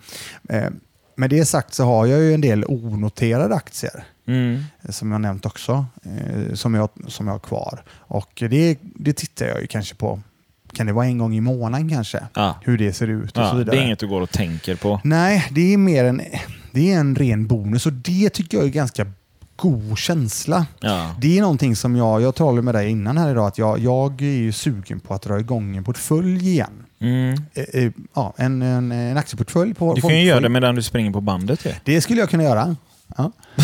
Eh, 0.48 0.64
med 1.16 1.30
det 1.30 1.44
sagt 1.44 1.74
så 1.74 1.84
har 1.84 2.06
jag 2.06 2.20
ju 2.20 2.34
en 2.34 2.40
del 2.40 2.64
onoterade 2.64 3.54
aktier 3.54 4.04
Mm. 4.28 4.64
eh, 4.82 4.90
som 4.90 5.12
jag 5.12 5.20
nämnt 5.20 5.46
också, 5.46 5.86
eh, 6.04 6.54
som, 6.54 6.74
jag, 6.74 6.88
som 7.06 7.26
jag 7.26 7.34
har 7.34 7.38
kvar. 7.40 7.82
Och 7.98 8.30
det, 8.50 8.78
det 8.82 9.12
tittar 9.12 9.46
jag 9.46 9.60
ju 9.60 9.66
kanske 9.66 9.94
på, 9.94 10.20
kan 10.72 10.86
det 10.86 10.92
vara 10.92 11.06
en 11.06 11.18
gång 11.18 11.34
i 11.34 11.40
månaden 11.40 11.88
kanske? 11.88 12.22
Ja. 12.34 12.54
Hur 12.64 12.78
det 12.78 12.92
ser 12.92 13.06
ut 13.08 13.36
och 13.36 13.42
Ja, 13.42 13.48
så 13.50 13.52
det 13.56 13.58
vidare. 13.58 13.76
är 13.76 13.84
inget 13.84 13.98
du 13.98 14.08
går 14.08 14.20
och 14.20 14.30
tänker 14.30 14.76
på. 14.76 15.00
Nej, 15.04 15.46
det 15.50 15.74
är 15.74 15.78
mer 15.78 16.04
en, 16.04 16.22
det 16.72 16.92
är 16.92 16.98
en 17.00 17.16
ren 17.16 17.46
bonus 17.46 17.86
och 17.86 17.92
det 17.92 18.30
tycker 18.30 18.56
jag 18.58 18.66
är 18.66 18.70
ganska 18.70 19.06
god 19.56 19.98
känsla. 19.98 20.66
Ja. 20.80 21.14
Det 21.20 21.38
är 21.38 21.42
någonting 21.42 21.76
som 21.76 21.96
jag, 21.96 22.22
jag 22.22 22.34
talade 22.34 22.62
med 22.62 22.74
dig 22.74 22.90
innan 22.90 23.18
här 23.18 23.30
idag, 23.30 23.46
att 23.46 23.58
jag, 23.58 23.78
jag 23.78 24.22
är 24.22 24.26
ju 24.26 24.52
sugen 24.52 25.00
på 25.00 25.14
att 25.14 25.22
dra 25.22 25.38
igång 25.40 25.76
en 25.76 25.84
portfölj 25.84 26.48
igen. 26.48 26.84
Mm. 27.00 27.40
Eh, 27.54 27.82
eh, 27.82 27.92
ja, 28.14 28.34
en, 28.36 28.62
en, 28.62 28.92
en 28.92 29.16
aktieportfölj. 29.16 29.74
På, 29.74 29.94
Du 29.94 30.00
kan 30.00 30.10
ju 30.18 30.22
göra 30.24 30.40
det 30.40 30.48
medan 30.48 30.74
du 30.74 30.82
springer 30.82 31.10
på 31.10 31.20
bandet. 31.20 31.64
Ja. 31.64 31.70
Det 31.84 32.00
skulle 32.00 32.20
jag 32.20 32.30
kunna 32.30 32.42
göra. 32.42 32.76
Ja. 33.16 33.32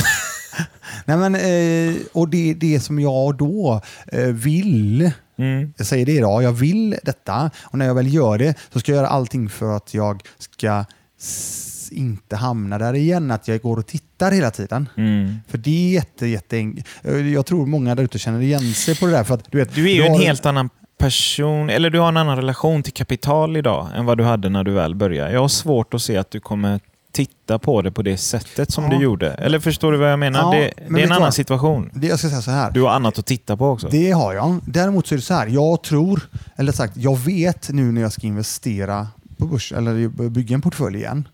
Nej, 1.04 1.16
men, 1.16 1.34
eh, 1.34 1.94
och 2.12 2.28
det, 2.28 2.54
det 2.54 2.80
som 2.80 3.00
jag 3.00 3.36
då 3.36 3.80
eh, 4.12 4.26
vill, 4.26 5.10
Mm. 5.38 5.72
jag 5.76 5.86
säger 5.86 6.06
det 6.06 6.12
idag, 6.12 6.42
jag 6.42 6.52
vill 6.52 6.96
detta 7.02 7.50
och 7.62 7.78
när 7.78 7.86
jag 7.86 7.94
väl 7.94 8.14
gör 8.14 8.38
det 8.38 8.54
så 8.72 8.80
ska 8.80 8.92
jag 8.92 8.96
göra 8.96 9.08
allting 9.08 9.48
för 9.48 9.76
att 9.76 9.94
jag 9.94 10.22
ska 10.38 10.84
inte 11.90 12.36
hamna 12.36 12.78
där 12.78 12.94
igen, 12.94 13.30
att 13.30 13.48
jag 13.48 13.60
går 13.60 13.76
och 13.76 13.86
tittar 13.86 14.32
hela 14.32 14.50
tiden. 14.50 14.88
Mm. 14.96 15.36
För 15.48 15.58
det 15.58 15.88
är 15.88 15.92
jätte, 15.92 16.26
jätte 16.26 16.72
Jag 17.32 17.46
tror 17.46 17.66
många 17.66 17.94
där 17.94 18.02
ute 18.02 18.18
känner 18.18 18.40
igen 18.40 18.74
sig 18.74 18.96
på 18.96 19.06
det 19.06 19.12
där. 19.12 19.24
För 19.24 19.34
att, 19.34 19.50
du, 19.50 19.58
vet, 19.58 19.74
Du 19.74 19.90
är 19.90 19.94
ju 19.94 20.02
har 20.02 20.08
en 20.08 20.20
helt 20.20 20.46
annan 20.46 20.70
person, 20.98 21.70
eller 21.70 21.90
du 21.90 21.98
har 21.98 22.08
en 22.08 22.16
annan 22.16 22.36
relation 22.36 22.82
till 22.82 22.92
kapital 22.92 23.56
idag 23.56 23.88
än 23.94 24.06
vad 24.06 24.18
du 24.18 24.24
hade 24.24 24.48
när 24.48 24.64
du 24.64 24.72
väl 24.72 24.94
började. 24.94 25.32
Jag 25.32 25.40
har 25.40 25.48
svårt 25.48 25.94
att 25.94 26.02
se 26.02 26.16
att 26.16 26.30
du 26.30 26.40
kommer 26.40 26.80
titta 27.14 27.58
på 27.58 27.82
det 27.82 27.92
på 27.92 28.02
det 28.02 28.16
sättet 28.16 28.72
som 28.72 28.84
Ja. 28.84 28.90
du 28.90 28.96
gjorde. 29.04 29.30
Eller 29.32 29.60
förstår 29.60 29.92
du 29.92 29.98
vad 29.98 30.12
jag 30.12 30.18
menar? 30.18 30.40
Ja, 30.54 30.60
det, 30.60 30.72
men 30.84 30.92
det 30.94 31.00
är 31.00 31.04
en 31.06 31.12
annan 31.12 31.22
vad? 31.22 31.34
situation. 31.34 31.90
Det, 31.94 32.06
jag 32.06 32.18
ska 32.18 32.28
säga 32.28 32.42
så 32.42 32.50
här. 32.50 32.70
Du 32.70 32.82
har 32.82 32.90
annat 32.90 33.18
att 33.18 33.26
titta 33.26 33.56
på 33.56 33.68
också. 33.70 33.88
Det 33.90 34.10
har 34.10 34.34
jag. 34.34 34.58
Däremot 34.66 35.06
så 35.06 35.14
är 35.14 35.16
det 35.16 35.22
så 35.22 35.34
här, 35.34 35.46
jag 35.46 35.82
tror, 35.82 36.20
eller 36.56 36.72
sagt, 36.72 36.96
jag 36.96 37.18
vet 37.18 37.70
nu 37.70 37.92
när 37.92 38.00
jag 38.00 38.12
ska 38.12 38.26
investera 38.26 39.08
på 39.38 39.46
börs 39.46 39.72
eller 39.72 40.08
bygga 40.28 40.54
en 40.54 40.60
portfölj 40.62 40.98
igen. 40.98 41.28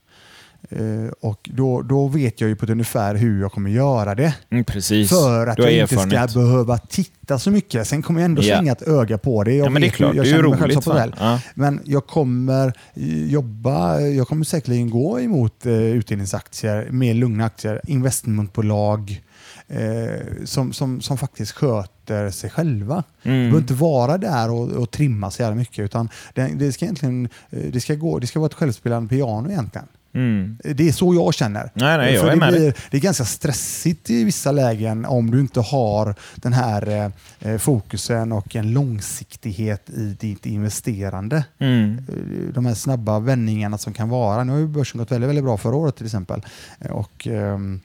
Eh, 0.73 1.11
och 1.21 1.51
då, 1.53 1.83
då 1.83 2.09
vet 2.09 2.41
jag 2.41 2.49
ju 2.49 2.57
på 2.57 2.65
ett 2.65 2.71
ungefär 2.71 3.15
hur 3.15 3.41
jag 3.41 3.53
kommer 3.53 3.71
göra 3.71 4.15
det. 4.15 4.35
Mm. 4.51 4.65
För 5.09 5.47
att 5.47 5.57
Du 5.57 5.63
jag 5.63 5.73
inte 5.73 5.97
ska 5.97 6.41
behöva 6.41 6.79
titta 6.79 7.39
så 7.39 7.51
mycket. 7.51 7.87
Sen 7.89 8.03
kommer 8.03 8.21
jag 8.21 8.25
ändå 8.25 8.43
Ja. 8.43 8.55
slänga 8.57 8.73
ett 8.73 8.89
öga 8.89 9.19
på 9.19 9.45
det. 9.45 9.55
Jag 9.55 9.67
Ja, 9.67 9.71
men 9.71 9.83
det 9.83 9.89
är 9.89 9.91
klart. 9.91 10.15
jag 10.15 10.25
Det 10.25 10.29
är 10.29 10.33
ju 10.33 10.37
känner 10.43 10.49
mig 10.49 10.59
själv 10.59 10.73
roligt. 10.73 10.85
så 10.85 10.93
väl. 10.93 11.15
Ja. 11.19 11.41
Men 11.55 11.81
jag 11.85 12.07
kommer 12.07 12.67
eh, 12.95 13.27
jobba, 13.27 14.01
jag 14.01 14.29
kommer 14.29 14.45
säkerligen 14.45 14.91
gå 14.91 15.21
emot 15.21 15.67
eh, 15.67 15.73
utdelningsaktier, 15.73 16.89
mer 16.91 17.15
lugna 17.15 17.45
aktier, 17.45 17.81
investmentbolag 17.87 19.23
eh, 19.69 20.21
som, 20.45 20.73
som, 20.73 21.01
som 21.01 21.19
faktiskt 21.19 21.53
sköter 21.53 22.31
sig 22.31 22.51
själva. 22.51 23.05
Mm. 23.23 23.39
behöver 23.41 23.59
inte 23.61 23.75
vara 23.75 24.19
där 24.19 24.51
och, 24.51 24.69
och 24.71 24.91
trimma 24.91 25.31
så 25.31 25.43
jävla 25.43 25.57
mycket 25.57 25.85
utan 25.85 26.09
det, 26.35 26.51
det 26.55 26.73
ska 26.73 26.85
egentligen 26.85 27.29
eh, 27.51 27.61
det 27.73 27.81
ska, 27.81 27.95
gå, 27.95 28.19
det 28.19 28.27
ska 28.27 28.39
vara 28.41 28.47
ett 28.49 28.55
självspelande 28.55 29.09
piano 29.09 29.51
egentligen. 29.51 29.87
Mm. 30.15 30.59
Det 30.63 30.89
är 30.89 30.93
så 30.93 31.15
jag 31.15 31.35
känner. 31.35 31.71
Nej, 31.75 31.99
nej, 31.99 32.15
jag 32.15 32.27
är 32.27 32.31
det, 32.37 32.51
blir, 32.53 32.75
det 32.91 32.97
är 32.97 33.01
ganska 33.01 33.25
stressigt 33.25 34.11
i 34.11 34.25
vissa 34.25 34.53
lägen 34.53 35.05
om 35.05 35.31
du 35.31 35.41
inte 35.41 35.61
har 35.61 36.15
den 36.37 36.53
här 36.53 37.13
eh, 37.41 37.59
fokusen 37.59 38.33
och 38.33 38.57
en 38.57 38.73
långsiktighet 38.73 39.91
i 39.91 40.17
ditt 40.21 40.47
investerande. 40.47 41.45
Mm. 41.59 41.99
Eh, 42.09 42.55
De 42.55 42.67
här 42.67 42.75
snabba 42.75 43.19
vändningarna 43.19 43.79
som 43.79 43.93
kan 43.93 44.09
vara. 44.09 44.45
Nu 44.45 44.53
har 44.53 44.59
ju 44.59 44.67
börsen 44.67 44.99
gått 44.99 45.13
väldigt, 45.13 45.29
väldigt 45.29 45.45
bra 45.45 45.57
förra 45.57 45.77
året 45.77 45.97
till 45.97 46.07
exempel. 46.07 46.43
Eh, 46.81 46.91
Och, 46.91 47.27
ehm, 47.27 47.81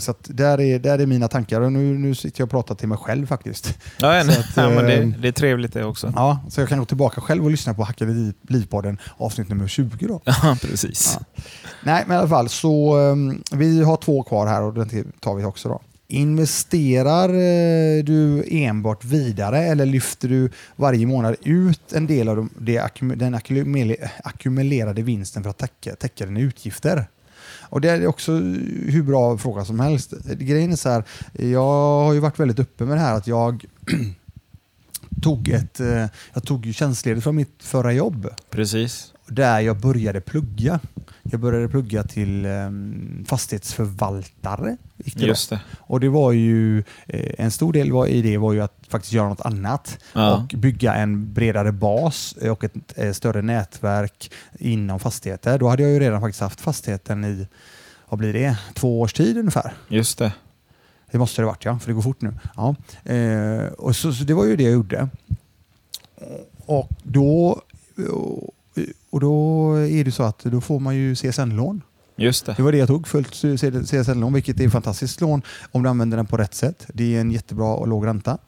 så 0.00 0.14
där, 0.22 0.60
är, 0.60 0.78
där 0.78 0.98
är 0.98 1.06
mina 1.06 1.28
tankar 1.28 1.60
och 1.60 1.72
nu, 1.72 1.98
nu 1.98 2.14
sitter 2.14 2.40
jag 2.40 2.46
och 2.46 2.50
pratar 2.50 2.74
till 2.74 2.88
mig 2.88 2.98
själv 2.98 3.26
faktiskt. 3.26 3.78
Ja, 4.00 4.08
nej, 4.26 4.38
att, 4.38 4.56
ja, 4.56 4.68
men 4.70 4.84
det, 4.84 4.96
ehm, 4.96 5.14
det 5.22 5.28
är 5.28 5.32
trevligt 5.32 5.72
det 5.72 5.84
också. 5.84 6.12
Ja, 6.16 6.40
så 6.48 6.60
jag 6.60 6.68
kan 6.68 6.78
gå 6.78 6.84
tillbaka 6.84 7.20
själv 7.20 7.44
och 7.44 7.50
lyssna 7.50 7.74
på 7.74 7.84
Hackade 7.84 8.12
liv- 8.12 8.34
livpodden 8.48 8.98
avsnitt 9.16 9.48
nummer 9.48 9.68
20 9.68 10.06
då. 10.06 10.20
Ja, 10.24 10.56
precis. 10.62 11.18
Ja. 11.20 11.42
Nej, 11.84 12.04
men 12.06 12.16
i 12.16 12.18
alla 12.18 12.28
fall 12.28 12.48
så 12.48 12.96
um, 12.98 13.42
vi 13.52 13.82
har 13.82 13.96
två 13.96 14.22
kvar 14.22 14.46
här 14.46 14.62
och 14.62 14.74
den 14.74 15.12
tar 15.20 15.34
vi 15.34 15.44
också 15.44 15.68
då. 15.68 15.80
Investerar 16.08 17.28
eh, 17.28 18.04
du 18.04 18.44
enbart 18.50 19.04
vidare 19.04 19.58
eller 19.58 19.86
lyfter 19.86 20.28
du 20.28 20.50
varje 20.76 21.06
månad 21.06 21.36
ut 21.44 21.92
en 21.92 22.06
del 22.06 22.28
av 22.28 22.48
den 23.16 23.34
ackumule- 23.34 24.08
ackumulerade 24.24 25.02
vinsten 25.02 25.42
för 25.42 25.50
att 25.50 25.58
täcka, 25.58 25.94
täcka 25.96 26.26
dina 26.26 26.40
utgifter? 26.40 27.06
Och 27.70 27.80
Det 27.80 27.90
är 27.90 28.06
också 28.06 28.32
hur 28.32 29.02
bra 29.02 29.38
fråga 29.38 29.64
som 29.64 29.80
helst. 29.80 30.12
Grejen 30.38 30.72
är 30.72 30.76
så 30.76 30.88
här, 30.88 31.04
jag 31.32 32.04
har 32.04 32.12
ju 32.12 32.20
varit 32.20 32.40
väldigt 32.40 32.58
öppen 32.58 32.88
med 32.88 32.96
det 32.96 33.00
här 33.00 33.14
att 33.14 33.26
jag 33.26 33.64
tog 35.22 35.48
ett, 35.48 35.80
eh, 35.80 36.06
jag 36.32 36.44
tog 36.44 36.66
ju 36.66 36.72
tjänstledigt 36.72 37.24
från 37.24 37.36
mitt 37.36 37.62
förra 37.62 37.92
jobb 37.92 38.28
Precis 38.50 39.12
där 39.30 39.60
jag 39.60 39.80
började 39.80 40.20
plugga. 40.20 40.80
Jag 41.22 41.40
började 41.40 41.68
plugga 41.68 42.02
till 42.02 42.46
um, 42.46 43.24
fastighetsförvaltare. 43.28 44.76
gick 44.96 45.16
det. 45.16 45.24
Just 45.26 45.50
det. 45.50 45.60
Och 45.78 46.00
det 46.00 46.08
var 46.08 46.32
ju, 46.32 46.78
eh, 47.06 47.34
en 47.38 47.50
stor 47.50 47.72
del 47.72 47.92
var, 47.92 48.06
i 48.06 48.22
det 48.22 48.38
var 48.38 48.52
ju 48.52 48.60
att 48.60 48.74
faktiskt 48.88 49.12
göra 49.12 49.28
något 49.28 49.40
annat 49.40 49.98
Ja. 50.12 50.36
och 50.36 50.58
bygga 50.58 50.94
en 50.94 51.32
bredare 51.34 51.72
bas 51.72 52.32
och 52.32 52.64
ett 52.64 52.74
eh, 52.96 53.12
större 53.12 53.42
nätverk 53.42 54.30
inom 54.58 55.00
fastigheter. 55.00 55.58
Då 55.58 55.68
hade 55.68 55.82
jag 55.82 55.92
ju 55.92 56.00
redan 56.00 56.20
faktiskt 56.20 56.40
haft 56.40 56.60
fastigheten 56.60 57.24
i, 57.24 57.46
vad 58.08 58.18
blir 58.18 58.32
det, 58.32 58.56
två 58.74 59.00
års 59.00 59.12
tid 59.12 59.38
ungefär. 59.38 59.72
Just 59.88 60.18
det. 60.18 60.32
Det 61.10 61.18
måste 61.18 61.42
det 61.42 61.46
varit 61.46 61.64
ja, 61.64 61.78
för 61.78 61.86
det 61.88 61.92
går 61.94 62.02
fort 62.02 62.20
nu. 62.20 62.34
Ja. 62.56 62.74
Eh, 63.12 63.64
och 63.72 63.96
så, 63.96 64.12
så 64.12 64.24
det 64.24 64.34
var 64.34 64.44
ju 64.44 64.56
det 64.56 64.62
jag 64.62 64.72
gjorde. 64.72 65.08
Och 66.66 66.88
då, 67.02 67.62
och 69.10 69.20
då 69.20 69.72
är 69.74 70.04
det 70.04 70.12
så 70.12 70.22
att 70.22 70.38
då 70.38 70.60
får 70.60 70.80
man 70.80 70.96
ju 70.96 71.14
CSN-lån. 71.14 71.82
Just 72.16 72.46
det. 72.46 72.54
Det 72.56 72.62
var 72.62 72.72
det 72.72 72.78
jag 72.78 72.88
tog, 72.88 73.08
fullt 73.08 73.34
CSN-lån, 73.86 74.32
vilket 74.32 74.60
är 74.60 74.66
ett 74.66 74.72
fantastiskt 74.72 75.20
lån 75.20 75.42
om 75.72 75.82
du 75.82 75.88
använder 75.88 76.16
den 76.16 76.26
på 76.26 76.36
rätt 76.36 76.54
sätt. 76.54 76.86
Det 76.94 77.16
är 77.16 77.20
en 77.20 77.30
jättebra 77.30 77.74
och 77.74 77.88
låg 77.88 78.06
ränta. 78.06 78.38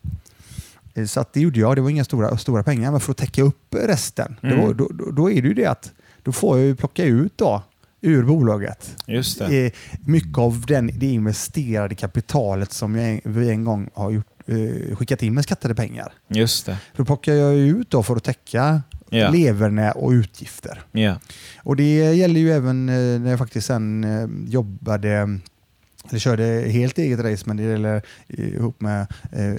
Eh, 0.95 1.05
Så 1.07 1.21
att 1.21 1.33
det 1.33 1.41
gjorde 1.41 1.61
jag. 1.61 1.77
Det 1.77 1.81
var 1.83 1.91
inga 1.91 2.05
stora, 2.05 2.37
stora 2.37 2.63
pengar, 2.63 2.91
men 2.91 3.01
för 3.01 3.11
att 3.11 3.17
täcka 3.19 3.43
upp 3.43 3.75
resten, 3.75 4.37
Mm. 4.43 4.77
då, 4.77 4.89
då, 4.89 5.11
då, 5.11 5.31
är 5.31 5.43
det 5.43 5.49
ju 5.49 5.55
det 5.55 5.67
att 5.67 5.91
då 6.23 6.33
får 6.33 6.59
jag 6.59 6.67
ju 6.67 6.77
plocka 6.77 7.05
ut 7.05 7.33
då 7.39 7.63
ur 8.01 8.23
bolaget 8.25 8.97
Just 9.07 9.39
det. 9.39 9.67
eh, 9.67 9.73
mycket 10.07 10.39
av 10.39 10.65
den, 10.67 10.91
det 10.99 11.07
investerade 11.07 11.95
kapitalet 11.95 12.73
som 12.73 12.95
jag, 12.97 13.21
vi 13.25 13.51
en 13.51 13.65
gång 13.65 13.91
har 13.95 14.11
gjort, 14.11 14.27
eh, 14.47 14.97
skickat 14.97 15.23
in 15.23 15.35
med 15.35 15.45
skattade 15.45 15.75
pengar. 15.75 16.13
Just 16.29 16.67
det. 16.67 16.77
Då 16.97 17.05
plockar 17.05 17.33
jag 17.33 17.55
ut 17.55 17.91
då 17.91 18.03
för 18.03 18.17
att 18.17 18.25
täcka 18.25 18.83
Ja. 19.13 19.31
leverne 19.31 19.93
och 19.93 20.11
utgifter. 20.11 20.83
Ja. 20.93 21.21
Och 21.63 21.77
det 21.77 22.15
gäller 22.15 22.41
ju 22.41 22.53
även 22.53 22.89
eh, 22.89 23.21
när 23.21 23.31
jag 23.31 23.39
faktiskt 23.39 23.67
sen 23.67 24.05
eh, 24.05 24.29
jobbade, 24.47 25.39
eller 26.09 26.19
körde 26.19 26.45
helt 26.69 26.99
eget 26.99 27.21
race, 27.21 27.45
men 27.47 27.57
det 27.57 27.63
gäller 27.63 28.03
eh, 28.29 28.49
ihop 28.49 28.81
med 28.81 29.07
eh, 29.33 29.55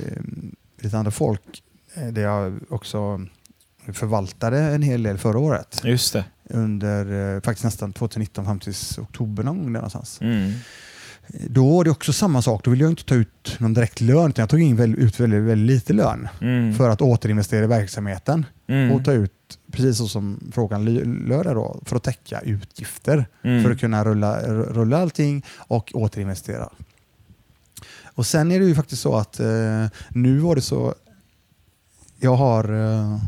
lite 0.81 0.97
andra 0.97 1.11
folk, 1.11 1.63
där 2.11 2.21
jag 2.21 2.59
också 2.69 3.25
förvaltade 3.93 4.59
en 4.59 4.81
hel 4.81 5.03
del 5.03 5.17
förra 5.17 5.39
året. 5.39 5.81
Just 5.83 6.13
det. 6.13 6.25
Under 6.49 7.41
faktiskt 7.41 7.63
nästan 7.63 7.93
2019 7.93 8.45
fram 8.45 8.59
till 8.59 8.73
oktober 8.97 9.43
någon 9.43 9.57
gång 9.57 9.73
där 9.73 9.79
någonstans. 9.79 10.21
Mm. 10.21 10.51
Då 11.27 11.75
var 11.75 11.83
det 11.83 11.89
också 11.91 12.13
samma 12.13 12.41
sak. 12.41 12.63
Då 12.63 12.71
ville 12.71 12.83
jag 12.83 12.91
inte 12.91 13.05
ta 13.05 13.15
ut 13.15 13.55
någon 13.59 13.73
direkt 13.73 14.01
lön, 14.01 14.29
utan 14.29 14.43
jag 14.43 14.49
tog 14.49 14.61
in 14.61 14.75
väl, 14.75 14.95
ut 14.95 15.19
väldigt, 15.19 15.43
väldigt 15.43 15.75
lite 15.75 15.93
lön 15.93 16.27
Mm. 16.41 16.73
för 16.73 16.89
att 16.89 17.01
återinvestera 17.01 17.63
i 17.63 17.67
verksamheten 17.67 18.45
Mm. 18.67 18.91
och 18.91 19.05
ta 19.05 19.11
ut, 19.11 19.31
precis 19.71 19.97
så 19.97 20.07
som 20.07 20.39
frågan 20.53 20.85
löd 21.27 21.45
då, 21.45 21.79
för 21.85 21.95
att 21.95 22.03
täcka 22.03 22.39
utgifter. 22.41 23.25
Mm. 23.43 23.63
För 23.63 23.71
att 23.71 23.79
kunna 23.79 24.03
rulla, 24.05 24.41
rulla 24.47 24.97
allting 24.97 25.45
och 25.57 25.91
återinvestera. 25.95 26.69
Och 28.15 28.25
sen 28.25 28.51
är 28.51 28.59
det 28.59 28.65
ju 28.65 28.75
faktiskt 28.75 29.01
så 29.01 29.15
att 29.15 29.39
eh, 29.39 29.85
nu 30.09 30.37
var 30.39 30.55
det 30.55 30.61
så, 30.61 30.95
jag 32.19 32.35
har 32.35 32.73
eh, 32.73 33.19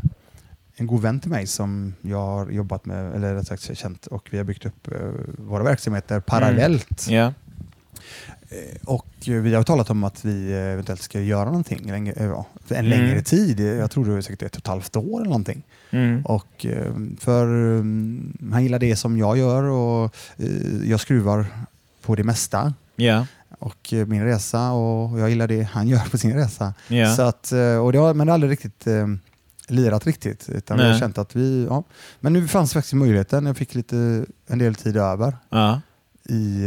en 0.76 0.86
god 0.86 1.02
vän 1.02 1.20
till 1.20 1.30
mig 1.30 1.46
som 1.46 1.94
jag 2.02 2.18
har 2.26 2.50
jobbat 2.50 2.84
med, 2.86 3.14
eller 3.14 3.34
rättare 3.34 3.58
sagt 3.58 3.78
känt, 3.78 4.06
och 4.06 4.28
vi 4.30 4.38
har 4.38 4.44
byggt 4.44 4.66
upp 4.66 4.92
eh, 4.92 4.98
våra 5.38 5.62
verksamheter 5.62 6.20
parallellt. 6.20 7.06
Ja. 7.08 7.26
Eh, 7.26 7.32
Och 8.84 9.06
eh, 9.28 9.34
vi 9.34 9.54
har 9.54 9.62
talat 9.62 9.90
om 9.90 10.04
att 10.04 10.24
vi 10.24 10.52
eh, 10.52 10.58
eventuellt 10.58 11.02
ska 11.02 11.20
göra 11.20 11.44
någonting 11.44 11.88
eh, 11.88 11.94
en 11.94 12.06
Mm. 12.70 12.86
längre 12.90 13.22
tid. 13.22 13.60
Jag 13.60 13.90
tror 13.90 14.04
det 14.04 14.12
är 14.16 14.20
säkert 14.20 14.42
ett 14.42 14.52
och 14.56 14.58
ett 14.60 14.66
halvt 14.66 14.96
år 14.96 15.16
eller 15.20 15.28
någonting. 15.30 15.62
Mm. 15.90 16.24
Och 16.26 16.66
för 17.18 17.46
um, 17.46 18.36
han 18.52 18.62
gillar 18.62 18.78
det 18.78 18.96
som 18.96 19.18
jag 19.18 19.38
gör 19.38 19.62
och 19.62 20.16
jag 20.84 21.00
skruvar 21.00 21.46
på 22.02 22.14
det 22.14 22.24
mesta. 22.24 22.74
Ja. 22.96 23.26
Och 23.58 23.94
min 24.06 24.24
resa 24.24 24.72
och 24.72 25.20
jag 25.20 25.30
gillar 25.30 25.48
det 25.48 25.62
han 25.62 25.88
gör 25.88 26.10
på 26.10 26.18
sin 26.18 26.34
resa. 26.34 26.74
Ja. 26.88 27.14
Så 27.16 27.22
att, 27.22 27.52
och 27.82 27.92
det 27.92 27.98
har, 27.98 28.14
men 28.14 28.26
det 28.26 28.30
har 28.30 28.34
aldrig 28.34 28.52
riktigt 28.52 28.84
lirat 29.68 30.06
riktigt. 30.06 30.48
Utan 30.48 30.76
vi 30.76 30.82
har 30.82 30.90
Nej. 30.90 31.00
känt 31.00 31.18
att 31.18 31.36
vi, 31.36 31.66
ja. 31.68 31.84
Men 32.20 32.32
nu 32.32 32.48
fanns 32.48 32.72
faktiskt 32.72 32.94
möjligheten. 32.94 33.46
Jag 33.46 33.56
fick 33.56 33.74
lite, 33.74 34.24
en 34.46 34.58
del 34.58 34.74
tid 34.74 34.96
över 34.96 35.36
Ja. 35.50 35.80
i 36.28 36.64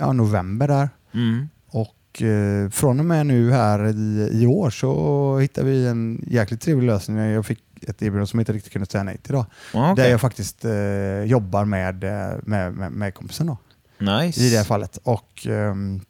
ja, 0.00 0.12
november 0.12 0.68
där. 0.68 0.88
Mm. 1.14 1.48
Och 1.66 2.22
eh, 2.22 2.70
från 2.70 3.00
och 3.00 3.06
med 3.06 3.26
nu 3.26 3.50
här 3.52 3.86
i, 3.86 4.28
i 4.42 4.46
år 4.46 4.70
så 4.70 5.38
hittade 5.38 5.66
vi 5.70 5.86
en 5.86 6.24
jäkligt 6.26 6.60
trevlig 6.60 6.86
lösning. 6.86 7.16
Jag 7.16 7.46
fick 7.46 7.62
ett 7.82 8.02
erbjudande 8.02 8.26
som 8.26 8.38
jag 8.38 8.42
inte 8.42 8.52
riktigt 8.52 8.72
kunde 8.72 8.86
säga 8.86 9.02
nej 9.04 9.18
till. 9.18 9.32
Då, 9.32 9.46
Ja, 9.74 9.92
okej. 9.92 10.04
Där 10.04 10.10
jag 10.10 10.20
faktiskt 10.20 10.64
eh, 10.64 11.22
jobbar 11.24 11.64
med, 11.64 12.04
eh, 12.04 12.38
med, 12.42 12.72
med, 12.72 12.92
med 12.92 13.14
kompisen 13.14 13.46
då, 13.46 13.56
Nice. 13.98 14.40
i 14.40 14.50
det 14.50 14.56
här 14.56 14.64
fallet. 14.64 14.98
Och, 15.02 15.46
ehm, 15.46 16.00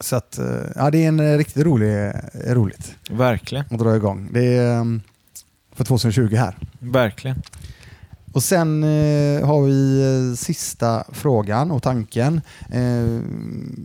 så 0.00 0.16
att, 0.16 0.38
eh, 0.38 0.46
ja, 0.74 0.90
det 0.90 1.04
är 1.04 1.08
en 1.08 1.20
eh, 1.20 1.36
riktigt 1.38 1.64
rolig, 1.64 2.06
eh, 2.06 2.12
roligt 2.54 2.94
Verkligen. 3.10 3.64
att 3.70 3.78
dra 3.78 3.96
igång. 3.96 4.28
Det 4.32 4.56
är 4.56 4.80
ehm, 4.80 5.00
för 5.72 5.84
2020 5.84 6.34
här. 6.36 6.56
Verkligen. 6.78 7.42
Och 8.34 8.42
sen 8.42 8.82
eh, 8.84 9.46
har 9.46 9.62
vi 9.62 10.02
eh, 10.02 10.36
sista 10.36 11.04
frågan 11.12 11.70
och 11.70 11.82
tanken. 11.82 12.40
Eh, 12.72 13.20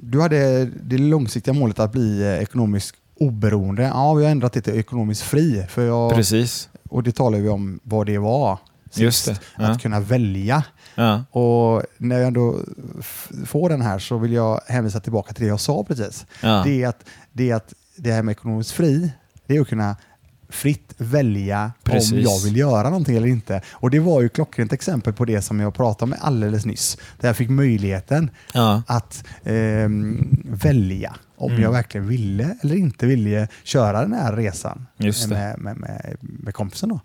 du 0.03 0.21
hade 0.21 0.65
det 0.65 0.97
långsiktiga 0.97 1.53
målet 1.53 1.79
att 1.79 1.91
bli 1.91 2.21
eh, 2.21 2.43
ekonomiskt 2.43 2.95
oberoende. 3.19 3.83
Ja, 3.83 4.13
vi 4.13 4.23
har 4.23 4.31
ändrat 4.31 4.53
det 4.53 4.61
till 4.61 4.79
ekonomiskt 4.79 5.21
fri. 5.21 5.65
För 5.69 5.85
jag, 5.85 6.13
Precis. 6.15 6.69
och 6.89 7.03
det 7.03 7.11
talar 7.11 7.39
vi 7.39 7.49
om 7.49 7.79
vad 7.83 8.05
det 8.05 8.17
var 8.17 8.57
sist. 8.89 8.99
Just 8.99 9.25
det. 9.25 9.39
Ja. 9.57 9.67
Att 9.67 9.81
kunna 9.81 9.99
välja. 9.99 10.63
Ja. 10.95 11.23
Och 11.31 11.83
när 11.97 12.17
jag 12.17 12.27
ändå 12.27 12.59
får 13.45 13.69
den 13.69 13.81
här 13.81 13.99
så 13.99 14.17
vill 14.17 14.33
jag 14.33 14.61
hänvisa 14.67 14.99
tillbaka 14.99 15.33
till 15.33 15.43
det 15.43 15.49
jag 15.49 15.59
sa 15.59 15.83
precis. 15.83 16.25
Ja. 16.41 16.61
Det, 16.65 16.83
är 16.83 16.87
att, 16.87 17.05
det 17.31 17.49
är 17.49 17.55
att 17.55 17.73
det 17.95 18.11
här 18.11 18.23
med 18.23 18.31
ekonomiskt 18.31 18.71
fri, 18.71 19.11
det 19.47 19.57
är 19.57 19.61
att 19.61 19.67
kunna 19.67 19.95
fritt 20.49 20.93
välja 20.97 21.71
Precis. 21.83 22.11
om 22.11 22.19
jag 22.19 22.39
vill 22.43 22.57
göra 22.57 22.83
någonting 22.89 23.15
eller 23.17 23.27
inte. 23.27 23.61
Och 23.71 23.89
det 23.89 23.99
var 23.99 24.21
ju 24.21 24.29
klockrent 24.29 24.73
exempel 24.73 25.13
på 25.13 25.25
det 25.25 25.41
som 25.41 25.59
jag 25.59 25.73
pratade 25.73 26.11
om 26.11 26.17
alldeles 26.21 26.65
nyss. 26.65 26.97
Där 27.19 27.29
jag 27.29 27.37
fick 27.37 27.49
möjligheten 27.49 28.29
Ja. 28.53 28.83
att 28.87 29.23
ehm, 29.43 30.37
välja 30.43 31.15
om 31.37 31.51
Mm. 31.51 31.63
jag 31.63 31.71
verkligen 31.71 32.07
ville 32.07 32.55
eller 32.61 32.75
inte 32.75 33.05
ville 33.05 33.47
köra 33.63 34.01
den 34.01 34.13
här 34.13 34.35
resan 34.35 34.85
med, 34.97 35.13
med, 35.59 35.77
med, 35.77 36.17
med 36.21 36.53
kompisen. 36.53 36.89
Då. 36.89 36.99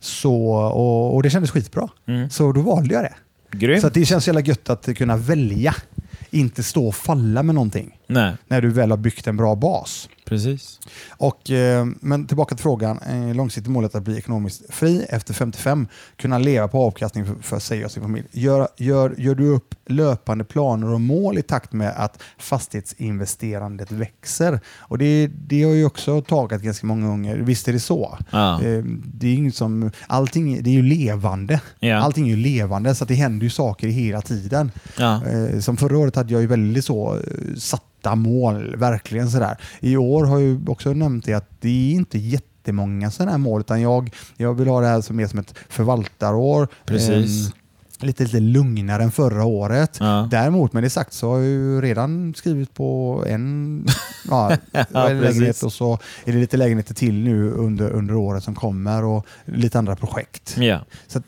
Så, 0.00 0.34
och, 0.54 1.14
och 1.14 1.22
det 1.22 1.30
kändes 1.30 1.50
skitbra. 1.50 1.88
Mm. 2.06 2.30
Så 2.30 2.52
då 2.52 2.60
valde 2.60 2.94
jag 2.94 3.04
det. 3.04 3.14
Grymt. 3.58 3.80
Så 3.82 3.88
det 3.88 4.04
känns 4.04 4.24
så 4.24 4.28
jävla 4.28 4.40
gött 4.40 4.70
att 4.70 4.96
kunna 4.96 5.16
välja. 5.16 5.74
Inte 6.30 6.62
stå 6.62 6.86
och 6.88 6.94
falla 6.94 7.42
med 7.42 7.54
någonting 7.54 7.98
Nej, 8.12 8.34
när 8.48 8.60
du 8.60 8.70
väl 8.70 8.90
har 8.90 8.98
byggt 8.98 9.26
en 9.26 9.36
bra 9.36 9.54
bas. 9.54 10.08
precis. 10.24 10.80
Och, 11.10 11.50
eh, 11.50 11.86
men 12.00 12.26
tillbaka 12.26 12.54
till 12.54 12.62
frågan. 12.62 12.98
Eh, 12.98 13.34
långsiktigt 13.34 13.72
målet 13.72 13.94
att 13.94 14.02
bli 14.02 14.18
ekonomiskt 14.18 14.74
fri 14.74 15.06
efter 15.08 15.34
55. 15.34 15.86
Kunna 16.16 16.38
leva 16.38 16.68
på 16.68 16.84
avkastning 16.84 17.26
för, 17.26 17.34
för 17.40 17.58
sig 17.58 17.84
och 17.84 17.90
sin 17.90 18.02
familj. 18.02 18.26
Gör, 18.32 18.68
gör, 18.76 19.14
gör 19.18 19.34
du 19.34 19.48
upp 19.48 19.74
löpande 19.86 20.44
planer 20.44 20.92
och 20.92 21.00
mål 21.00 21.38
i 21.38 21.42
takt 21.42 21.72
med 21.72 21.92
att 21.96 22.22
fastighetsinvesterandet 22.38 23.92
växer? 23.92 24.60
Och 24.78 24.98
det, 24.98 25.26
det 25.26 25.62
har 25.62 25.72
ju 25.72 25.84
också 25.84 26.22
tagit 26.22 26.62
ganska 26.62 26.86
många 26.86 27.06
gånger. 27.06 27.36
Visst 27.36 27.68
är 27.68 27.72
det 27.72 27.80
så? 27.80 28.18
Ja. 28.30 28.62
Eh, 28.62 28.84
det 29.04 29.26
är 29.26 29.34
inget 29.34 29.54
som, 29.54 29.90
allting 30.06 30.62
det 30.62 30.70
är 30.70 30.74
ju 30.74 30.82
levande. 30.82 31.60
Ja. 31.80 31.96
Allting 31.96 32.24
är 32.24 32.30
ju 32.30 32.42
levande 32.42 32.94
så 32.94 33.04
det 33.04 33.14
händer 33.14 33.44
ju 33.44 33.50
saker 33.50 33.88
hela 33.88 34.20
tiden. 34.20 34.72
Ja. 34.98 35.20
Som 35.60 35.76
förra 35.76 35.98
året 35.98 36.16
hade 36.16 36.32
jag 36.32 36.40
ju 36.42 36.48
väldigt 36.48 36.84
så 36.84 37.14
eh, 37.14 37.20
satta 38.02 38.14
mål, 38.14 38.76
verkligen 38.76 39.30
sådär. 39.30 39.56
I 39.80 39.96
år 39.96 40.24
har 40.24 40.38
jag 40.38 40.48
ju 40.48 40.60
också 40.66 40.92
nämnt 40.92 41.24
det 41.24 41.34
att 41.34 41.50
det 41.60 41.68
är 41.68 41.94
inte 41.94 42.18
jättemånga 42.18 43.10
sådana 43.10 43.30
här 43.30 43.38
mål 43.38 43.60
utan 43.60 43.80
jag, 43.80 44.10
jag 44.36 44.54
vill 44.54 44.68
ha 44.68 44.80
det 44.80 44.86
här 44.86 45.00
som 45.00 45.16
mer 45.16 45.26
som 45.26 45.38
ett 45.38 45.54
förvaltarår. 45.68 46.68
Precis. 46.84 47.46
Ehm, 47.46 47.52
lite, 48.00 48.24
lite 48.24 48.40
lugnare 48.40 49.02
än 49.02 49.10
förra 49.10 49.44
året. 49.44 49.96
Ja. 50.00 50.28
Däremot 50.30 50.72
med 50.72 50.82
det 50.82 50.90
sagt 50.90 51.12
så 51.12 51.30
har 51.30 51.38
jag 51.38 51.46
ju 51.46 51.80
redan 51.80 52.34
skrivit 52.34 52.74
på 52.74 53.24
en, 53.28 53.86
ja, 54.30 54.56
Ja, 54.72 55.10
en 55.10 55.20
lägenhet 55.20 55.62
och 55.62 55.72
så 55.72 55.98
är 56.24 56.32
det 56.32 56.38
lite 56.38 56.56
lägenheter 56.56 56.94
till 56.94 57.14
nu 57.14 57.50
under, 57.50 57.90
under 57.90 58.14
året 58.14 58.44
som 58.44 58.54
kommer 58.54 59.04
och 59.04 59.26
lite 59.44 59.78
andra 59.78 59.96
projekt. 59.96 60.56
Ja. 60.58 60.80
Så 61.06 61.18
att 61.18 61.24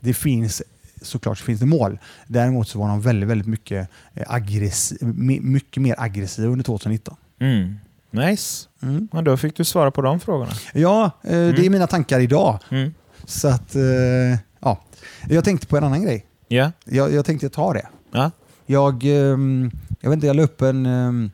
det 0.00 0.14
finns 0.14 0.62
såklart 1.06 1.38
finns 1.38 1.60
det 1.60 1.66
mål. 1.66 1.98
Däremot 2.26 2.68
så 2.68 2.78
var 2.78 2.88
de 2.88 3.00
väldigt, 3.00 3.28
väldigt 3.28 3.46
mycket, 3.48 3.88
eh, 4.14 4.24
aggressiv, 4.26 4.98
my- 5.02 5.40
mycket 5.40 5.82
mer 5.82 5.94
aggressiva 5.98 6.48
under 6.48 6.64
2019. 6.64 7.16
Mm. 7.40 7.74
Nice. 8.10 8.68
Mm. 8.82 9.08
Ja, 9.12 9.22
då 9.22 9.36
fick 9.36 9.56
du 9.56 9.64
svara 9.64 9.90
på 9.90 10.02
de 10.02 10.20
frågorna. 10.20 10.52
Ja, 10.74 11.04
eh, 11.22 11.30
det 11.30 11.66
är 11.66 11.70
mina 11.70 11.86
tankar 11.86 12.20
idag. 12.20 12.58
Mm. 12.70 12.94
Så 13.24 13.48
att, 13.48 13.74
eh, 13.74 13.82
ja. 14.60 14.82
Jag 15.28 15.44
tänkte 15.44 15.66
på 15.66 15.76
en 15.76 15.84
annan 15.84 16.02
grej. 16.02 16.26
Ja. 16.48 16.72
Jag, 16.84 17.12
jag 17.12 17.24
tänkte 17.24 17.48
ta 17.48 17.72
det. 17.72 17.86
Ja. 18.12 18.30
Jag, 18.66 19.04
ehm, 19.04 19.70
jag 20.00 20.10
vet 20.10 20.16
inte, 20.16 20.26
jag 20.26 20.36
la 20.36 20.42
upp 20.42 20.62
en, 20.62 20.86
um, 20.86 21.30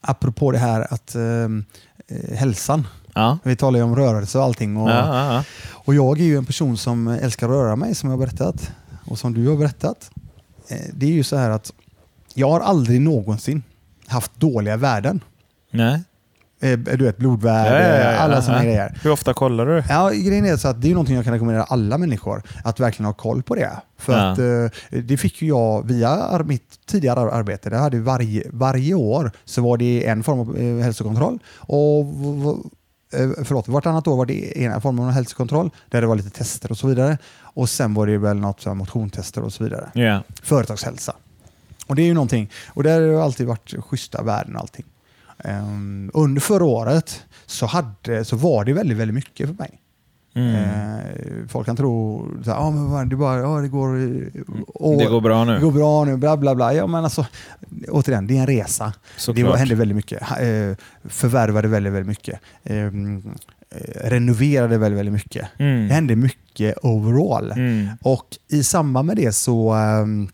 apropå 0.00 0.50
det 0.52 0.58
här 0.58 0.86
att 0.94 1.14
ehm, 1.14 1.64
eh, 2.08 2.36
hälsan. 2.36 2.86
Ja. 3.14 3.38
Vi 3.42 3.56
talar 3.56 3.78
ju 3.78 3.82
om 3.84 3.96
rörelse 3.96 4.38
och 4.38 4.44
allting. 4.44 4.76
Och, 4.76 4.90
Ja, 4.90 5.34
ja, 5.34 5.44
och 5.70 5.94
jag 5.94 6.20
är 6.20 6.24
ju 6.24 6.36
en 6.38 6.44
person 6.46 6.76
som 6.76 7.08
älskar 7.08 7.46
att 7.46 7.52
röra 7.52 7.76
mig 7.76 7.94
som 7.94 8.10
jag 8.10 8.16
har 8.16 8.26
berättat. 8.26 8.70
Och 9.06 9.18
som 9.18 9.34
du 9.34 9.48
har 9.48 9.56
berättat. 9.56 10.10
Eh, 10.68 10.76
Det 10.92 11.06
är 11.06 11.10
ju 11.10 11.22
så 11.24 11.36
här 11.36 11.50
att 11.50 11.72
jag 12.34 12.50
har 12.50 12.60
aldrig 12.60 13.00
någonsin 13.00 13.62
haft 14.06 14.40
dåliga 14.40 14.76
värden. 14.76 15.20
Nej. 15.70 16.00
Eh, 16.60 16.78
Du 16.78 17.04
vet 17.04 17.16
blodvärde, 17.16 18.18
alla 18.18 18.42
sådana 18.42 18.64
grejer. 18.64 18.98
Hur 19.02 19.10
ofta 19.10 19.34
kollar 19.34 19.66
du? 19.66 19.82
Ja, 19.88 20.10
grejen 20.10 20.44
är 20.46 20.56
så 20.56 20.68
att 20.68 20.82
det 20.82 20.88
är 20.88 20.92
någonting 20.94 21.16
jag 21.16 21.24
kan 21.24 21.32
rekommendera 21.32 21.64
alla 21.64 21.98
människor 21.98 22.42
att 22.64 22.80
verkligen 22.80 23.06
ha 23.06 23.12
koll 23.12 23.42
på 23.42 23.54
det. 23.54 23.70
För 23.98 24.12
att 24.32 24.38
eh, 24.38 25.00
det 25.02 25.16
fick 25.16 25.42
ju 25.42 25.48
jag 25.48 25.86
via 25.86 26.42
mitt 26.46 26.86
tidigare 26.86 27.20
ar- 27.20 27.28
arbete. 27.30 27.70
Det 27.70 27.76
hade 27.78 28.00
varje, 28.00 28.44
varje 28.50 28.94
år 28.94 29.30
så 29.44 29.62
var 29.62 29.76
det 29.76 30.06
en 30.06 30.22
form 30.22 30.40
av 30.40 30.80
hälsokontroll 30.82 31.38
och 31.56 32.04
förlåt, 33.44 33.68
vartannat 33.68 34.06
år 34.06 34.16
var 34.16 34.26
det 34.26 34.64
en 34.64 34.80
form 34.80 35.00
av 35.00 35.10
hälsokontroll 35.10 35.70
där 35.88 36.00
det 36.00 36.06
var 36.06 36.16
lite 36.16 36.30
tester 36.30 36.70
och 36.70 36.78
så 36.78 36.86
vidare. 36.86 37.18
Och 37.40 37.68
sen 37.68 37.94
var 37.94 38.06
det 38.06 38.18
väl 38.18 38.36
något 38.36 38.60
så 38.60 38.74
motionstester 38.74 39.42
och 39.42 39.52
så 39.52 39.64
vidare. 39.64 39.90
Ja. 39.94 40.22
Företagshälsa. 40.42 41.16
Och 41.86 41.96
det 41.96 42.02
är 42.02 42.06
ju 42.06 42.14
någonting, 42.14 42.50
och 42.68 42.82
där 42.82 43.00
har 43.00 43.08
det 43.08 43.22
alltid 43.22 43.46
varit 43.46 43.74
schyssta 43.84 44.22
värden 44.22 44.54
och 44.54 44.60
allting. 44.60 44.84
Ehm, 45.38 46.10
under 46.14 46.40
förra 46.40 46.64
året 46.64 47.24
så, 47.46 47.66
hade, 47.66 48.24
så 48.24 48.36
var 48.36 48.64
det 48.64 48.72
väldigt, 48.72 48.98
väldigt 48.98 49.14
mycket 49.14 49.46
för 49.46 49.54
mig. 49.54 49.81
Mm. 50.34 50.54
Eh, 50.54 51.48
folk 51.48 51.66
kan 51.66 51.76
tro 51.76 52.22
att 52.40 52.48
ah, 52.48 52.70
men 52.70 53.08
det, 53.08 53.16
bara, 53.16 53.38
ja, 53.38 53.60
det, 53.60 53.68
går, 53.68 53.94
Det 54.98 55.04
går 55.10 55.20
bra 55.20 55.44
nu. 55.44 55.54
det 55.54 55.60
går 55.60 55.72
bra 55.72 56.04
nu, 56.04 56.16
bla 56.16 56.36
bla 56.36 56.54
bla. 56.54 56.74
Ja, 56.74 56.86
men 56.86 57.04
alltså, 57.04 57.26
återigen, 57.88 58.26
det 58.26 58.36
är 58.36 58.40
en 58.40 58.46
resa. 58.46 58.92
Såklart. 59.16 59.52
Det 59.52 59.58
hände 59.58 59.74
väldigt 59.74 59.96
mycket. 59.96 60.22
Eh, 60.22 60.76
förvärvade 61.04 61.68
väldigt, 61.68 61.92
väldigt 61.92 62.08
mycket. 62.08 62.40
Ehm, 62.64 63.22
eh, 63.70 64.08
renoverade 64.10 64.78
väldigt, 64.78 64.98
väldigt 64.98 65.12
mycket. 65.12 65.48
Mm. 65.58 65.88
Det 65.88 65.94
hände 65.94 66.16
mycket 66.16 66.78
overall. 66.82 67.52
Mm. 67.52 67.88
Och 68.02 68.26
i 68.48 68.62
samband 68.62 69.06
med 69.06 69.16
det 69.16 69.32
så, 69.32 69.72
ehm, 69.72 70.28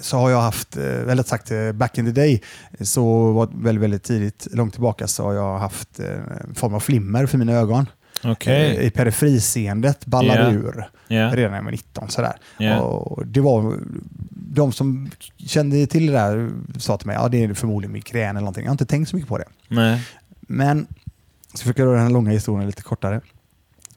så 0.00 0.16
har 0.16 0.30
jag 0.30 0.40
haft, 0.40 0.76
eh, 0.76 0.84
eller 0.84 1.22
sagt 1.22 1.50
eh, 1.50 1.72
back 1.72 1.98
in 1.98 2.04
the 2.04 2.12
day, 2.12 2.42
så 2.80 3.32
var 3.32 3.48
väldigt, 3.54 3.82
väldigt 3.82 4.02
tidigt, 4.02 4.46
långt 4.52 4.72
tillbaka, 4.72 5.06
så 5.06 5.24
har 5.24 5.32
jag 5.34 5.58
haft 5.58 6.00
eh, 6.00 6.06
en 6.48 6.54
form 6.54 6.74
av 6.74 6.80
flimmer 6.80 7.26
för 7.26 7.38
mina 7.38 7.52
ögon. 7.52 7.86
Okej. 8.24 8.76
Eh, 8.76 8.86
I 8.86 8.90
periferiseendet 8.90 10.06
ballade 10.06 10.40
Ja. 10.42 10.50
ur 10.50 10.84
Ja. 11.08 11.30
redan 11.34 11.50
när 11.50 11.58
jag 11.58 11.64
var 11.64 11.70
19. 11.70 12.08
Sådär. 12.10 12.32
Ja. 12.58 12.80
Och 12.80 13.26
det 13.26 13.40
var, 13.40 13.78
de 14.30 14.72
som 14.72 15.10
kände 15.36 15.86
till 15.86 16.06
det 16.06 16.12
där 16.12 16.50
sa 16.78 16.96
till 16.98 17.06
mig 17.06 17.16
att 17.16 17.22
ja, 17.22 17.28
det 17.28 17.44
är 17.44 17.54
förmodligen 17.54 17.92
migrän 17.92 18.30
eller 18.30 18.40
någonting. 18.40 18.62
Jag 18.64 18.70
har 18.70 18.74
inte 18.74 18.86
tänkt 18.86 19.08
så 19.08 19.16
mycket 19.16 19.28
på 19.28 19.38
det. 19.38 19.44
Nej. 19.68 20.02
Men 20.40 20.86
så 21.54 21.58
försöker 21.58 21.80
jag 21.82 21.86
göra 21.88 21.96
den 21.96 22.06
här 22.06 22.12
långa 22.14 22.30
historien 22.30 22.66
lite 22.66 22.82
kortare. 22.82 23.20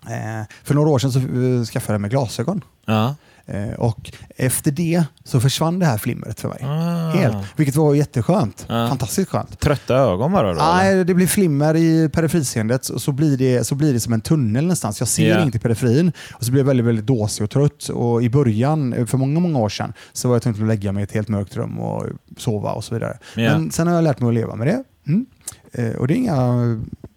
Eh, 0.07 0.47
för 0.63 0.73
några 0.75 0.89
år 0.89 0.99
sedan 0.99 1.11
så 1.11 1.19
eh, 1.19 1.63
skaffade 1.65 1.93
jag 1.93 2.01
mig 2.01 2.09
glasögon. 2.09 2.63
Ja. 2.85 3.15
Eh, 3.45 3.73
och 3.77 4.11
efter 4.37 4.71
det 4.71 5.03
så 5.23 5.39
försvann 5.39 5.79
det 5.79 5.85
här 5.85 5.97
flimret 5.97 6.39
för 6.39 6.49
mig. 6.49 6.59
Ah. 6.63 7.09
Helt. 7.09 7.37
Vilket 7.55 7.75
var 7.75 7.95
jätteskönt. 7.95 8.65
Ja. 8.69 8.87
Fantastiskt 8.87 9.29
skönt. 9.29 9.59
Trötta 9.59 9.95
ögon 9.95 10.31
bara 10.31 10.53
då? 10.53 10.59
Nej, 10.59 11.03
det 11.05 11.13
blir 11.13 11.27
flimmer 11.27 11.75
i 11.75 12.09
periferiseendet 12.09 12.85
så, 12.85 12.99
så, 12.99 13.11
blir 13.11 13.37
det, 13.37 13.63
så 13.63 13.75
blir 13.75 13.93
det 13.93 13.99
som 13.99 14.13
en 14.13 14.21
tunnel 14.21 14.63
någonstans. 14.63 14.99
Jag 15.01 15.07
ser 15.07 15.29
Ja. 15.29 15.41
inget 15.41 15.55
i 15.55 15.59
periferin 15.59 16.11
och 16.33 16.43
så 16.43 16.51
blir 16.51 16.61
jag 16.61 16.67
väldigt, 16.67 16.85
väldigt 16.85 17.05
dåsig 17.05 17.43
och 17.43 17.49
trött. 17.49 17.89
Och 17.89 18.23
I 18.23 18.29
början, 18.29 19.07
för 19.07 19.17
många, 19.17 19.39
många 19.39 19.59
år 19.59 19.69
sedan, 19.69 19.93
så 20.13 20.27
var 20.27 20.35
jag 20.35 20.41
tvungen 20.41 20.61
att 20.61 20.67
lägga 20.67 20.91
mig 20.91 21.01
i 21.01 21.03
ett 21.03 21.11
helt 21.11 21.27
mörkt 21.27 21.55
rum 21.55 21.79
och 21.79 22.05
sova 22.37 22.71
och 22.71 22.83
så 22.83 22.93
vidare. 22.95 23.17
Ja. 23.35 23.41
Men 23.57 23.71
sen 23.71 23.87
har 23.87 23.95
jag 23.95 24.03
lärt 24.03 24.19
mig 24.19 24.27
att 24.27 24.33
leva 24.33 24.55
med 24.55 24.67
det. 24.67 24.83
Mm. 25.07 25.25
Eh, 25.71 25.95
och 25.95 26.07
det 26.07 26.13
är, 26.13 26.15
inga, 26.15 26.53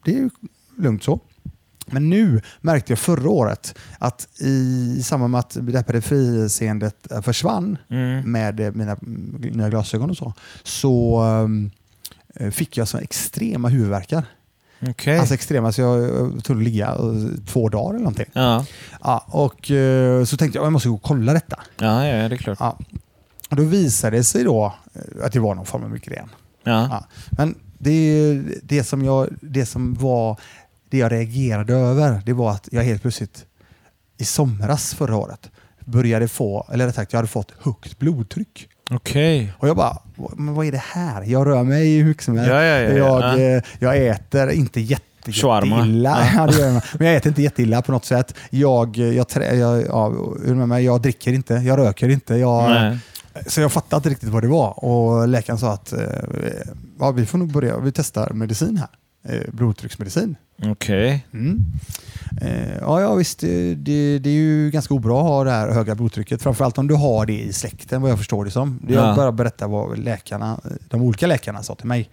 det 0.04 0.18
är 0.18 0.30
lugnt 0.78 1.04
så. 1.04 1.20
Men 1.86 2.10
nu 2.10 2.42
märkte 2.60 2.92
jag 2.92 2.98
förra 2.98 3.30
året 3.30 3.74
att 3.98 4.28
i 4.40 5.02
samband 5.02 5.30
med 5.30 5.38
att 5.38 5.56
det 5.60 5.76
här 5.76 5.82
periferiseendet 5.82 7.12
eh, 7.12 7.20
försvann 7.22 7.78
Mm. 7.90 8.32
med 8.32 8.60
eh, 8.60 8.72
mina 8.72 8.92
mm, 8.92 9.36
nya 9.52 9.68
glasögon 9.70 10.10
och 10.10 10.16
så, 10.16 10.32
så 10.62 11.22
eh, 12.34 12.50
fick 12.50 12.76
jag 12.76 12.88
så 12.88 12.98
extrema 12.98 13.68
huvudvärkar. 13.68 14.24
Okej. 14.88 15.18
Alltså 15.18 15.34
extrema, 15.34 15.72
så 15.72 15.80
jag 15.80 16.02
jag 16.02 16.56
att 16.56 16.62
ligga 16.62 16.96
två 17.46 17.68
dagar 17.68 17.90
eller 17.90 17.98
någonting. 17.98 18.30
Ja. 18.32 18.66
Ja, 19.02 19.24
och 19.28 19.70
så 20.28 20.36
tänkte 20.36 20.58
jag 20.58 20.64
jag 20.66 20.72
måste 20.72 20.88
gå 20.88 20.94
och 20.94 21.02
kolla 21.02 21.32
detta. 21.32 21.60
Ja, 21.78 22.06
ja, 22.06 22.28
det 22.28 22.34
är 22.34 22.38
klart. 22.38 22.58
Ja. 22.60 22.78
Och 23.50 23.56
då 23.56 23.62
visade 23.62 24.16
det 24.16 24.24
sig 24.24 24.44
då 24.44 24.74
att 25.22 25.32
det 25.32 25.40
var 25.40 25.54
någon 25.54 25.66
form 25.66 25.84
av 25.84 25.90
migrän. 25.90 26.28
Ja. 26.64 26.88
Ja. 26.90 27.06
Men 27.30 27.54
det, 27.78 28.42
det, 28.62 28.84
som 28.84 29.04
jag, 29.04 29.28
det 29.40 29.66
som 29.66 29.94
var 29.94 30.40
det 30.94 30.98
jag 31.00 31.12
reagerade 31.12 31.74
över, 31.74 32.22
det 32.26 32.32
var 32.32 32.50
att 32.50 32.68
jag 32.72 32.82
helt 32.82 33.02
plötsligt 33.02 33.46
i 34.18 34.24
somras 34.24 34.94
förra 34.94 35.16
året 35.16 35.50
började 35.84 36.28
få, 36.28 36.66
eller 36.72 36.86
rättare 36.86 37.02
sagt 37.02 37.12
jag 37.12 37.18
hade 37.18 37.28
fått 37.28 37.52
högt 37.62 37.98
blodtryck. 37.98 38.68
Okej. 38.90 39.52
Och 39.58 39.68
jag 39.68 39.76
bara, 39.76 39.98
men 40.36 40.54
vad 40.54 40.66
är 40.66 40.72
det 40.72 40.82
här? 40.92 41.22
Jag 41.22 41.46
rör 41.46 41.62
mig 41.62 41.96
hur 41.98 42.04
mycket 42.04 42.22
som 42.22 42.36
helst. 42.36 42.50
Ja, 42.50 42.62
ja, 42.62 42.78
ja, 42.78 42.90
ja. 42.90 43.38
Jag, 43.38 43.56
eh, 43.56 43.62
jag 43.78 44.06
äter 44.06 44.50
inte 44.50 44.80
jätte, 44.80 45.30
jätteilla. 45.30 46.28
Ja. 46.34 46.48
jag. 46.58 46.82
Men 46.98 47.06
jag 47.06 47.16
äter 47.16 47.28
inte 47.28 47.42
jätteilla 47.42 47.82
på 47.82 47.92
något 47.92 48.04
sätt. 48.04 48.34
Jag, 48.50 48.96
jag, 48.96 49.28
trä, 49.28 49.54
jag, 49.54 49.82
ja, 49.86 50.78
jag 50.78 51.02
dricker 51.02 51.32
inte, 51.32 51.54
jag 51.54 51.78
röker 51.78 52.08
inte. 52.08 52.34
Jag, 52.34 52.70
Nej. 52.70 52.98
så 53.46 53.60
jag 53.60 53.72
fattade 53.72 53.96
inte 53.98 54.08
riktigt 54.08 54.28
vad 54.28 54.42
det 54.42 54.48
var. 54.48 54.84
Och 54.84 55.28
läkaren 55.28 55.58
sa 55.58 55.72
att 55.72 55.92
eh, 55.92 56.00
ja, 56.98 57.10
vi 57.10 57.26
får 57.26 57.38
nog 57.38 57.52
börja, 57.52 57.78
vi 57.78 57.92
testar 57.92 58.30
medicin 58.32 58.76
här. 58.76 58.88
Eh, 59.24 59.40
blodtrycksmedicin. 59.52 60.36
Okej. 60.62 61.26
Mm. 61.32 61.64
Eh, 62.40 62.76
ja, 62.80 63.00
ja, 63.00 63.14
visst. 63.14 63.38
Det, 63.38 63.74
det, 63.74 64.18
det 64.18 64.30
är 64.30 64.34
ju 64.34 64.70
ganska 64.70 64.94
obra 64.94 65.16
att 65.18 65.22
ha 65.26 65.44
det 65.44 65.50
här 65.50 65.68
höga 65.68 65.94
blodtrycket. 65.94 66.42
Framförallt 66.42 66.78
om 66.78 66.86
du 66.86 66.94
har 66.94 67.26
det 67.26 67.40
i 67.40 67.52
släkten, 67.52 68.02
vad 68.02 68.10
jag 68.10 68.18
förstår 68.18 68.44
det 68.44 68.50
som. 68.50 68.80
Det 68.82 68.94
Ja. 68.94 69.06
Jag 69.06 69.16
bara 69.16 69.32
berättar 69.32 69.68
vad 69.68 69.98
läkarna, 69.98 70.60
de 70.88 71.02
olika 71.02 71.26
läkarna 71.26 71.62
sa 71.62 71.74
till 71.74 71.86
mig. 71.86 72.10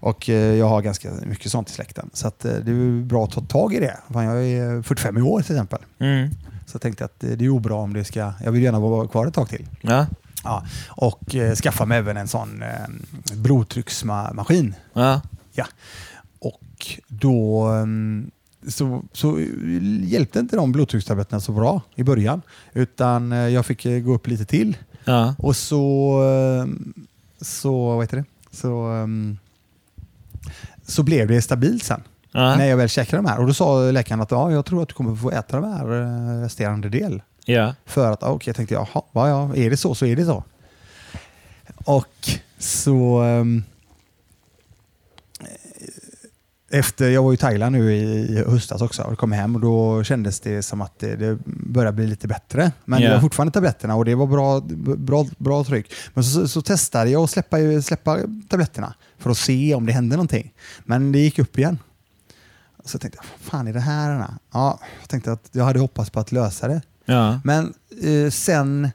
Och 0.00 0.28
eh, 0.30 0.54
jag 0.54 0.68
har 0.68 0.82
ganska 0.82 1.10
mycket 1.26 1.52
sånt 1.52 1.70
i 1.70 1.72
släkten. 1.72 2.10
Så 2.12 2.28
att, 2.28 2.44
eh, 2.44 2.52
det 2.52 2.70
är 2.70 3.02
bra 3.02 3.24
att 3.24 3.32
ta 3.32 3.40
tag 3.40 3.74
i 3.74 3.80
det. 3.80 3.98
Fan, 4.12 4.24
jag 4.24 4.46
är 4.46 4.82
45 4.82 5.18
i 5.18 5.22
år 5.22 5.40
till 5.40 5.54
exempel. 5.54 5.78
Mm. 5.98 6.30
Så 6.66 6.74
jag 6.74 6.82
tänkte 6.82 7.04
att 7.04 7.20
det 7.20 7.44
är 7.44 7.48
obra 7.48 7.74
om 7.74 7.92
det 7.92 8.04
ska... 8.04 8.32
Jag 8.44 8.52
vill 8.52 8.62
gärna 8.62 8.80
vara 8.80 9.08
kvar 9.08 9.26
ett 9.26 9.34
tag 9.34 9.48
till. 9.48 9.68
Ja. 9.80 10.06
Ja, 10.44 10.64
och 10.88 11.34
skaffa 11.62 11.84
mig 11.84 11.98
även 11.98 12.16
en 12.16 12.28
sån 12.28 12.62
eh, 12.62 12.68
blodtrycksmaskin. 13.34 14.74
Ja. 14.92 15.20
Ja. 15.52 15.66
Och 16.84 17.00
då, 17.08 17.62
mm, 17.62 18.30
så, 18.68 19.02
så 19.12 19.40
hjälpte 20.02 20.38
inte 20.38 20.56
de 20.56 20.72
blodtryckstabletterna 20.72 21.40
så 21.40 21.52
bra 21.52 21.80
i 21.94 22.02
början. 22.02 22.42
Utan 22.72 23.32
eh, 23.32 23.38
jag 23.38 23.66
fick 23.66 23.86
eh, 23.86 24.00
gå 24.00 24.14
upp 24.14 24.26
lite 24.26 24.44
till. 24.44 24.76
Ja. 25.04 25.34
Och 25.38 25.56
så, 25.56 26.22
eh, 26.24 26.66
så 27.40 27.96
vad 27.96 28.02
heter 28.04 28.16
det? 28.16 28.24
Så, 28.50 28.86
ehm, 28.86 29.38
så 30.86 31.02
blev 31.02 31.28
det 31.28 31.42
stabilt 31.42 31.84
sen. 31.84 32.02
Ja. 32.32 32.56
När 32.56 32.66
jag 32.66 32.76
väl 32.76 32.88
käkade 32.88 33.22
de 33.22 33.26
här. 33.28 33.40
Och 33.40 33.46
då 33.46 33.54
sa 33.54 33.90
läkaren 33.90 34.20
att 34.20 34.30
ja, 34.30 34.52
jag 34.52 34.64
tror 34.64 34.82
att 34.82 34.88
du 34.88 34.94
kommer 34.94 35.16
få 35.16 35.30
äta 35.30 35.60
de 35.60 35.72
här 35.72 36.02
eh, 36.02 36.42
resterande 36.42 36.88
del. 36.88 37.22
ja. 37.44 37.74
För 37.84 38.12
att, 38.12 38.22
okej, 38.22 38.48
jag 38.48 38.56
tänkte, 38.56 38.74
jaha, 38.74 39.02
ja, 39.12 39.28
ja, 39.28 39.56
är 39.56 39.70
det 39.70 39.76
så 39.76 39.94
så 39.94 40.06
är 40.06 40.16
det 40.16 40.24
så. 40.24 40.44
Och 41.84 42.30
så... 42.58 43.20
ehm, 43.20 43.62
efter, 46.78 47.08
jag 47.10 47.22
var 47.22 47.32
i 47.32 47.36
Thailand 47.36 47.72
nu 47.76 47.92
i, 47.94 48.02
i 48.02 48.44
höstas 48.46 48.82
också 48.82 49.02
och 49.02 49.18
kom 49.18 49.32
hem 49.32 49.54
och 49.54 49.60
då 49.60 50.04
kändes 50.04 50.40
det 50.40 50.62
som 50.62 50.80
att 50.80 50.98
det, 50.98 51.16
det 51.16 51.38
började 51.46 51.96
bli 51.96 52.06
lite 52.06 52.28
bättre. 52.28 52.72
Men 52.84 53.02
Ja. 53.02 53.08
det 53.08 53.14
var 53.14 53.20
fortfarande 53.20 53.52
tabletterna 53.52 53.94
och 53.94 54.04
det 54.04 54.14
var 54.14 54.26
bra, 54.26 54.60
bra, 54.96 55.26
bra 55.38 55.64
tryck. 55.64 55.92
Men 56.14 56.24
så, 56.24 56.48
så 56.48 56.62
testade 56.62 57.10
jag 57.10 57.22
att 57.24 57.30
släppa, 57.30 57.56
släppa 57.82 58.18
tabletterna 58.48 58.94
för 59.18 59.30
att 59.30 59.38
se 59.38 59.74
om 59.74 59.86
det 59.86 59.92
hände 59.92 60.16
någonting. 60.16 60.52
Men 60.84 61.12
det 61.12 61.18
gick 61.18 61.38
upp 61.38 61.58
igen. 61.58 61.78
Så 62.84 62.98
tänkte 62.98 63.18
jag, 63.22 63.24
vad 63.40 63.50
fan 63.50 63.66
är 63.68 63.72
det 63.72 63.80
här? 63.80 64.26
Ja, 64.52 64.78
jag 65.00 65.08
tänkte 65.08 65.32
att 65.32 65.48
jag 65.52 65.64
hade 65.64 65.78
hoppats 65.78 66.10
på 66.10 66.20
att 66.20 66.32
lösa 66.32 66.68
det. 66.68 66.82
ja. 67.04 67.40
Men 67.44 67.74
eh, 68.02 68.30
sen 68.30 68.90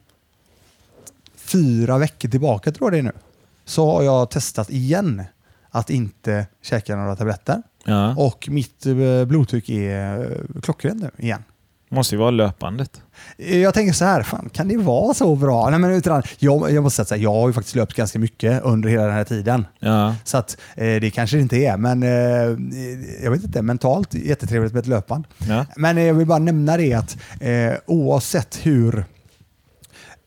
fyra 1.35 1.97
veckor 1.97 2.29
tillbaka 2.29 2.71
tror 2.71 2.87
jag 2.87 2.93
det 2.93 3.09
är 3.09 3.13
nu, 3.13 3.19
så 3.65 3.91
har 3.91 4.03
jag 4.03 4.29
testat 4.29 4.69
igen 4.69 5.23
att 5.71 5.89
inte 5.89 6.47
käka 6.61 6.95
några 6.95 7.15
tabletter. 7.15 7.61
ja. 7.85 8.15
Och 8.17 8.47
mitt 8.51 8.85
eh, 8.85 9.25
blodtryck 9.25 9.69
är 9.69 10.31
eh, 10.31 10.61
klockrent 10.61 11.01
nu 11.01 11.11
igen. 11.17 11.43
Måste 11.91 12.15
ju 12.15 12.19
vara 12.19 12.31
löpandet. 12.31 13.01
Eh, 13.37 13.57
Jag 13.57 13.73
tänker 13.73 13.93
så 13.93 14.05
här, 14.05 14.23
fan, 14.23 14.49
kan 14.53 14.67
det 14.67 14.77
vara 14.77 15.13
så 15.13 15.35
bra? 15.35 15.69
Nej, 15.69 15.79
men 15.79 15.91
utan, 15.91 16.23
jag, 16.39 16.71
jag 16.71 16.83
måste 16.83 17.05
säga 17.05 17.21
jag 17.23 17.33
har 17.33 17.47
ju 17.47 17.53
faktiskt 17.53 17.75
löpt 17.75 17.93
ganska 17.93 18.19
mycket 18.19 18.63
under 18.63 18.89
hela 18.89 19.03
den 19.03 19.13
här 19.13 19.23
tiden. 19.23 19.65
Ja. 19.79 20.15
Så 20.23 20.37
att, 20.37 20.57
eh, 20.75 20.95
det 21.01 21.11
kanske 21.11 21.37
det 21.37 21.41
inte 21.41 21.57
är, 21.57 21.77
men 21.77 22.03
eh, 22.03 23.23
jag 23.23 23.31
vet 23.31 23.43
inte, 23.43 23.61
mentalt 23.61 24.13
jättetrevligt 24.13 24.73
med 24.73 24.79
ett 24.79 24.87
löpband. 24.87 25.27
Ja. 25.47 25.65
Men 25.75 25.97
jag 25.97 26.13
vill 26.13 26.27
bara 26.27 26.39
nämna 26.39 26.77
det 26.77 26.93
att 26.93 27.17
eh, 27.39 27.73
oavsett 27.85 28.59
hur, 28.65 29.05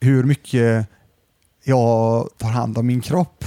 hur 0.01 0.23
mycket 0.23 0.87
jag 1.63 2.29
tar 2.37 2.49
hand 2.49 2.77
om 2.77 2.87
min 2.87 3.01
kropp, 3.01 3.45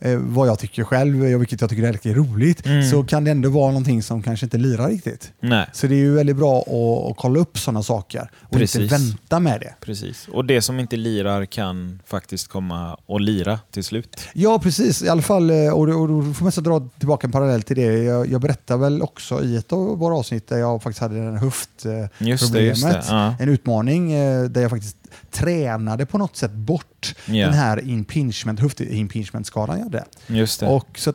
eh, 0.00 0.16
vad 0.18 0.48
jag 0.48 0.58
tycker 0.58 0.84
själv, 0.84 1.22
och 1.34 1.40
vilket 1.40 1.60
jag 1.60 1.70
tycker 1.70 1.82
är 1.82 1.92
riktigt 1.92 2.16
roligt, 2.16 2.66
Mm. 2.66 2.90
så 2.90 3.04
kan 3.04 3.24
det 3.24 3.30
ändå 3.30 3.48
vara 3.50 3.66
någonting 3.68 4.02
som 4.02 4.22
kanske 4.22 4.46
inte 4.46 4.58
lirar 4.58 4.88
riktigt. 4.88 5.32
Nej, 5.40 5.66
Så 5.72 5.86
det 5.86 5.94
är 5.94 5.98
ju 5.98 6.14
väldigt 6.14 6.36
bra 6.36 6.60
att, 6.60 7.10
att 7.10 7.16
kolla 7.16 7.40
upp 7.40 7.58
sådana 7.58 7.82
saker 7.82 8.30
och 8.42 8.50
Precis. 8.56 8.80
inte 8.82 8.94
vänta 8.94 9.40
med 9.40 9.60
det. 9.60 9.74
precis. 9.80 10.28
Och 10.32 10.44
det 10.44 10.62
som 10.62 10.80
inte 10.80 10.96
lirar 10.96 11.44
kan 11.44 12.00
faktiskt 12.06 12.48
komma 12.48 12.96
och 13.06 13.20
lira 13.20 13.60
till 13.70 13.84
slut. 13.84 14.20
Ja, 14.34 14.58
precis. 14.58 15.02
I 15.02 15.08
alla 15.08 15.22
fall, 15.22 15.50
eh, 15.50 15.68
och, 15.72 15.86
då 15.86 16.32
får 16.34 16.42
man 16.42 16.52
så 16.52 16.60
dra 16.60 16.88
tillbaka 16.98 17.26
en 17.26 17.32
parallell 17.32 17.62
till 17.62 17.76
det. 17.76 18.02
Jag, 18.02 18.32
jag 18.32 18.40
berättar 18.40 18.76
väl 18.76 19.02
också 19.02 19.42
i 19.44 19.56
ett 19.56 19.72
av 19.72 19.98
våra 19.98 20.14
avsnitt 20.14 20.48
där 20.48 20.58
jag 20.58 20.82
faktiskt 20.82 21.00
hade 21.00 21.18
en 21.18 21.36
höftproblemet. 21.36 22.10
Just 22.20 22.52
det, 22.52 22.60
just 22.62 22.82
det. 22.82 23.02
Ja. 23.08 23.34
En 23.40 23.48
utmaning 23.48 24.12
eh, 24.12 24.44
där 24.44 24.60
jag 24.62 24.70
faktiskt 24.70 24.96
tränade 25.30 26.06
på 26.06 26.18
något 26.18 26.36
sätt 26.36 26.52
bort 26.52 27.14
Ja. 27.26 27.44
den 27.46 27.54
här 27.54 27.88
impingement, 27.88 28.60
höftimpingement-skadan 28.60 29.76
jag 29.78 29.84
hade. 29.84 30.04
Just 30.26 30.60
det. 30.60 30.66
Och 30.66 30.86
så, 30.98 31.12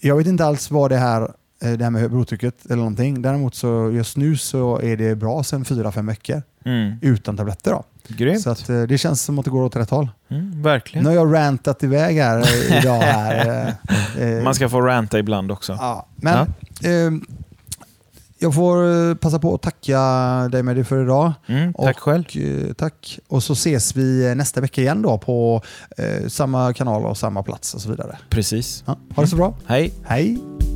jag 0.00 0.16
vet 0.16 0.26
inte 0.26 0.44
alls 0.44 0.70
vad 0.70 0.90
det 0.90 0.96
här, 0.96 1.22
eh, 1.62 1.72
det 1.72 1.84
här 1.84 1.90
med 1.90 2.10
blodtrycket 2.10 2.66
eller 2.66 2.76
någonting. 2.76 3.22
Däremot 3.22 3.54
så 3.54 3.90
just 3.90 4.16
nu 4.16 4.36
så 4.36 4.80
är 4.80 4.96
det 4.96 5.16
bra 5.16 5.42
sedan 5.44 5.64
fyra, 5.64 5.92
fem 5.92 6.06
veckor 6.06 6.42
Mm. 6.64 6.92
utan 7.02 7.36
tabletter. 7.36 7.70
Då. 7.70 7.84
Grymt. 8.08 8.40
Så 8.42 8.50
att, 8.50 8.68
eh, 8.68 8.82
det 8.82 8.98
känns 8.98 9.22
som 9.22 9.38
att 9.38 9.44
det 9.44 9.50
går 9.50 9.62
åt 9.62 9.76
rätt 9.76 9.90
håll. 9.90 10.08
Mm, 10.28 10.62
verkligen. 10.62 11.04
Nu 11.04 11.10
har 11.10 11.16
jag 11.16 11.34
rantat 11.34 11.82
iväg 11.82 12.16
här 12.16 12.38
eh, 12.38 12.78
idag. 12.78 13.00
Här. 13.00 13.74
eh, 14.18 14.22
eh, 14.38 14.42
Man 14.44 14.54
ska 14.54 14.68
få 14.68 14.80
ranta 14.80 15.18
ibland 15.18 15.50
också. 15.52 15.72
Ja, 15.80 16.06
men 16.16 16.46
ehm, 16.84 17.26
jag 18.42 18.54
får 18.54 19.08
eh, 19.10 19.14
passa 19.14 19.38
på 19.38 19.54
att 19.54 19.62
tacka 19.62 19.98
dig 20.52 20.62
med 20.62 20.76
det 20.76 20.84
för 20.84 21.02
idag. 21.02 21.32
Mm, 21.46 21.72
tack 21.74 21.96
och, 21.96 22.02
själv. 22.02 22.24
eh, 22.34 22.72
Tack. 22.72 23.18
Och 23.28 23.42
så 23.42 23.52
ses 23.52 23.96
vi 23.96 24.28
eh, 24.28 24.34
nästa 24.34 24.60
vecka 24.60 24.80
igen 24.80 25.02
då 25.02 25.18
på 25.18 25.62
eh, 25.98 26.28
samma 26.28 26.72
kanal 26.72 27.06
och 27.06 27.16
samma 27.18 27.42
plats 27.42 27.74
och 27.74 27.80
så 27.80 27.90
vidare. 27.90 28.18
Precis. 28.30 28.84
Ja, 28.86 28.96
ha 29.16 29.22
det 29.22 29.28
så 29.28 29.36
bra. 29.36 29.54
Hej. 29.66 29.92
Hej! 30.04 30.71